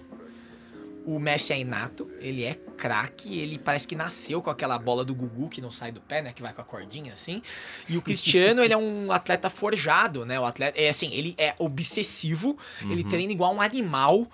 O 1.05 1.17
Messi 1.19 1.51
é 1.51 1.59
inato, 1.59 2.09
ele 2.19 2.43
é 2.43 2.53
craque, 2.53 3.39
ele 3.39 3.57
parece 3.57 3.87
que 3.87 3.95
nasceu 3.95 4.41
com 4.41 4.49
aquela 4.49 4.77
bola 4.77 5.03
do 5.03 5.15
Gugu 5.15 5.49
que 5.49 5.59
não 5.59 5.71
sai 5.71 5.91
do 5.91 5.99
pé, 5.99 6.21
né? 6.21 6.31
Que 6.31 6.41
vai 6.41 6.53
com 6.53 6.61
a 6.61 6.63
cordinha 6.63 7.13
assim. 7.13 7.41
E 7.89 7.97
o 7.97 8.01
Cristiano, 8.01 8.63
ele 8.63 8.73
é 8.73 8.77
um 8.77 9.11
atleta 9.11 9.49
forjado, 9.49 10.25
né? 10.25 10.39
O 10.39 10.45
atleta, 10.45 10.79
é 10.79 10.89
assim, 10.89 11.11
ele 11.13 11.33
é 11.37 11.55
obsessivo, 11.57 12.57
ele 12.83 13.03
treina 13.03 13.31
igual 13.31 13.53
um 13.53 13.61
animal 13.61 14.29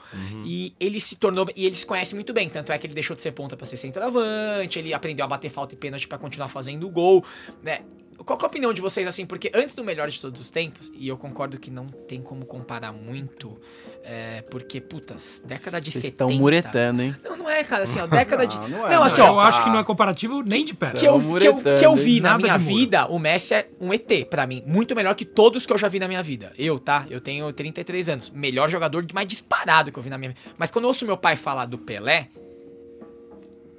e 0.45 0.73
ele 0.79 0.99
se 0.99 1.15
tornou. 1.15 1.47
E 1.55 1.65
ele 1.65 1.75
se 1.75 1.85
conhece 1.85 2.15
muito 2.15 2.33
bem. 2.33 2.49
Tanto 2.49 2.71
é 2.71 2.77
que 2.77 2.85
ele 2.85 2.93
deixou 2.93 3.15
de 3.15 3.21
ser 3.21 3.31
ponta 3.31 3.55
pra 3.55 3.65
ser 3.65 3.77
centroavante, 3.77 4.79
ele 4.79 4.93
aprendeu 4.93 5.25
a 5.25 5.27
bater 5.27 5.49
falta 5.49 5.73
e 5.73 5.77
pênalti 5.77 6.07
pra 6.07 6.17
continuar 6.17 6.49
fazendo 6.49 6.89
gol, 6.89 7.23
né? 7.63 7.81
Qual 8.25 8.37
que 8.37 8.43
é 8.43 8.47
a 8.47 8.49
opinião 8.49 8.73
de 8.73 8.81
vocês, 8.81 9.07
assim? 9.07 9.25
Porque 9.25 9.51
antes 9.53 9.75
do 9.75 9.83
melhor 9.83 10.09
de 10.09 10.19
todos 10.19 10.41
os 10.41 10.49
tempos, 10.49 10.91
e 10.93 11.07
eu 11.07 11.17
concordo 11.17 11.57
que 11.57 11.69
não 11.69 11.87
tem 11.87 12.21
como 12.21 12.45
comparar 12.45 12.91
muito, 12.91 13.59
é, 14.03 14.41
porque, 14.49 14.81
putas, 14.81 15.41
década 15.45 15.79
de 15.79 15.91
Vocês 15.91 16.03
70... 16.05 16.23
estão 16.23 16.31
muretando, 16.31 17.01
hein? 17.01 17.15
Não, 17.23 17.37
não 17.37 17.49
é, 17.49 17.63
cara, 17.63 17.83
assim, 17.83 17.99
ó, 17.99 18.07
década 18.07 18.45
de... 18.45 18.57
Não, 18.57 18.67
Não, 18.77 18.79
não 18.79 18.87
é, 18.87 18.95
assim, 19.07 19.21
não 19.21 19.33
ó, 19.33 19.33
eu 19.33 19.39
acho 19.41 19.63
que 19.63 19.69
não 19.69 19.79
é 19.79 19.83
comparativo 19.83 20.41
nem 20.41 20.63
de 20.63 20.73
perto. 20.73 20.99
que 20.99 21.05
eu, 21.05 21.19
que, 21.19 21.47
eu, 21.47 21.55
que 21.77 21.85
eu 21.85 21.95
vi 21.95 22.19
na 22.19 22.31
Nada 22.31 22.43
minha 22.43 22.57
de 22.57 22.65
vida, 22.65 23.07
o 23.07 23.19
Messi 23.19 23.53
é 23.53 23.69
um 23.79 23.93
ET 23.93 24.07
pra 24.29 24.45
mim. 24.45 24.63
Muito 24.65 24.95
melhor 24.95 25.15
que 25.15 25.25
todos 25.25 25.65
que 25.65 25.73
eu 25.73 25.77
já 25.77 25.87
vi 25.87 25.99
na 25.99 26.07
minha 26.07 26.23
vida. 26.23 26.51
Eu, 26.57 26.79
tá? 26.79 27.05
Eu 27.09 27.21
tenho 27.21 27.51
33 27.51 28.09
anos. 28.09 28.29
Melhor 28.29 28.69
jogador 28.69 29.05
mais 29.13 29.27
disparado 29.27 29.91
que 29.91 29.99
eu 29.99 30.03
vi 30.03 30.09
na 30.09 30.17
minha 30.17 30.31
vida. 30.31 30.41
Mas 30.57 30.71
quando 30.71 30.85
eu 30.85 30.89
ouço 30.89 31.05
meu 31.05 31.17
pai 31.17 31.35
falar 31.35 31.65
do 31.65 31.77
Pelé, 31.77 32.29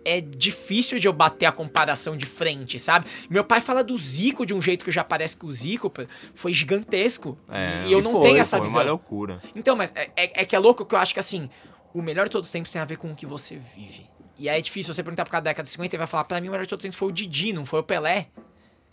é 0.09 0.21
difícil 0.21 0.99
de 0.99 1.07
eu 1.07 1.13
bater 1.13 1.47
a 1.47 1.53
comparação 1.53 2.17
de 2.17 2.25
frente, 2.27 2.79
sabe? 2.79 3.07
Meu 3.29 3.45
pai 3.45 3.61
fala 3.61 3.85
do 3.85 3.97
Zico 3.97 4.47
de 4.47 4.55
um 4.55 4.61
jeito 4.63 4.85
que 4.85 4.91
já 4.91 5.05
parece 5.05 5.37
que 5.37 5.45
o 5.47 5.53
Zico 5.53 5.93
foi 6.35 6.53
gigantesco. 6.53 7.39
É, 7.49 7.85
e 7.87 7.93
eu 7.93 8.01
não 8.03 8.13
foi, 8.13 8.23
tenho 8.23 8.39
essa 8.39 8.57
Foi 8.59 8.67
visão. 8.67 8.81
uma 8.83 8.91
loucura. 8.91 9.41
Então, 9.55 9.77
mas 9.77 9.93
é, 9.95 10.11
é- 10.17 10.43
é 10.43 10.45
que 10.45 10.57
é 10.57 10.59
louco 10.59 10.85
que 10.87 10.95
eu 10.95 10.99
acho 10.99 11.13
que 11.13 11.21
assim, 11.21 11.49
o 11.93 12.01
melhor 12.03 12.25
de 12.27 12.31
todos 12.31 12.49
os 12.49 12.53
tempos 12.53 12.73
tem 12.73 12.81
a 12.81 12.85
ver 12.85 12.97
com 12.97 13.11
o 13.11 13.15
que 13.15 13.27
você 13.27 13.57
vive. 13.57 14.07
E 14.39 14.49
aí 14.49 14.59
é 14.59 14.63
difícil 14.63 14.95
você 14.95 15.03
perguntar 15.03 15.25
pro 15.25 15.33
cara 15.33 15.43
da 15.43 15.51
década 15.51 15.65
de 15.65 15.71
50 15.71 15.97
e 15.97 15.99
vai 15.99 16.07
falar, 16.07 16.25
pra 16.25 16.41
mim 16.41 16.49
o 16.49 16.53
melhor 16.53 16.63
de 16.65 16.69
todos 16.69 16.83
os 16.83 16.87
tempos 16.87 16.99
foi 16.99 17.09
o 17.09 17.13
Didi, 17.13 17.53
não 17.53 17.67
foi 17.67 17.81
o 17.81 17.83
Pelé. 17.83 18.29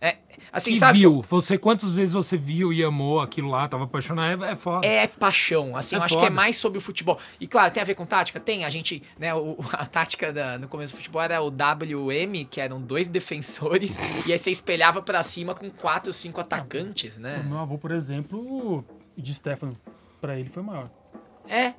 É, 0.05 0.17
assim, 0.51 0.73
que 0.73 0.79
sabe? 0.79 0.99
viu? 0.99 1.21
Você, 1.21 1.57
quantas 1.57 1.95
vezes 1.95 2.13
você 2.13 2.37
viu 2.37 2.71
e 2.71 2.83
amou 2.83 3.19
aquilo 3.21 3.49
lá, 3.49 3.67
tava 3.67 3.85
apaixonado, 3.85 4.43
é, 4.45 4.51
é 4.51 4.55
foda. 4.55 4.85
É 4.85 5.07
paixão, 5.07 5.75
assim, 5.75 5.95
É 5.95 5.99
eu 5.99 6.03
acho 6.03 6.17
que 6.17 6.25
é 6.25 6.29
mais 6.29 6.57
sobre 6.57 6.77
o 6.77 6.81
futebol. 6.81 7.17
E 7.39 7.47
claro, 7.47 7.71
tem 7.71 7.81
a 7.81 7.85
ver 7.85 7.95
com 7.95 8.05
tática? 8.05 8.39
Tem, 8.39 8.63
a 8.65 8.69
gente, 8.69 9.01
né, 9.17 9.33
o- 9.33 9.57
a 9.73 9.85
tática 9.85 10.31
da- 10.33 10.57
no 10.59 10.67
começo 10.67 10.93
do 10.93 10.97
futebol 10.97 11.21
era 11.21 11.41
o 11.41 11.49
WM, 11.49 12.45
que 12.45 12.59
eram 12.61 12.81
dois 12.81 13.07
defensores, 13.09 13.97
e 14.25 14.31
aí 14.31 14.37
você 14.37 14.51
espelhava 14.51 15.01
pra 15.01 15.23
cima 15.23 15.55
com 15.55 15.69
quatro, 15.69 16.11
cinco 16.13 16.39
atacantes, 16.41 17.17
O 17.17 17.21
né? 17.21 17.43
meu 17.47 17.57
avô, 17.59 17.77
por 17.77 17.91
exemplo, 17.91 18.39
o 18.39 18.83
de 19.17 19.33
Stefano, 19.33 19.75
pra 20.21 20.37
ele 20.37 20.49
foi 20.49 20.61
maior. 20.63 20.89
É. 21.47 21.73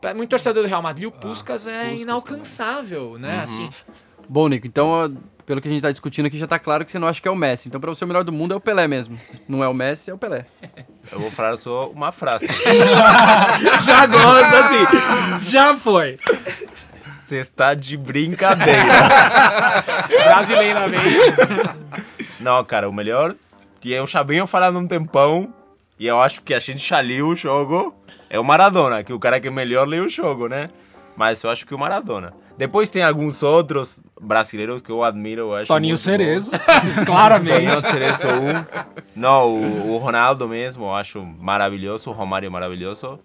Pra 0.00 0.14
muito 0.14 0.30
torcedor 0.30 0.62
do 0.62 0.68
Real 0.68 0.80
Madrid, 0.80 1.08
o 1.08 1.10
Puskas 1.12 1.66
é 1.66 1.80
Puskas 1.90 2.00
inalcançável, 2.02 3.18
né? 3.18 3.40
Assim, 3.40 3.68
Bom, 4.28 4.46
Nico, 4.46 4.66
então, 4.66 5.16
pelo 5.48 5.62
que 5.62 5.68
a 5.68 5.70
gente 5.70 5.80
tá 5.80 5.90
discutindo 5.90 6.26
aqui, 6.26 6.36
já 6.36 6.46
tá 6.46 6.58
claro 6.58 6.84
que 6.84 6.92
você 6.92 6.98
não 6.98 7.08
acha 7.08 7.22
que 7.22 7.26
é 7.26 7.30
o 7.30 7.34
Messi. 7.34 7.68
Então, 7.68 7.80
pra 7.80 7.88
você, 7.88 8.04
o 8.04 8.06
melhor 8.06 8.22
do 8.22 8.30
mundo 8.30 8.52
é 8.52 8.56
o 8.58 8.60
Pelé 8.60 8.86
mesmo. 8.86 9.18
Não 9.48 9.64
é 9.64 9.68
o 9.68 9.72
Messi, 9.72 10.10
é 10.10 10.14
o 10.14 10.18
Pelé. 10.18 10.44
Eu 11.10 11.18
vou 11.18 11.30
falar 11.30 11.56
só 11.56 11.88
uma 11.88 12.12
frase. 12.12 12.46
Já 13.82 14.04
gosto, 14.04 14.56
assim. 14.56 15.50
Já 15.50 15.74
foi. 15.74 16.18
Você 17.10 17.36
está 17.36 17.72
de 17.72 17.96
brincadeira. 17.96 18.82
brasileiramente. 20.26 21.32
Não, 22.38 22.62
cara, 22.62 22.86
o 22.86 22.92
melhor. 22.92 23.34
E 23.82 23.94
eu 23.94 24.06
já 24.06 24.22
venho 24.22 24.46
falando 24.46 24.78
um 24.78 24.86
tempão. 24.86 25.50
E 25.98 26.06
eu 26.06 26.20
acho 26.20 26.42
que 26.42 26.52
a 26.52 26.58
gente 26.58 26.86
já 26.86 27.00
leu 27.00 27.28
o 27.28 27.36
jogo. 27.36 27.94
É 28.28 28.38
o 28.38 28.44
Maradona, 28.44 29.02
que 29.02 29.14
o 29.14 29.18
cara 29.18 29.40
que 29.40 29.48
melhor 29.48 29.88
leu 29.88 30.04
o 30.04 30.08
jogo, 30.10 30.46
né? 30.46 30.68
Mas 31.18 31.42
eu 31.42 31.50
acho 31.50 31.66
que 31.66 31.74
o 31.74 31.78
Maradona. 31.78 32.32
Depois 32.56 32.88
tem 32.88 33.02
alguns 33.02 33.42
outros 33.42 34.00
brasileiros 34.20 34.80
que 34.80 34.90
eu 34.92 35.02
admiro. 35.02 35.40
Eu 35.42 35.54
acho 35.56 35.66
Toninho 35.66 35.96
Cerezo, 35.96 36.52
claramente. 37.04 37.54
Toninho 37.66 37.80
Cerezo, 37.88 38.26
um. 38.28 38.64
Não, 39.16 39.48
o, 39.52 39.94
o 39.94 39.98
Ronaldo 39.98 40.46
mesmo, 40.48 40.84
eu 40.84 40.94
acho 40.94 41.20
maravilhoso. 41.20 42.08
O 42.10 42.12
Romário 42.12 42.50
maravilhoso. 42.52 43.18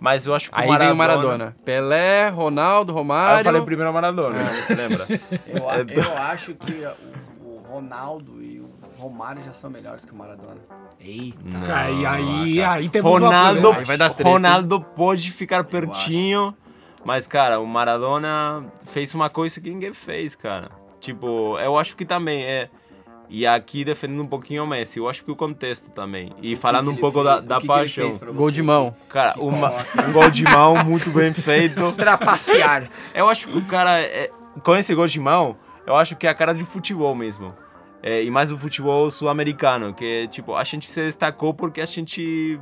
Mas 0.00 0.26
eu 0.26 0.34
acho 0.34 0.50
que 0.50 0.60
Aí 0.60 0.66
o 0.66 0.72
Maradona... 0.72 0.84
vem 0.88 0.92
o 0.94 0.96
Maradona. 0.98 1.56
Pelé, 1.64 2.28
Ronaldo, 2.28 2.92
Ah, 2.92 2.96
Romário. 2.96 3.38
eu 3.40 3.44
falei 3.44 3.62
primeiro 3.62 3.92
Maradona, 3.94 4.42
você 4.44 4.74
lembra? 4.74 5.06
Eu, 5.46 5.70
a- 5.70 5.76
É, 5.78 5.84
eu 5.94 6.16
acho 6.18 6.52
que 6.54 6.84
o, 7.40 7.46
o 7.46 7.62
Ronaldo 7.66 8.42
e 8.42 8.60
o 8.60 8.68
Romário 8.98 9.42
já 9.42 9.52
são 9.52 9.70
melhores 9.70 10.04
que 10.04 10.12
o 10.12 10.16
Maradona. 10.16 10.58
Eita. 11.00 11.38
Aí, 11.74 12.04
aí, 12.04 12.62
aí 12.62 12.88
temos 12.90 13.10
uma 13.10 13.20
Ronaldo, 13.20 13.60
polêmica. 13.62 13.80
Aí 13.80 13.84
vai 13.86 13.96
dar 13.96 14.10
treta, 14.10 14.28
Ronaldo 14.30 14.80
pode 14.80 15.30
ficar 15.30 15.64
pertinho, 15.64 16.54
mas, 17.06 17.26
cara, 17.26 17.58
o 17.60 17.66
Maradona 17.66 18.64
fez 18.86 19.14
uma 19.14 19.30
coisa 19.30 19.60
que 19.60 19.70
ninguém 19.70 19.92
fez, 19.92 20.34
cara. 20.34 20.70
Tipo, 21.00 21.56
eu 21.58 21.78
acho 21.78 21.96
que 21.96 22.04
também 22.04 22.42
é. 22.44 22.68
E 23.28 23.44
aqui 23.46 23.84
defendendo 23.84 24.22
um 24.22 24.26
pouquinho 24.26 24.62
o 24.62 24.66
Messi, 24.66 24.98
eu 25.00 25.08
acho 25.08 25.24
que 25.24 25.30
o 25.32 25.36
contexto 25.36 25.90
também. 25.90 26.32
E 26.40 26.54
falando 26.54 26.90
que 26.92 26.98
um 26.98 27.00
pouco 27.00 27.22
fez? 27.22 27.24
da, 27.24 27.38
O 27.38 27.42
da 27.42 27.54
que 27.60 27.66
que 27.66 27.72
ele 27.72 27.78
paixão. 27.80 28.04
fez 28.04 28.18
pra 28.18 28.30
Gol 28.30 28.50
de 28.52 28.62
mão. 28.62 28.94
Cara, 29.08 29.32
Que 29.32 29.40
uma- 29.40 29.72
um 30.08 30.12
gol 30.12 30.30
de 30.30 30.44
mão 30.44 30.84
muito 30.84 31.10
bem 31.10 31.32
feito. 31.34 31.90
Trapacear. 31.98 32.88
Eu 33.14 33.28
acho 33.28 33.48
que 33.48 33.58
o 33.58 33.64
cara, 33.64 34.00
é, 34.00 34.30
com 34.62 34.76
esse 34.76 34.94
gol 34.94 35.08
de 35.08 35.18
mão, 35.18 35.56
eu 35.86 35.96
acho 35.96 36.14
que 36.14 36.24
é 36.26 36.30
a 36.30 36.34
cara 36.34 36.52
de 36.54 36.64
futebol 36.64 37.14
mesmo. 37.16 37.52
É, 38.00 38.22
e 38.22 38.30
mais 38.30 38.52
o 38.52 38.58
futebol 38.58 39.10
sul-americano, 39.10 39.92
que 39.92 40.28
tipo, 40.28 40.54
a 40.54 40.62
gente 40.62 40.88
se 40.88 41.00
destacou 41.02 41.52
porque 41.52 41.80
a 41.80 41.86
gente 41.86 42.60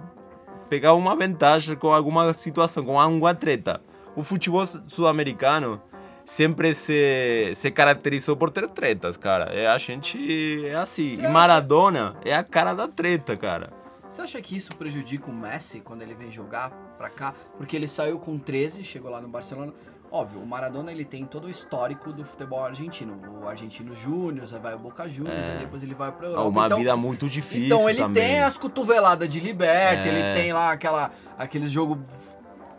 pegava 0.71 0.97
uma 0.97 1.15
vantagem 1.15 1.77
com 1.77 1.93
alguma 1.93 2.33
situação, 2.33 2.83
com 2.85 2.99
alguma 2.99 3.35
treta. 3.35 3.83
O 4.17 4.23
futebol 4.23 4.65
su- 4.67 4.83
sul-americano 4.87 5.81
sempre 6.25 6.75
se, 6.75 7.53
se 7.55 7.71
caracterizou 7.71 8.37
por 8.37 8.51
ter 8.51 8.69
tretas, 8.69 9.17
cara. 9.17 9.53
É, 9.53 9.67
a 9.67 9.77
gente 9.79 10.67
é 10.67 10.75
assim. 10.75 11.17
Cê 11.17 11.23
E 11.23 11.25
acha- 11.25 11.33
Maradona 11.33 12.17
é 12.25 12.35
a 12.35 12.43
cara 12.45 12.73
da 12.75 12.89
treta, 12.89 13.37
cara. 13.37 13.73
Você 14.09 14.23
acha 14.23 14.41
que 14.41 14.57
isso 14.57 14.75
prejudica 14.77 15.29
o 15.31 15.35
Messi 15.35 15.81
quando 15.81 16.03
ele 16.03 16.15
vem 16.15 16.31
jogar 16.31 16.71
pra 16.97 17.11
cá? 17.11 17.35
Porque 17.59 17.75
ele 17.75 17.89
saiu 17.89 18.19
com 18.19 18.39
13, 18.39 18.85
chegou 18.85 19.11
lá 19.11 19.21
no 19.21 19.27
Barcelona. 19.29 19.73
Óbvio, 20.11 20.41
o 20.41 20.47
Maradona 20.47 20.93
ele 20.93 21.05
tem 21.05 21.25
todo 21.27 21.47
o 21.47 21.51
histórico 21.51 22.13
do 22.13 22.25
futebol 22.25 22.65
argentino. 22.65 23.21
O 23.43 23.49
Argentino 23.49 23.93
Júnior, 23.97 24.47
aí 24.53 24.61
vai 24.61 24.75
o 24.75 24.79
Boca 24.79 25.09
Juniors, 25.09 25.45
aí 25.45 25.59
depois 25.59 25.83
ele 25.83 25.95
vai 25.95 26.13
pra 26.13 26.29
Europa. 26.29 26.45
É 26.45 26.49
uma 26.49 26.67
então, 26.67 26.79
vida 26.79 26.97
muito 26.97 27.29
difícil 27.29 27.67
então 27.67 27.91
ele 27.91 27.99
também. 27.99 28.23
tem 28.23 28.39
as 28.45 28.57
cotoveladas 28.57 29.29
de 29.29 29.41
liberta, 29.41 30.09
É. 30.09 30.13
ele 30.13 30.41
tem 30.41 30.53
lá 30.53 30.71
aquela, 30.71 31.11
aqueles 31.37 31.69
jogo 31.73 31.99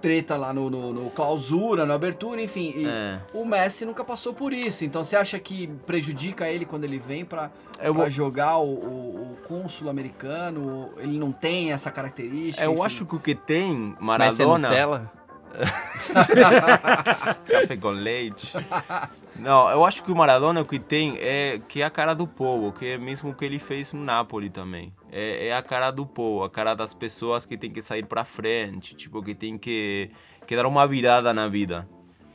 treta 0.06 0.38
lá 0.38 0.54
no, 0.54 0.70
no, 0.70 0.94
no 0.94 1.10
clausura, 1.10 1.84
na 1.84 1.96
abertura, 1.96 2.40
enfim. 2.40 2.72
E 2.76 2.86
É. 2.88 3.20
o 3.34 3.44
Messi 3.44 3.86
nunca 3.86 4.04
passou 4.06 4.36
por 4.36 4.54
isso. 4.54 4.86
Então 4.86 5.04
você 5.04 5.16
acha 5.16 5.40
que 5.40 5.66
prejudica 5.88 6.48
ele 6.48 6.64
quando 6.64 6.84
ele 6.84 7.00
vem 7.00 7.26
pra, 7.26 7.50
Eu 7.82 7.92
pra 7.92 8.04
vou- 8.04 8.10
jogar 8.12 8.58
o, 8.60 8.66
o, 8.70 9.32
o 9.34 9.38
com 9.48 9.66
o 9.66 9.70
sul-americano? 9.70 10.92
Ele 10.98 11.18
não 11.18 11.32
tem 11.32 11.72
essa 11.72 11.90
característica? 11.90 12.64
Eu 12.64 12.74
enfim. 12.74 12.84
acho 12.84 13.06
que 13.08 13.16
o 13.16 13.20
que 13.20 13.34
tem 13.34 13.74
Messi 13.74 13.96
é 14.00 14.04
Maradona. 14.04 14.70
Nutella? 14.70 15.12
Café 17.50 17.78
com 17.78 17.90
leite. 17.90 18.52
Não, 19.40 19.70
eu 19.70 19.86
acho 19.86 20.04
que 20.04 20.12
o 20.12 20.16
Maradona 20.16 20.62
o 20.62 20.66
que 20.66 20.80
tem 20.80 21.18
é 21.20 21.60
que 21.68 21.82
é 21.82 21.86
a 21.86 21.90
cara 21.90 22.14
do 22.14 22.26
povo, 22.26 22.72
que 22.72 22.86
é 22.86 22.98
mesmo 22.98 23.32
o 23.32 23.34
que 23.34 23.44
ele 23.44 23.60
fez 23.60 23.92
no 23.92 24.02
Napoli 24.04 24.50
também. 24.50 24.94
É, 25.12 25.48
é 25.48 25.56
a 25.56 25.62
cara 25.62 25.92
do 25.92 26.06
povo, 26.06 26.44
a 26.44 26.50
cara 26.50 26.74
das 26.74 26.94
pessoas 26.94 27.46
que 27.46 27.58
tem 27.58 27.70
que 27.70 27.82
sair 27.82 28.06
pra 28.06 28.24
frente, 28.24 28.96
tipo, 28.96 29.22
que 29.22 29.36
tem 29.36 29.58
que, 29.58 30.10
que 30.48 30.56
dar 30.56 30.66
uma 30.66 30.88
virada 30.88 31.34
na 31.34 31.48
vida. 31.48 31.88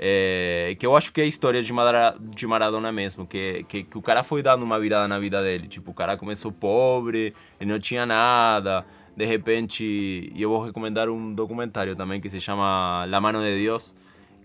É, 0.03 0.75
que 0.79 0.87
eu 0.87 0.97
acho 0.97 1.13
que 1.13 1.21
é 1.21 1.25
a 1.25 1.27
história 1.27 1.63
de, 1.63 1.73
Mara, 1.73 2.17
de 2.19 2.47
Maradona 2.47 2.91
mesmo, 2.91 3.27
que, 3.27 3.65
que, 3.69 3.83
que 3.83 3.99
o 3.99 4.01
cara 4.01 4.23
foi 4.23 4.43
dando 4.43 4.63
uma 4.63 4.81
virada 4.81 5.07
na 5.07 5.19
vida 5.19 5.43
dele. 5.43 5.69
Tipo, 5.69 5.91
o 5.91 5.95
cara 5.95 6.17
começou 6.17 6.51
pobre, 6.51 7.35
ele 7.61 7.71
não 7.71 7.79
tinha 7.79 8.07
nada. 8.07 8.85
De 9.15 9.27
repente, 9.27 9.85
e 10.35 10.41
eu 10.41 10.49
vou 10.49 10.65
recomendar 10.65 11.11
um 11.11 11.35
documentário 11.35 11.95
também 11.95 12.21
que 12.21 12.31
se 12.31 12.41
chama 12.41 13.05
La 13.07 13.21
Mano 13.21 13.43
de 13.43 13.59
Dios, 13.59 13.95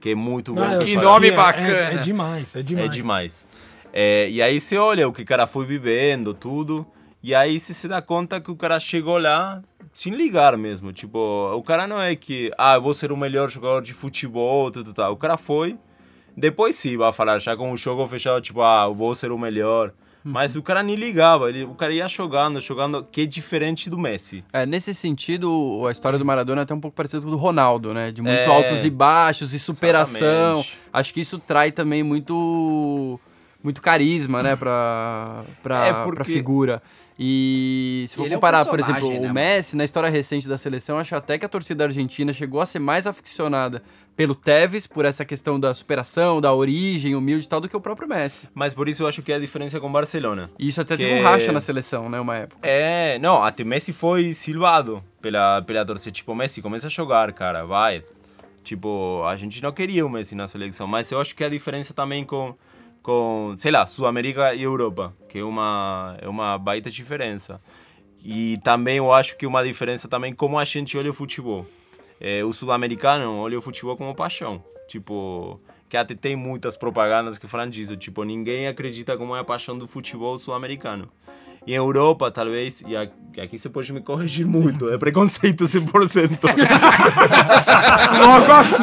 que 0.05 0.11
é 0.11 0.15
muito 0.15 0.53
bom. 0.53 0.63
Ah, 0.63 0.73
eu 0.73 0.79
Que 0.81 0.95
nome 0.97 1.29
é- 1.29 1.33
é- 1.33 1.35
bacana. 1.35 1.67
É, 1.67 1.97
demais, 1.97 2.55
é 2.55 2.61
demais. 2.61 2.85
É 2.85 2.89
demais. 2.89 3.47
É, 3.91 4.29
e 4.29 4.39
aí 4.39 4.59
você 4.59 4.77
olha 4.77 5.07
o 5.07 5.11
que 5.11 5.23
o 5.23 5.25
cara 5.25 5.47
foi 5.47 5.65
vivendo, 5.65 6.31
tudo, 6.31 6.85
e 7.23 7.33
aí 7.33 7.59
você 7.59 7.73
se 7.73 7.87
dá 7.87 8.03
conta 8.03 8.39
que 8.39 8.51
o 8.51 8.55
cara 8.55 8.79
chegou 8.79 9.17
lá 9.17 9.63
sem 9.95 10.13
ligar 10.13 10.55
mesmo. 10.59 10.93
Tipo, 10.93 11.17
o 11.55 11.63
cara 11.63 11.87
não 11.87 11.99
é 11.99 12.15
que, 12.15 12.51
ah, 12.55 12.75
eu 12.75 12.83
vou 12.83 12.93
ser 12.93 13.11
o 13.11 13.17
melhor 13.17 13.49
jogador 13.49 13.81
de 13.81 13.93
futebol, 13.93 14.69
tudo, 14.69 14.93
tal. 14.93 15.11
O 15.11 15.17
cara 15.17 15.37
foi, 15.37 15.75
depois 16.37 16.75
sim 16.75 16.95
vai 16.97 17.11
falar, 17.11 17.39
já 17.39 17.57
com 17.57 17.71
o 17.71 17.77
jogo 17.77 18.05
fechado, 18.05 18.39
tipo, 18.41 18.61
ah, 18.61 18.83
eu 18.87 18.93
vou 18.93 19.15
ser 19.15 19.31
o 19.31 19.39
melhor. 19.39 19.91
Mas 20.27 20.55
o 20.55 20.63
cara 20.63 20.81
nem 20.81 20.95
ligava, 20.95 21.47
ele, 21.49 21.65
o 21.65 21.75
cara 21.75 21.93
ia 21.93 22.07
jogando, 22.07 22.59
jogando, 22.59 23.03
que 23.11 23.21
é 23.21 23.25
diferente 23.27 23.91
do 23.91 23.97
Messi. 23.99 24.43
É, 24.51 24.65
nesse 24.65 24.91
sentido, 24.91 25.85
a 25.87 25.91
história 25.91 26.17
do 26.17 26.25
Maradona 26.25 26.61
é 26.61 26.63
até 26.63 26.73
um 26.73 26.79
pouco 26.79 26.97
parecida 26.97 27.21
com 27.21 27.27
o 27.27 27.31
do 27.31 27.37
Ronaldo, 27.37 27.93
né? 27.93 28.11
De 28.11 28.23
muito 28.23 28.33
É. 28.39 28.47
altos 28.47 28.83
e 28.83 28.89
baixos 28.89 29.53
e 29.53 29.59
superação. 29.59 30.17
Exatamente. 30.61 30.79
Acho 30.91 31.13
que 31.13 31.21
isso 31.21 31.37
trai 31.37 31.71
também 31.71 32.01
muito 32.01 33.19
muito 33.63 33.81
carisma, 33.81 34.43
né, 34.43 34.55
pra, 34.55 35.43
pra, 35.63 35.85
É, 35.87 35.91
pra 35.93 36.03
porque- 36.03 36.23
figura. 36.31 36.81
E 37.17 38.05
se 38.09 38.15
for 38.17 38.25
ele 38.25 38.33
é 38.33 38.37
um 38.37 38.39
comparar, 38.39 38.65
por 38.65 38.79
exemplo, 38.79 39.09
né, 39.09 39.17
o 39.17 39.21
mano? 39.21 39.33
Messi, 39.33 39.77
na 39.77 39.85
história 39.85 40.09
recente 40.09 40.49
da 40.49 40.57
seleção, 40.57 40.99
acho 40.99 41.15
até 41.15 41.37
que 41.37 41.45
a 41.45 41.49
torcida 41.49 41.85
argentina 41.85 42.33
chegou 42.33 42.59
a 42.59 42.65
ser 42.65 42.79
mais 42.79 43.07
aficionada 43.07 43.81
pelo 44.17 44.35
Tevez, 44.35 44.85
por 44.85 45.05
essa 45.05 45.23
questão 45.23 45.57
da 45.59 45.73
superação, 45.73 46.41
da 46.41 46.53
origem 46.53 47.15
humilde 47.15 47.45
e 47.45 47.47
tal, 47.47 47.61
do 47.61 47.69
que 47.69 47.75
o 47.75 47.81
próprio 47.81 48.07
Messi. 48.07 48.49
Mas 48.53 48.73
por 48.73 48.89
isso 48.89 49.03
eu 49.03 49.07
acho 49.07 49.21
que 49.21 49.31
é 49.31 49.35
a 49.35 49.39
diferença 49.39 49.79
com 49.79 49.87
o 49.87 49.91
Barcelona. 49.91 50.49
E 50.59 50.67
isso 50.67 50.81
até 50.81 50.97
Que- 50.97 51.03
teve 51.05 51.19
um 51.19 51.23
racha 51.23 51.51
na 51.53 51.59
seleção, 51.61 52.09
né, 52.09 52.19
uma 52.19 52.35
época. 52.35 52.59
É, 52.67 53.17
não, 53.19 53.41
até 53.43 53.63
Messi 53.63 53.93
foi 53.93 54.33
silvado 54.33 55.01
pela, 55.21 55.61
pela 55.61 55.85
torcida. 55.85 56.11
Tipo, 56.11 56.35
Messi, 56.35 56.61
começa 56.61 56.87
a 56.87 56.89
jogar, 56.89 57.31
cara, 57.33 57.65
vai. 57.65 58.03
Tipo, 58.63 59.23
a 59.25 59.35
gente 59.37 59.61
não 59.61 59.71
queria 59.71 60.05
o 60.05 60.09
Messi 60.09 60.33
na 60.35 60.47
seleção, 60.47 60.87
mas 60.87 61.11
eu 61.11 61.21
acho 61.21 61.35
que 61.35 61.43
a 61.43 61.49
diferença 61.49 61.93
também 61.93 62.23
com, 62.25 62.55
com 63.05 63.53
sei 63.55 63.71
lá, 63.71 63.85
Sul-América 63.85 64.55
e 64.55 64.63
Europa, 64.63 65.13
que 65.29 65.37
é 65.37 65.43
uma, 65.43 66.17
é 66.19 66.27
uma 66.27 66.57
baita 66.57 66.89
diferença. 66.89 67.61
E 68.23 68.57
também 68.63 68.97
eu 68.97 69.13
acho 69.13 69.37
que 69.37 69.45
uma 69.45 69.63
diferença 69.63 70.07
também 70.07 70.33
como 70.33 70.57
a 70.57 70.65
gente 70.65 70.97
olha 70.97 71.11
o 71.11 71.13
futebol. 71.13 71.67
É, 72.19 72.43
o 72.43 72.51
sul-americano 72.51 73.37
olha 73.37 73.59
o 73.59 73.61
futebol 73.61 73.95
como 73.95 74.15
paixão. 74.15 74.63
Tipo, 74.87 75.59
que 75.87 75.95
até 75.95 76.15
tem 76.15 76.35
muitas 76.35 76.75
propagandas 76.75 77.37
que 77.37 77.45
falam 77.45 77.69
disso. 77.69 77.95
Tipo, 77.95 78.23
ninguém 78.23 78.67
acredita 78.67 79.15
como 79.15 79.35
é 79.35 79.39
a 79.39 79.43
paixão 79.43 79.77
do 79.77 79.87
futebol 79.87 80.35
sul-americano. 80.39 81.07
Em 81.67 81.73
Europa, 81.73 82.31
talvez, 82.31 82.81
e 82.87 82.95
a- 82.95 83.07
e 83.35 83.41
aqui 83.41 83.57
você 83.57 83.69
pode 83.69 83.91
me 83.91 83.99
corrigir 84.01 84.45
muito, 84.47 84.89
é 84.89 84.97
preconceito 84.97 85.65
100%. 85.65 86.39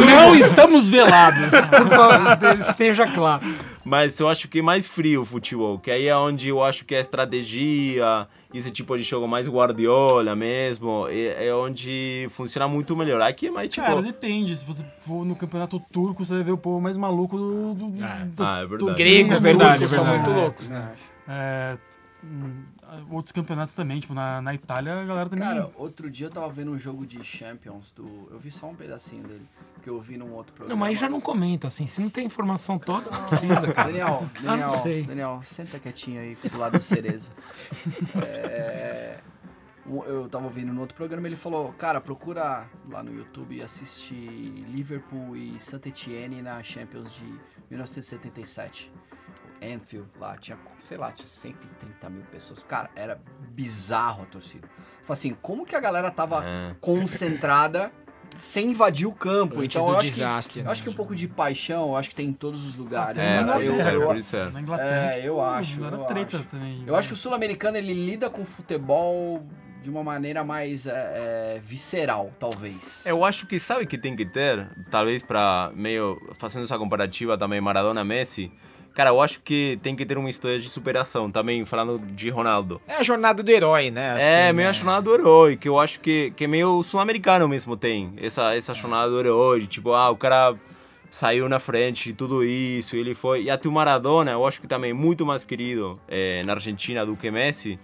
Não 0.07 0.35
estamos 0.35 0.89
velados, 0.89 1.53
por 1.69 1.89
favor, 1.89 2.59
esteja 2.61 3.07
claro. 3.07 3.43
Mas 3.85 4.19
eu 4.21 4.29
acho 4.29 4.49
que 4.49 4.61
é 4.61 4.63
mais 4.63 4.87
frio 4.87 5.23
o 5.23 5.25
futebol, 5.25 5.79
que 5.79 5.91
aí 5.91 6.07
é 6.07 6.17
onde 6.17 6.49
eu 6.49 6.63
acho 6.63 6.85
que 6.85 6.95
a 6.95 7.01
estratégia, 7.01 8.29
esse 8.55 8.71
tipo 8.71 8.97
de 8.97 9.03
jogo 9.03 9.27
mais 9.27 9.49
guardiola 9.49 10.37
mesmo, 10.37 11.07
é, 11.09 11.47
é 11.49 11.55
onde 11.55 12.27
funciona 12.31 12.69
muito 12.69 12.97
melhor. 12.97 13.21
Aqui 13.21 13.49
é 13.49 13.51
mais 13.51 13.69
tipo... 13.69 13.85
Cara, 13.87 14.01
depende. 14.03 14.55
Se 14.57 14.65
você 14.65 14.85
for 15.01 15.25
no 15.25 15.35
campeonato 15.35 15.81
turco, 15.93 16.25
você 16.25 16.35
vai 16.35 16.43
ver 16.45 16.53
o 16.53 16.59
povo 16.59 16.81
mais 16.81 16.97
maluco 16.97 17.37
do. 17.37 17.75
do 17.75 17.89
das- 17.91 18.51
Ah, 18.51 18.59
é 18.59 18.67
verdade. 18.67 18.85
dos- 18.85 18.97
Grego, 18.97 19.29
do 19.31 19.35
é 19.35 19.41
verdade, 19.41 19.79
turco, 19.81 19.85
é 19.85 19.97
são 19.97 20.05
verdade. 20.05 20.29
muito 20.29 20.41
loucos, 20.41 20.71
né? 20.71 20.95
É, 21.29 21.77
hum, 22.25 22.63
outros 23.11 23.33
campeonatos 23.33 23.75
também, 23.75 24.01
tipo, 24.01 24.15
na, 24.15 24.41
na 24.43 24.55
Itália, 24.55 25.01
a 25.01 25.05
galera 25.05 25.29
também. 25.29 25.47
Cara, 25.47 25.71
outro 25.77 26.11
dia 26.11 26.27
eu 26.27 26.31
tava 26.31 26.49
vendo 26.49 26.71
um 26.73 26.79
jogo 26.79 27.07
de 27.07 27.23
Champions 27.25 27.91
do. 27.93 28.29
Eu 28.31 28.39
vi 28.39 28.51
só 28.51 28.67
um 28.69 28.75
pedacinho 28.75 29.23
dele, 29.23 29.47
que 29.83 29.89
eu 29.91 30.01
vi 30.01 30.17
num 30.17 30.33
outro 30.33 30.53
programa. 30.55 30.75
Não, 30.79 30.87
mas 30.89 30.99
já 30.99 31.09
não 31.09 31.21
comenta, 31.21 31.67
assim. 31.67 31.87
Se 31.87 32.01
não 32.01 32.09
tem 32.11 32.27
informação 32.27 32.79
toda, 32.79 33.11
não 33.11 33.25
precisa, 33.27 33.73
cara. 33.73 33.89
Daniel, 33.89 34.27
Ah, 34.37 34.41
Daniel, 34.43 34.57
não 34.69 34.69
sei. 34.69 35.03
Daniel, 35.05 35.41
senta 35.45 35.79
quietinho 35.79 36.21
aí 36.21 36.37
do 36.51 36.59
lado 36.59 36.79
do 36.79 36.83
Cereza. 36.85 37.31
É, 38.23 39.19
eu 40.07 40.29
tava 40.29 40.45
ouvindo 40.45 40.73
no 40.73 40.81
outro 40.81 40.97
programa, 40.97 41.27
ele 41.27 41.37
falou, 41.37 41.73
cara, 41.73 42.01
procura 42.01 42.67
lá 42.89 43.03
no 43.03 43.13
YouTube 43.15 43.57
e 43.57 43.63
assiste 43.63 44.15
Liverpool 44.15 45.37
e 45.37 45.59
Saint 45.61 45.85
Etienne 45.87 46.41
na 46.43 46.63
Champions 46.63 47.13
de 47.13 47.25
1977. 47.71 48.93
Anfield 49.63 50.09
lá, 50.19 50.37
tinha, 50.37 50.59
sei 50.81 50.97
lá, 50.99 51.13
tinha 51.13 51.27
130 51.29 52.11
mil 52.11 52.23
pessoas. 52.31 52.63
Cara, 52.63 52.91
era 52.97 53.21
bizarro 53.51 54.23
a 54.23 54.27
torcida. 54.27 54.69
Falei 55.05 55.13
assim, 55.13 55.37
como 55.41 55.65
que 55.65 55.77
a 55.77 55.81
galera 55.81 56.11
tava 56.11 56.43
É. 56.45 56.75
concentrada 56.81 57.93
sem 58.37 58.71
invadir 58.71 59.07
o 59.07 59.13
campo? 59.13 59.61
Antes 59.61 59.77
então 59.77 59.87
do 59.87 59.93
eu 59.93 59.99
acho, 59.99 60.11
desastre, 60.11 60.55
que, 60.55 60.61
eu 60.61 60.65
né? 60.65 60.71
acho 60.71 60.83
que 60.83 60.89
um 60.89 60.95
pouco 60.95 61.15
de 61.15 61.29
paixão, 61.29 61.89
eu 61.89 61.97
acho 61.97 62.09
que 62.11 62.15
tem 62.15 62.29
em 62.29 62.33
todos 62.33 62.67
os 62.67 62.77
lugares. 62.77 63.23
É, 63.23 63.39
cara. 63.39 63.53
por 63.53 63.63
Eu- 63.63 63.73
isso 63.73 63.83
é, 63.83 63.95
eu- 63.95 64.07
por 64.07 64.17
isso 64.17 64.37
é. 64.37 64.51
Na 64.51 64.61
Inglaterra. 64.61 65.15
é, 65.15 65.29
eu 65.29 65.41
acho, 65.45 65.85
Era 65.85 65.97
eu 65.97 66.07
acho. 66.07 66.45
também. 66.45 66.85
Eu 66.87 66.97
acho 66.97 67.09
que 67.09 67.15
o 67.15 67.17
sul-americano 67.17 67.77
ele 67.77 67.93
lida 67.93 68.31
com 68.31 68.43
o 68.43 68.47
futebol 68.47 69.45
de 69.83 69.91
uma 69.91 70.03
maneira 70.05 70.45
mais 70.45 70.87
é, 70.87 70.93
é, 71.57 71.61
visceral, 71.63 72.31
talvez. 72.39 73.05
Eu 73.05 73.25
acho 73.25 73.47
que 73.49 73.59
sabe 73.59 73.85
que 73.85 73.99
tem 73.99 74.15
que 74.15 74.25
ter, 74.25 74.69
talvez 74.91 75.23
para 75.23 75.73
meio 75.75 76.21
fazendo 76.39 76.63
essa 76.63 76.79
comparativa 76.79 77.37
também 77.37 77.61
Maradona 77.61 78.05
Messi. 78.05 78.53
Cara, 78.95 79.11
eu 79.11 79.21
acho 79.23 79.41
que 79.41 79.79
tem 79.83 79.97
que 79.97 80.05
ter 80.05 80.19
uma 80.19 80.29
história 80.29 80.59
de 80.59 80.69
superação, 80.69 81.31
também 81.31 81.65
falando 81.65 81.99
de 81.99 82.29
Ronaldo. 82.29 82.81
É 82.87 82.97
a 82.97 83.03
jornada 83.03 83.43
do 83.43 83.51
herói, 83.51 83.91
né? 83.91 84.19
é, 84.19 84.47
assim, 84.47 84.57
meio 84.57 84.67
né? 84.67 84.69
a 84.69 84.73
jornada 84.73 85.03
do 85.03 85.15
herói, 85.15 85.57
que 85.57 85.69
eu 85.69 85.79
acho 85.79 86.01
que, 86.01 86.31
que 86.37 86.47
meio 86.47 86.83
sul-americano 86.83 87.49
mesmo 87.49 87.77
tem. 87.77 88.13
Essa, 88.19 88.55
essa 88.55 88.75
jornada 88.75 89.11
do 89.11 89.19
herói, 89.19 89.67
tipo, 89.67 89.95
ah, 89.95 90.11
o 90.11 90.17
cara 90.17 90.55
saiu 91.11 91.47
na 91.49 91.59
frente 91.59 92.11
de 92.11 92.13
tudo 92.15 92.45
isso, 92.45 92.97
ele 92.97 93.15
foi. 93.15 93.45
E 93.45 93.51
até 93.51 93.69
o 93.69 93.73
Maradona, 93.73 94.33
eu 94.33 94.47
acho 94.47 94.61
que 94.61 94.67
também 94.67 94.91
é 94.91 94.95
muito 94.95 95.25
mais 95.25 95.45
querido 95.45 96.01
eh, 96.09 96.43
na 96.45 96.55
Argentina 96.55 97.05
do 97.05 97.15
que 97.15 97.31
Messi. 97.31 97.79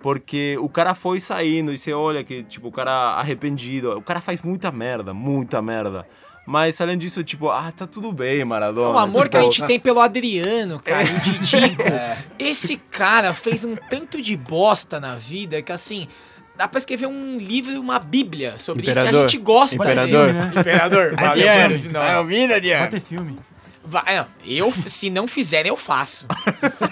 Porque 0.00 0.58
o 0.60 0.68
cara 0.68 0.94
foi 0.94 1.18
saindo 1.18 1.72
e 1.72 1.78
você 1.78 1.92
olha 1.94 2.22
que, 2.22 2.42
tipo, 2.42 2.68
o 2.68 2.72
cara 2.72 3.14
arrependido. 3.14 3.96
O 3.96 4.02
cara 4.02 4.20
faz 4.20 4.42
muita 4.42 4.70
merda, 4.70 5.14
muita 5.14 5.62
merda. 5.62 6.06
Mas 6.46 6.80
além 6.80 6.98
disso, 6.98 7.24
tipo, 7.24 7.48
ah, 7.48 7.72
tá 7.74 7.86
tudo 7.86 8.12
bem, 8.12 8.44
Maradona. 8.44 8.90
O 8.90 8.98
amor 8.98 9.28
que 9.28 9.36
a 9.36 9.40
tipo, 9.40 9.52
gente 9.52 9.66
tem 9.66 9.80
pelo 9.80 10.00
Adriano, 10.00 10.78
cara, 10.78 11.04
o 11.04 11.20
Didico. 11.20 11.82
Esse 12.38 12.76
cara 12.76 13.32
fez 13.32 13.64
um 13.64 13.74
tanto 13.76 14.20
de 14.20 14.36
bosta 14.36 15.00
na 15.00 15.14
vida 15.16 15.62
que, 15.62 15.72
assim, 15.72 16.06
dá 16.54 16.68
pra 16.68 16.78
escrever 16.78 17.06
um 17.06 17.38
livro, 17.38 17.80
uma 17.80 17.98
bíblia 17.98 18.58
sobre 18.58 18.88
isso. 18.88 18.98
E 18.98 19.00
a 19.00 19.02
Imperador. 19.04 19.30
gente 19.30 19.42
gosta 19.42 19.76
Imperador. 19.76 20.32
dele. 20.32 20.60
Imperador. 20.60 21.14
valeu 21.16 21.46
por 21.68 21.72
esse 21.72 21.88
nome. 21.88 22.14
ouvindo, 22.16 22.50
Vai 22.50 22.88
ter 22.88 23.00
filme. 23.00 23.38
Vai- 23.86 24.16
não, 24.16 24.26
eu, 24.44 24.72
se 24.88 25.10
não 25.10 25.28
fizerem, 25.28 25.68
eu 25.68 25.76
faço. 25.76 26.26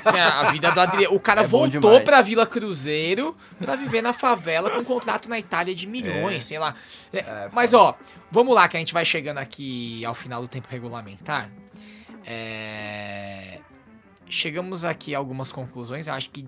Assim, 0.05 0.19
a 0.21 0.51
vida 0.53 0.71
do 0.71 0.81
Adriano. 0.81 1.15
O 1.15 1.21
cara 1.21 1.41
É 1.43 1.47
voltou 1.47 2.01
pra 2.03 2.21
Vila 2.21 2.45
Cruzeiro 2.47 3.35
pra 3.59 3.75
viver 3.77 4.03
na 4.03 4.13
favela 4.13 4.69
com 4.71 4.79
um 4.81 4.85
contrato 4.85 5.29
na 5.29 5.39
Itália 5.39 5.75
de 5.75 5.87
milhões, 5.87 6.37
É. 6.37 6.41
sei 6.41 6.59
lá. 6.59 6.75
É, 7.13 7.49
mas, 7.53 7.73
ó, 7.73 7.97
vamos 8.31 8.55
lá, 8.55 8.69
que 8.69 8.77
a 8.77 8.81
gente 8.81 8.93
vai 8.93 9.05
chegando 9.05 9.39
aqui 9.39 10.05
ao 10.05 10.15
final 10.15 10.43
do 10.43 10.49
tempo 10.49 10.69
regulamentar. 10.71 11.51
É, 12.27 13.59
Chegamos 14.29 14.85
aqui 14.85 15.15
a 15.15 15.19
algumas 15.19 15.53
conclusões. 15.53 16.09
Eu 16.09 16.15
acho 16.15 16.31
que 16.31 16.47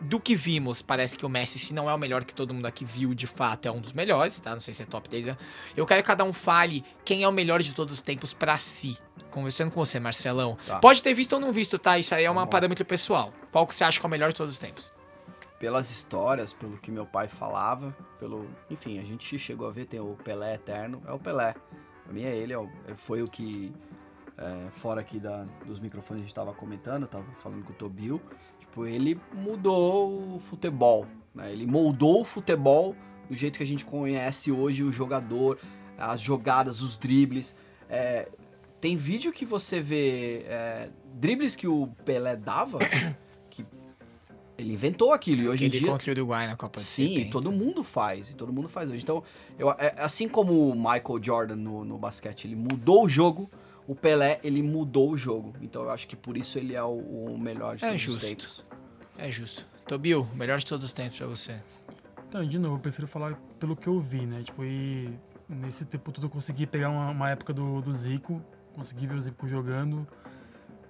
do 0.00 0.18
que 0.20 0.34
vimos, 0.34 0.80
parece 0.82 1.16
que 1.18 1.26
o 1.26 1.28
Messi, 1.28 1.58
se 1.58 1.74
não 1.74 1.88
é 1.88 1.94
o 1.94 1.98
melhor 1.98 2.24
que 2.24 2.34
todo 2.34 2.54
mundo 2.54 2.66
aqui 2.66 2.84
viu, 2.84 3.14
de 3.14 3.26
fato, 3.26 3.66
é 3.66 3.70
um 3.70 3.80
dos 3.80 3.92
melhores, 3.92 4.40
tá? 4.40 4.52
Não 4.52 4.60
sei 4.60 4.72
se 4.74 4.82
é 4.82 4.86
top 4.86 5.08
10. 5.08 5.26
né? 5.26 5.36
Eu 5.76 5.86
quero 5.86 6.02
que 6.02 6.06
cada 6.06 6.24
um 6.24 6.32
fale 6.32 6.84
quem 7.04 7.22
é 7.22 7.28
o 7.28 7.32
melhor 7.32 7.60
de 7.62 7.74
todos 7.74 7.94
os 7.98 8.02
tempos 8.02 8.32
pra 8.32 8.56
si. 8.56 8.96
Conversando 9.30 9.70
com 9.70 9.84
você, 9.84 10.00
Marcelão. 10.00 10.56
Tá. 10.66 10.78
Pode 10.80 11.02
ter 11.02 11.14
visto 11.14 11.34
ou 11.34 11.40
não 11.40 11.52
visto, 11.52 11.78
tá? 11.78 11.98
Isso 11.98 12.14
aí 12.14 12.24
é 12.24 12.30
um 12.30 12.46
parâmetro 12.46 12.84
pessoal. 12.84 13.32
Qual 13.52 13.66
que 13.66 13.74
você 13.74 13.84
acha 13.84 14.00
que 14.00 14.06
é 14.06 14.08
o 14.08 14.10
melhor 14.10 14.30
de 14.30 14.36
todos 14.36 14.54
os 14.54 14.58
tempos? 14.58 14.92
Pelas 15.58 15.90
histórias, 15.90 16.54
pelo 16.54 16.78
que 16.78 16.90
meu 16.90 17.04
pai 17.04 17.28
falava, 17.28 17.94
pelo. 18.18 18.48
Enfim, 18.70 18.98
a 18.98 19.04
gente 19.04 19.38
chegou 19.38 19.68
a 19.68 19.70
ver, 19.70 19.84
tem 19.84 20.00
o 20.00 20.16
Pelé 20.24 20.54
Eterno, 20.54 21.02
é 21.06 21.12
o 21.12 21.18
Pelé. 21.18 21.54
Pra 22.04 22.12
mim 22.14 22.22
é 22.22 22.34
ele, 22.34 22.52
é 22.54 22.58
o- 22.58 22.68
foi 22.96 23.22
o 23.22 23.28
que. 23.28 23.70
É, 24.40 24.70
fora 24.70 25.02
aqui 25.02 25.20
da, 25.20 25.44
dos 25.66 25.78
microfones 25.78 26.22
a 26.22 26.24
gente 26.24 26.34
tava 26.34 26.52
comentando, 26.54 27.02
eu 27.02 27.08
tava 27.08 27.24
falando 27.36 27.62
com 27.62 27.72
o 27.72 27.76
Tobil. 27.76 28.20
Tipo, 28.58 28.86
ele 28.86 29.20
mudou 29.34 30.36
o 30.36 30.40
futebol, 30.40 31.06
né? 31.34 31.52
Ele 31.52 31.66
moldou 31.66 32.22
o 32.22 32.24
futebol 32.24 32.96
do 33.28 33.34
jeito 33.34 33.58
que 33.58 33.62
a 33.62 33.66
gente 33.66 33.84
conhece 33.84 34.50
hoje 34.50 34.82
o 34.82 34.90
jogador, 34.90 35.58
as 35.98 36.20
jogadas, 36.20 36.80
os 36.80 36.96
dribles. 36.96 37.54
É, 37.88 38.28
tem 38.80 38.96
vídeo 38.96 39.32
que 39.32 39.44
você 39.44 39.80
vê 39.80 40.44
é, 40.46 40.88
dribles 41.14 41.54
que 41.54 41.68
o 41.68 41.88
Pelé 42.04 42.34
dava, 42.34 42.78
que 43.50 43.64
ele 44.56 44.72
inventou 44.72 45.12
aquilo. 45.12 45.42
E 45.42 45.48
hoje 45.48 45.66
em 45.66 45.68
dia. 45.68 45.86
contra 45.86 46.10
o 46.10 46.14
Uruguai 46.14 46.46
na 46.46 46.56
Copa 46.56 46.80
Sim, 46.80 47.14
70. 47.14 47.30
todo 47.30 47.52
mundo 47.52 47.84
faz, 47.84 48.30
e 48.30 48.36
todo 48.36 48.52
mundo 48.52 48.68
faz 48.68 48.90
hoje. 48.90 49.02
Então, 49.02 49.22
eu, 49.58 49.70
é- 49.72 49.94
assim 49.98 50.28
como 50.28 50.70
o 50.70 50.74
Michael 50.74 51.22
Jordan 51.22 51.56
no, 51.56 51.84
no 51.84 51.98
basquete, 51.98 52.46
ele 52.46 52.56
mudou 52.56 53.04
o 53.04 53.08
jogo, 53.08 53.50
o 53.90 53.94
Pelé, 53.94 54.38
ele 54.44 54.62
mudou 54.62 55.10
o 55.10 55.16
jogo. 55.16 55.54
Então, 55.60 55.82
eu 55.82 55.90
acho 55.90 56.06
que 56.06 56.14
por 56.16 56.36
isso 56.36 56.58
ele 56.58 56.74
é 56.74 56.82
o, 56.82 56.96
o 57.34 57.38
melhor 57.38 57.76
de 57.76 57.84
É 57.84 57.88
todos 57.88 58.00
justo. 58.00 58.22
os 58.22 58.28
tempos. 58.28 58.64
É 59.18 59.30
justo. 59.30 59.66
Tobil, 59.86 60.22
o 60.32 60.36
melhor 60.36 60.58
de 60.58 60.66
todos 60.66 60.86
os 60.86 60.92
tempos 60.92 61.18
pra 61.18 61.26
você. 61.26 61.56
Então, 62.28 62.44
de 62.46 62.58
novo, 62.58 62.76
eu 62.76 62.78
prefiro 62.80 63.08
falar 63.08 63.34
pelo 63.58 63.74
que 63.74 63.88
eu 63.88 63.98
vi, 64.00 64.24
né? 64.24 64.42
Tipo, 64.44 64.64
e 64.64 65.12
nesse 65.48 65.84
tempo 65.84 66.12
todo 66.12 66.26
eu 66.26 66.30
consegui 66.30 66.66
pegar 66.66 66.88
uma, 66.90 67.10
uma 67.10 67.30
época 67.30 67.52
do, 67.52 67.80
do 67.80 67.92
Zico, 67.94 68.40
consegui 68.74 69.06
ver 69.08 69.14
o 69.16 69.20
Zico 69.20 69.48
jogando, 69.48 70.06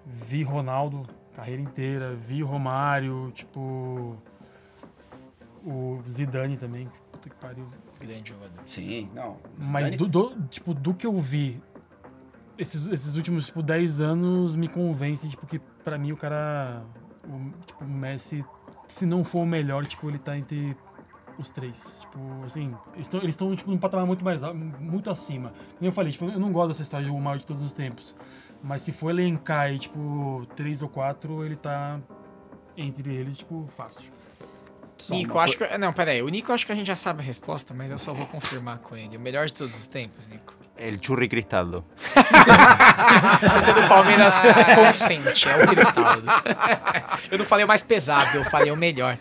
vi 0.05 0.43
Ronaldo 0.43 1.07
carreira 1.35 1.63
inteira, 1.63 2.15
vi 2.15 2.43
Romário, 2.43 3.31
tipo. 3.35 4.17
O 5.65 6.01
Zidane 6.09 6.57
também, 6.57 6.89
puta 7.13 7.29
que 7.29 7.37
pariu. 7.37 7.69
Grande 7.99 8.31
jogador. 8.31 8.61
Sim, 8.67 9.11
não. 9.15 9.37
Mas 9.59 9.87
Zidane- 9.91 9.97
do, 9.97 10.07
do- 10.31 10.43
tipo, 10.49 10.73
do 10.75 10.95
que 10.95 11.07
eu 11.07 11.19
vi, 11.19 11.63
esses, 12.61 12.87
esses 12.89 13.15
últimos, 13.15 13.47
tipo, 13.47 13.63
10 13.63 14.01
anos 14.01 14.55
me 14.55 14.69
convence, 14.69 15.29
tipo, 15.29 15.47
que 15.47 15.59
pra 15.83 15.97
mim 15.97 16.13
o 16.13 16.17
cara, 16.17 16.83
o, 17.25 17.51
tipo, 17.67 17.85
o 17.85 17.89
Messi, 17.89 18.45
se 18.87 19.07
não 19.07 19.25
for 19.25 19.41
o 19.41 19.47
melhor, 19.47 19.87
tipo, 19.87 20.09
ele 20.09 20.19
tá 20.19 20.37
entre 20.37 20.77
os 21.39 21.49
três. 21.49 21.99
Tipo, 22.01 22.19
assim, 22.45 22.75
eles 22.95 23.35
estão 23.35 23.55
tipo, 23.57 23.71
num 23.71 23.79
patamar 23.79 24.07
muito 24.07 24.25
mais 24.25 24.43
muito 24.79 25.11
acima. 25.11 25.53
Como 25.79 25.89
eu 25.89 25.93
falei, 25.93 26.13
tipo, 26.13 26.27
eu 26.27 26.39
não 26.39 26.53
gosto 26.53 26.69
dessa 26.69 26.83
história 26.83 27.07
de 27.07 27.13
o 27.13 27.19
maior 27.19 27.39
de 27.39 27.47
todos 27.47 27.63
os 27.63 27.73
tempos. 27.73 28.15
Mas 28.63 28.83
se 28.83 28.93
for 28.93 29.11
elencar 29.11 29.61
aí, 29.61 29.79
tipo, 29.79 30.47
três 30.55 30.83
ou 30.83 30.89
quatro, 30.89 31.43
ele 31.45 31.57
tá 31.57 31.99
entre 32.77 33.15
eles, 33.15 33.39
tipo, 33.39 33.67
fácil. 33.69 34.11
Só 35.01 35.15
Nico, 35.15 35.35
uma 35.35 35.43
acho 35.43 35.57
que. 35.57 35.79
Não, 35.79 35.93
pera 35.93 36.13
aí. 36.13 36.23
O 36.23 36.29
Nico 36.29 36.53
acho 36.53 36.67
que 36.67 36.73
a 36.73 36.75
gente 36.75 36.87
já 36.87 36.97
sabe 36.97 37.23
a 37.23 37.25
resposta, 37.25 37.75
mas 37.75 37.91
eu 37.91 37.99
só 37.99 38.13
vou 38.13 38.27
confirmar 38.27 38.79
com 38.79 38.97
ele. 38.97 39.17
O 39.17 39.21
melhor 39.21 39.47
de 39.47 39.55
todos 39.55 39.77
os 39.79 39.87
tempos, 39.87 40.29
Nico. 40.29 40.55
El 40.77 40.95
Churri 41.01 41.29
Cristaldo. 41.29 41.85
Você 43.55 43.73
do 43.75 43.87
Palmeiras 43.87 44.35
consente, 44.75 45.47
é 45.47 45.57
o 45.57 45.69
Cristaldo. 45.69 46.23
Eu 47.31 47.37
não 47.37 47.45
falei 47.45 47.67
o 47.67 47.69
mais 47.69 47.83
pesado, 47.83 48.39
eu 48.39 48.45
falei 48.45 48.73
o 48.73 48.77
melhor. 48.77 49.19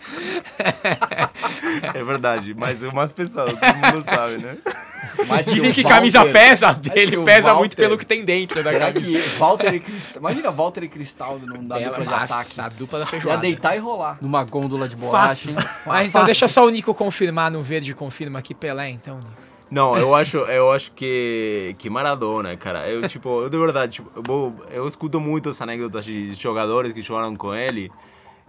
É 1.94 2.02
verdade, 2.02 2.54
mas 2.54 2.82
o 2.82 2.96
mais 2.96 3.12
pesado, 3.12 3.58
todo 3.58 3.76
mundo 3.76 4.06
sabe, 4.06 4.38
né? 4.38 4.58
Mas 5.28 5.46
Dizem 5.48 5.70
o 5.72 5.74
que 5.74 5.84
camisa 5.84 6.26
pesa, 6.26 6.74
que 6.76 6.90
dele 6.90 7.18
pesa 7.24 7.54
muito 7.54 7.72
Walter- 7.72 7.76
pelo 7.76 7.98
que 7.98 8.06
tem 8.06 8.24
dentro 8.26 8.64
da 8.64 8.72
Será 8.74 8.92
camisa. 8.92 9.20
que 9.22 9.38
Walter 9.38 9.74
e 9.76 9.80
Cristaldo... 9.80 10.20
Imagina 10.20 10.52
Walter 10.52 10.84
e 10.84 10.88
Cristaldo 10.88 11.46
não 11.46 11.64
dá 11.66 11.80
Ela, 11.80 11.98
dupla 11.98 12.06
de 12.06 12.20
nossa, 12.22 12.62
a 12.62 12.66
ataque. 12.66 12.80
dupla 12.80 13.00
da 13.00 13.06
Ia 13.06 13.10
feijoada. 13.12 13.42
deitar 13.42 13.76
e 13.76 13.80
rolar. 13.80 14.18
Numa 14.22 14.44
gôndola 14.44 14.88
de 14.88 14.96
bolacha, 14.96 15.28
Fácil. 15.28 15.56
Mas 15.86 16.10
então 16.10 16.26
deixa 16.26 16.48
só 16.48 16.66
o 16.66 16.70
Nico 16.70 16.94
confirmar 16.94 17.52
no 17.52 17.62
verde, 17.62 17.94
confirma 17.94 18.40
aqui 18.40 18.54
Pelé, 18.54 18.90
então, 18.90 19.18
Nico. 19.18 19.50
Não, 19.72 19.96
eu 19.96 20.16
acho, 20.16 20.38
eu 20.38 20.72
acho 20.72 20.92
que, 20.94 21.76
que 21.78 21.92
Maradona, 21.92 22.58
cara. 22.58 22.88
Eu, 22.90 23.08
tipo, 23.08 23.44
eu 23.44 23.50
de 23.50 23.58
verdade, 23.58 23.94
tipo, 23.94 24.10
eu, 24.28 24.56
eu 24.72 24.88
escuto 24.88 25.20
muitas 25.20 25.62
anécdotas 25.62 26.04
de 26.06 26.34
jogadores 26.34 26.92
que 26.92 27.02
jogaram 27.04 27.36
com 27.36 27.54
ele 27.54 27.92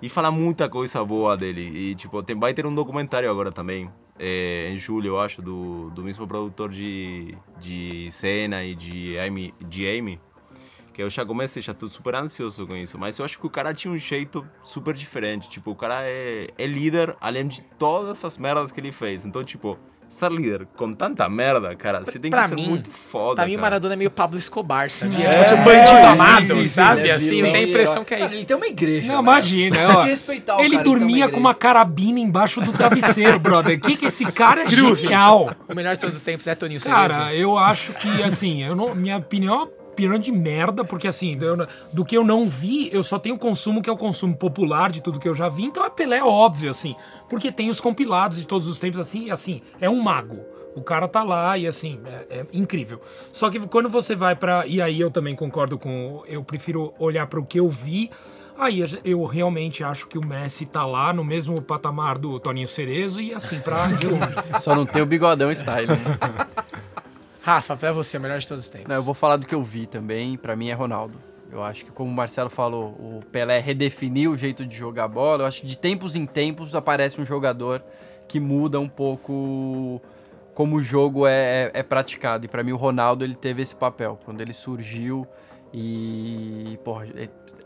e 0.02 0.08
fala 0.08 0.30
muita 0.30 0.68
coisa 0.68 1.04
boa 1.04 1.36
dele. 1.36 1.62
E, 1.62 1.94
tipo, 1.94 2.22
tem, 2.22 2.38
vai 2.38 2.54
ter 2.54 2.66
um 2.66 2.74
documentário 2.74 3.30
agora 3.30 3.52
também, 3.52 3.90
é, 4.18 4.68
em 4.70 4.76
julho, 4.76 5.08
eu 5.08 5.20
acho, 5.20 5.40
do, 5.40 5.90
do 5.90 6.02
mesmo 6.02 6.26
produtor 6.26 6.68
de, 6.70 7.34
de 7.58 8.10
Cena 8.10 8.62
e 8.62 8.74
de 8.74 9.18
Amy, 9.18 9.54
de 9.60 9.86
Amy, 9.88 10.20
Que 10.92 11.02
eu 11.02 11.08
já 11.08 11.24
comecei, 11.24 11.62
já 11.62 11.72
tô 11.72 11.88
super 11.88 12.14
ansioso 12.14 12.66
com 12.66 12.76
isso. 12.76 12.98
Mas 12.98 13.18
eu 13.18 13.24
acho 13.24 13.38
que 13.38 13.46
o 13.46 13.50
cara 13.50 13.72
tinha 13.72 13.92
um 13.92 13.98
jeito 13.98 14.46
super 14.62 14.94
diferente. 14.94 15.48
Tipo, 15.48 15.70
o 15.70 15.76
cara 15.76 16.02
é, 16.04 16.48
é 16.58 16.66
líder, 16.66 17.16
além 17.20 17.48
de 17.48 17.62
todas 17.62 18.24
as 18.24 18.36
merdas 18.36 18.70
que 18.70 18.78
ele 18.78 18.92
fez. 18.92 19.24
Então, 19.24 19.42
tipo, 19.42 19.78
ser 20.10 20.30
líder 20.32 20.66
com 20.76 20.90
tanta 20.92 21.28
merda, 21.28 21.74
cara, 21.76 22.00
você 22.00 22.18
tem 22.18 22.30
que 22.30 22.36
Pra 22.36 22.48
ser 22.48 22.56
mim, 22.56 22.68
muito 22.68 22.90
foda, 22.90 23.36
Pra 23.36 23.46
mim, 23.46 23.56
o. 23.56 23.60
Maradona 23.60 23.94
é 23.94 23.96
meio 23.96 24.10
Pablo 24.10 24.38
Escobar, 24.38 24.90
sabia? 24.90 25.24
É, 25.24 25.30
Tipo 25.30 25.40
assim, 25.40 25.54
um 25.54 25.64
bandido 25.64 25.96
é, 25.96 26.06
amado, 26.06 26.46
sim, 26.46 26.66
sabe? 26.66 27.02
sim, 27.02 27.10
assim, 27.10 27.42
tem 27.42 27.54
a 27.54 27.62
impressão 27.62 28.04
que 28.04 28.14
é 28.14 28.24
isso. 28.24 28.34
Ele 28.34 28.44
tem 28.44 28.56
uma 28.56 28.66
igreja. 28.66 29.06
Não, 29.06 29.22
né? 29.22 29.22
imagina, 29.22 29.76
Tem 29.76 29.86
ó. 29.86 30.02
que 30.02 30.10
respeitar 30.10 30.56
o 30.56 30.60
Ele 30.60 30.76
cara, 30.76 30.78
uma 30.78 30.84
dormia 30.84 31.28
com 31.28 31.38
uma 31.38 31.54
carabina 31.54 32.18
embaixo 32.18 32.60
do 32.60 32.72
travesseiro, 32.72 33.38
brother. 33.38 33.80
Que 33.80 33.96
que 33.96 34.06
esse 34.06 34.30
cara 34.32 34.62
é 34.62 34.66
genial. 34.66 35.54
O 35.68 35.74
melhor 35.74 35.94
de 35.94 36.00
todos 36.00 36.16
os 36.16 36.22
tempos 36.22 36.46
é 36.46 36.54
Toninho 36.54 36.80
Cara, 36.80 37.32
eu 37.32 37.56
acho 37.56 37.92
que, 37.94 38.22
assim, 38.22 38.64
eu 38.64 38.74
não, 38.74 38.94
minha 38.94 39.16
opinião 39.16 39.68
é 39.90 39.92
opinião 39.92 40.18
de 40.18 40.32
merda, 40.32 40.84
porque, 40.84 41.08
assim, 41.08 41.36
eu- 41.40 41.66
do 41.92 42.04
que 42.04 42.16
eu 42.16 42.24
não 42.24 42.46
vi, 42.48 42.88
eu 42.92 43.02
só 43.02 43.18
tenho 43.18 43.34
o 43.34 43.38
consumo 43.38 43.82
que 43.82 43.90
é 43.90 43.92
o 43.92 43.96
consumo 43.96 44.36
popular 44.36 44.90
de 44.90 45.02
tudo 45.02 45.18
que 45.20 45.28
eu 45.28 45.34
já 45.34 45.48
vi, 45.48 45.64
então 45.64 45.84
é 45.84 45.90
Pelé 45.90 46.22
óbvio, 46.22 46.70
assim, 46.70 46.94
porque 47.28 47.50
tem 47.52 47.68
os 47.68 47.80
compilados 47.80 48.38
de 48.38 48.46
todos 48.46 48.66
os 48.68 48.78
tempos, 48.78 48.98
assim, 49.00 49.26
e, 49.26 49.30
assim, 49.30 49.60
é 49.80 49.90
um 49.90 50.00
mago. 50.00 50.38
O 50.76 50.82
cara 50.82 51.08
tá 51.08 51.22
lá 51.24 51.58
e, 51.58 51.66
assim, 51.66 52.00
é, 52.06 52.38
é 52.38 52.46
incrível. 52.52 53.00
Só 53.32 53.50
que 53.50 53.58
quando 53.66 53.88
você 53.88 54.14
vai 54.14 54.36
pra. 54.36 54.64
E 54.68 54.80
aí 54.80 55.00
eu 55.00 55.10
também 55.10 55.34
concordo 55.34 55.76
com. 55.76 56.22
Eu 56.28 56.44
prefiro 56.44 56.94
olhar 56.96 57.26
para 57.26 57.40
o 57.40 57.44
que 57.44 57.58
eu 57.58 57.68
vi. 57.68 58.08
Aí 58.56 58.84
eu 59.04 59.24
realmente 59.24 59.82
acho 59.82 60.06
que 60.06 60.16
o 60.16 60.24
Messi 60.24 60.66
tá 60.66 60.86
lá 60.86 61.12
no 61.12 61.24
mesmo 61.24 61.60
patamar 61.60 62.18
do 62.18 62.38
Toninho 62.38 62.68
Cerezo 62.68 63.20
e, 63.20 63.34
assim, 63.34 63.58
pra 63.58 63.88
de 63.98 64.06
longe. 64.06 64.32
assim. 64.36 64.52
Só 64.60 64.76
não 64.76 64.86
tem 64.86 65.02
o 65.02 65.06
bigodão 65.06 65.50
style. 65.50 65.88
Né? 65.88 65.96
Rafa, 67.42 67.76
pra 67.76 67.92
você, 67.92 68.18
melhor 68.18 68.38
de 68.38 68.46
todos 68.46 68.64
os 68.64 68.70
tempos. 68.70 68.88
Não, 68.88 68.96
eu 68.96 69.02
vou 69.02 69.14
falar 69.14 69.36
do 69.36 69.46
que 69.46 69.54
eu 69.54 69.62
vi 69.62 69.86
também. 69.86 70.36
Pra 70.36 70.54
mim 70.54 70.68
é 70.68 70.74
Ronaldo. 70.74 71.18
Eu 71.50 71.62
acho 71.62 71.84
que, 71.84 71.90
como 71.90 72.10
o 72.10 72.14
Marcelo 72.14 72.50
falou, 72.50 72.90
o 72.92 73.22
Pelé 73.32 73.58
redefiniu 73.58 74.32
o 74.32 74.36
jeito 74.36 74.64
de 74.64 74.76
jogar 74.76 75.08
bola. 75.08 75.42
Eu 75.42 75.46
acho 75.46 75.62
que 75.62 75.66
de 75.66 75.76
tempos 75.76 76.14
em 76.14 76.26
tempos 76.26 76.74
aparece 76.74 77.20
um 77.20 77.24
jogador 77.24 77.82
que 78.28 78.38
muda 78.38 78.78
um 78.78 78.88
pouco 78.88 80.00
como 80.54 80.76
o 80.76 80.80
jogo 80.80 81.26
é, 81.26 81.70
é 81.74 81.82
praticado. 81.82 82.44
E 82.44 82.48
pra 82.48 82.62
mim 82.62 82.72
o 82.72 82.76
Ronaldo 82.76 83.24
ele 83.24 83.34
teve 83.34 83.62
esse 83.62 83.74
papel. 83.74 84.18
Quando 84.24 84.40
ele 84.40 84.52
surgiu 84.52 85.26
e. 85.72 86.78
Porra, 86.84 87.06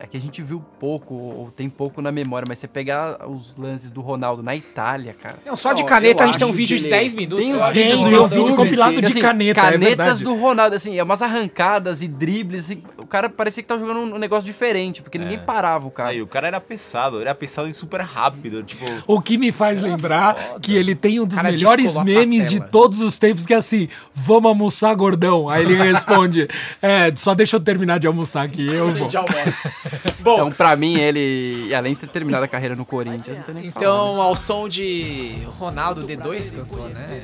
é, 0.05 0.07
é 0.07 0.07
que 0.07 0.17
a 0.17 0.21
gente 0.21 0.43
viu 0.43 0.63
pouco, 0.79 1.15
ou 1.15 1.51
tem 1.51 1.69
pouco 1.69 2.01
na 2.03 2.13
memória, 2.13 2.47
mas 2.49 2.59
você 2.59 2.69
pegar 2.69 3.29
os 3.29 3.55
lances 3.57 3.91
do 3.91 4.01
Ronaldo 4.01 4.43
na 4.43 4.55
Itália, 4.55 5.15
cara. 5.15 5.39
Não, 5.45 5.57
só 5.57 5.73
de 5.73 5.81
Não, 5.83 5.89
caneta 5.89 6.25
a 6.25 6.27
gente 6.27 6.39
tem 6.39 6.47
um 6.47 6.53
vídeo 6.53 6.77
de 6.77 6.85
ele- 6.85 6.91
10 6.91 7.15
minutos. 7.15 7.45
Tem. 7.45 7.55
Tem, 7.73 8.05
tem 8.09 8.19
um 8.19 8.27
vídeo 8.27 8.55
compilado 8.55 9.01
de 9.01 9.07
assim, 9.07 9.21
caneta, 9.21 9.61
é 9.61 9.65
Canetas 9.73 9.89
verdade. 9.97 10.25
do 10.25 10.35
Ronaldo, 10.35 10.77
assim, 10.77 10.99
é 10.99 11.03
umas 11.03 11.23
arrancadas 11.23 12.03
e 12.03 12.09
dribles. 12.09 12.65
assim, 12.67 12.83
o 13.05 13.07
cara 13.07 13.29
parecia 13.29 13.63
que 13.63 13.69
tava 13.69 13.79
jogando 13.79 14.15
um 14.15 14.19
negócio 14.19 14.47
diferente, 14.47 15.03
porque 15.03 15.19
ninguém 15.19 15.39
parava 15.39 15.87
o 15.87 15.91
cara. 15.91 16.09
Aí, 16.09 16.23
o 16.23 16.27
cara 16.27 16.47
era 16.47 16.59
pesado, 16.59 17.21
era 17.21 17.35
pesado 17.35 17.69
e 17.69 17.75
super 17.75 18.01
rápido, 18.01 18.63
tipo... 18.63 18.83
O 19.07 19.21
que 19.21 19.37
me 19.37 19.53
faz 19.53 19.79
lembrar 19.79 20.59
que 20.63 20.75
ele 20.75 20.95
tem 20.95 21.21
um 21.21 21.27
dos 21.27 21.37
Cara, 21.37 21.51
melhores 21.51 21.95
memes 21.99 22.49
de 22.49 22.61
todos 22.61 23.03
os 23.03 23.19
tempos, 23.19 23.45
que 23.45 23.53
é 23.53 23.57
assim, 23.59 23.89
vamos 24.15 24.49
almoçar, 24.49 24.95
gordão. 24.95 25.51
Aí 25.51 25.63
ele 25.63 25.75
responde, 25.93 26.49
é, 26.81 27.15
só 27.15 27.35
deixa 27.35 27.57
eu 27.57 27.61
terminar 27.61 28.01
de 28.01 28.07
almoçar 28.07 28.43
aqui, 28.43 28.67
eu 28.67 28.91
vou. 28.91 29.09
Bom, 30.21 30.35
Então, 30.35 30.53
pra 30.53 30.75
mim, 30.75 30.99
ele, 30.99 31.75
além 31.75 31.93
de 31.93 32.01
ter 32.01 32.09
terminado 32.09 32.45
a 32.45 32.49
carreira 32.49 32.75
no 32.75 32.87
Corinthians, 32.87 33.37
não 33.37 33.45
tem 33.45 33.55
nem 33.55 33.65
o 33.65 33.67
que 33.67 33.73
falar, 33.73 33.87
né? 33.87 33.93
Então, 33.93 34.23
ao 34.23 34.35
som 34.35 34.67
de 34.67 35.35
Ronaldo 35.59 36.07
D2 36.07 36.55
cantou, 36.55 36.89
né? 36.89 37.23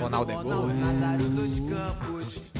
Ronaldo 0.00 0.32
é 0.32 0.34
gol. 0.36 0.68
Não 0.68 2.51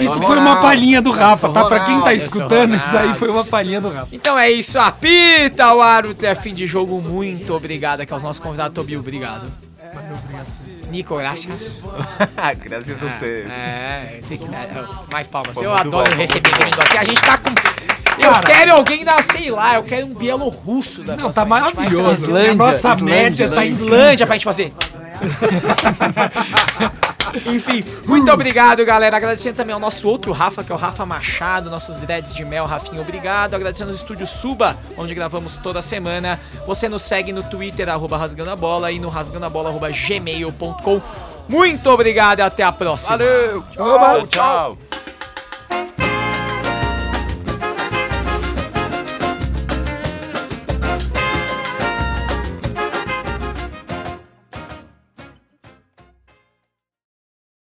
Isso 0.00 0.20
foi 0.20 0.38
uma 0.38 0.60
palhinha 0.60 1.02
do 1.02 1.10
Rafa, 1.10 1.48
tá? 1.48 1.64
Pra 1.64 1.80
quem 1.80 2.00
tá 2.00 2.14
escutando, 2.14 2.74
isso 2.74 2.96
aí 2.96 3.14
foi 3.14 3.30
uma 3.30 3.44
palhinha 3.44 3.80
do 3.80 3.90
Rafa. 3.90 4.08
Então 4.14 4.38
é 4.38 4.50
isso, 4.50 4.78
apita 4.78 5.72
o 5.74 5.80
árbitro, 5.80 6.26
é 6.26 6.34
fim 6.34 6.54
de 6.54 6.66
jogo, 6.66 7.00
muito 7.00 7.54
obrigado 7.54 8.00
aqui 8.00 8.12
aos 8.12 8.22
nossos 8.22 8.40
convidados, 8.40 8.74
Tobio, 8.74 9.00
obrigado. 9.00 9.50
Nico, 10.90 11.16
graças. 11.16 11.76
Graças 12.64 13.02
a 13.02 13.18
vocês. 13.18 13.46
É, 13.50 14.20
tem 14.28 14.38
que 14.38 14.48
dar 14.48 15.04
mais 15.12 15.28
palmas. 15.28 15.56
Eu 15.56 15.72
adoro 15.72 16.14
receber 16.16 16.50
gringo 16.50 16.80
aqui. 16.80 16.98
A 16.98 17.04
gente 17.04 17.20
tá 17.20 17.38
com. 17.38 17.50
Eu 18.22 18.32
Cara. 18.32 18.46
quero 18.46 18.72
alguém 18.74 19.04
da, 19.04 19.20
sei 19.22 19.50
lá, 19.50 19.74
eu 19.76 19.82
quero 19.82 20.06
um 20.06 20.14
bielorrusso 20.14 21.02
da 21.02 21.16
Não, 21.16 21.32
tá 21.32 21.44
próxima. 21.46 21.56
A 21.56 21.60
gente 21.64 21.74
vai 21.76 21.84
maravilhoso. 21.86 22.26
trazer 22.28 22.50
A 22.50 22.54
nossa 22.54 22.92
Islândia, 22.92 23.04
média 23.04 23.48
tá 23.48 23.64
Islândia. 23.64 23.82
em 23.82 23.86
Islândia 23.86 24.26
pra 24.26 24.34
gente 24.36 24.44
fazer. 24.44 24.72
Enfim, 27.46 27.84
muito 28.06 28.30
obrigado, 28.32 28.84
galera. 28.84 29.16
Agradecendo 29.16 29.56
também 29.56 29.72
ao 29.72 29.78
nosso 29.80 30.08
outro 30.08 30.32
Rafa, 30.32 30.64
que 30.64 30.72
é 30.72 30.74
o 30.74 30.78
Rafa 30.78 31.06
Machado, 31.06 31.70
nossos 31.70 31.96
dreads 31.98 32.34
de 32.34 32.44
mel, 32.44 32.66
Rafinha, 32.66 33.00
obrigado. 33.00 33.54
Agradecendo 33.54 33.90
ao 33.90 33.96
Estúdio 33.96 34.26
Suba, 34.26 34.76
onde 34.98 35.14
gravamos 35.14 35.56
toda 35.56 35.80
semana. 35.80 36.40
Você 36.66 36.88
nos 36.88 37.02
segue 37.02 37.32
no 37.32 37.42
Twitter, 37.44 37.88
arroba 37.88 38.18
rasgando 38.18 38.50
a 38.50 38.56
bola, 38.56 38.90
e 38.90 38.98
no 38.98 39.08
rasgando 39.08 39.46
a 39.46 39.50
bola, 39.50 39.70
arroba 39.70 39.90
gmail.com. 39.90 41.00
Muito 41.48 41.88
obrigado 41.90 42.40
e 42.40 42.42
até 42.42 42.64
a 42.64 42.72
próxima. 42.72 43.16
Valeu! 43.16 43.62
Tchau, 43.70 44.26
tchau. 44.26 44.89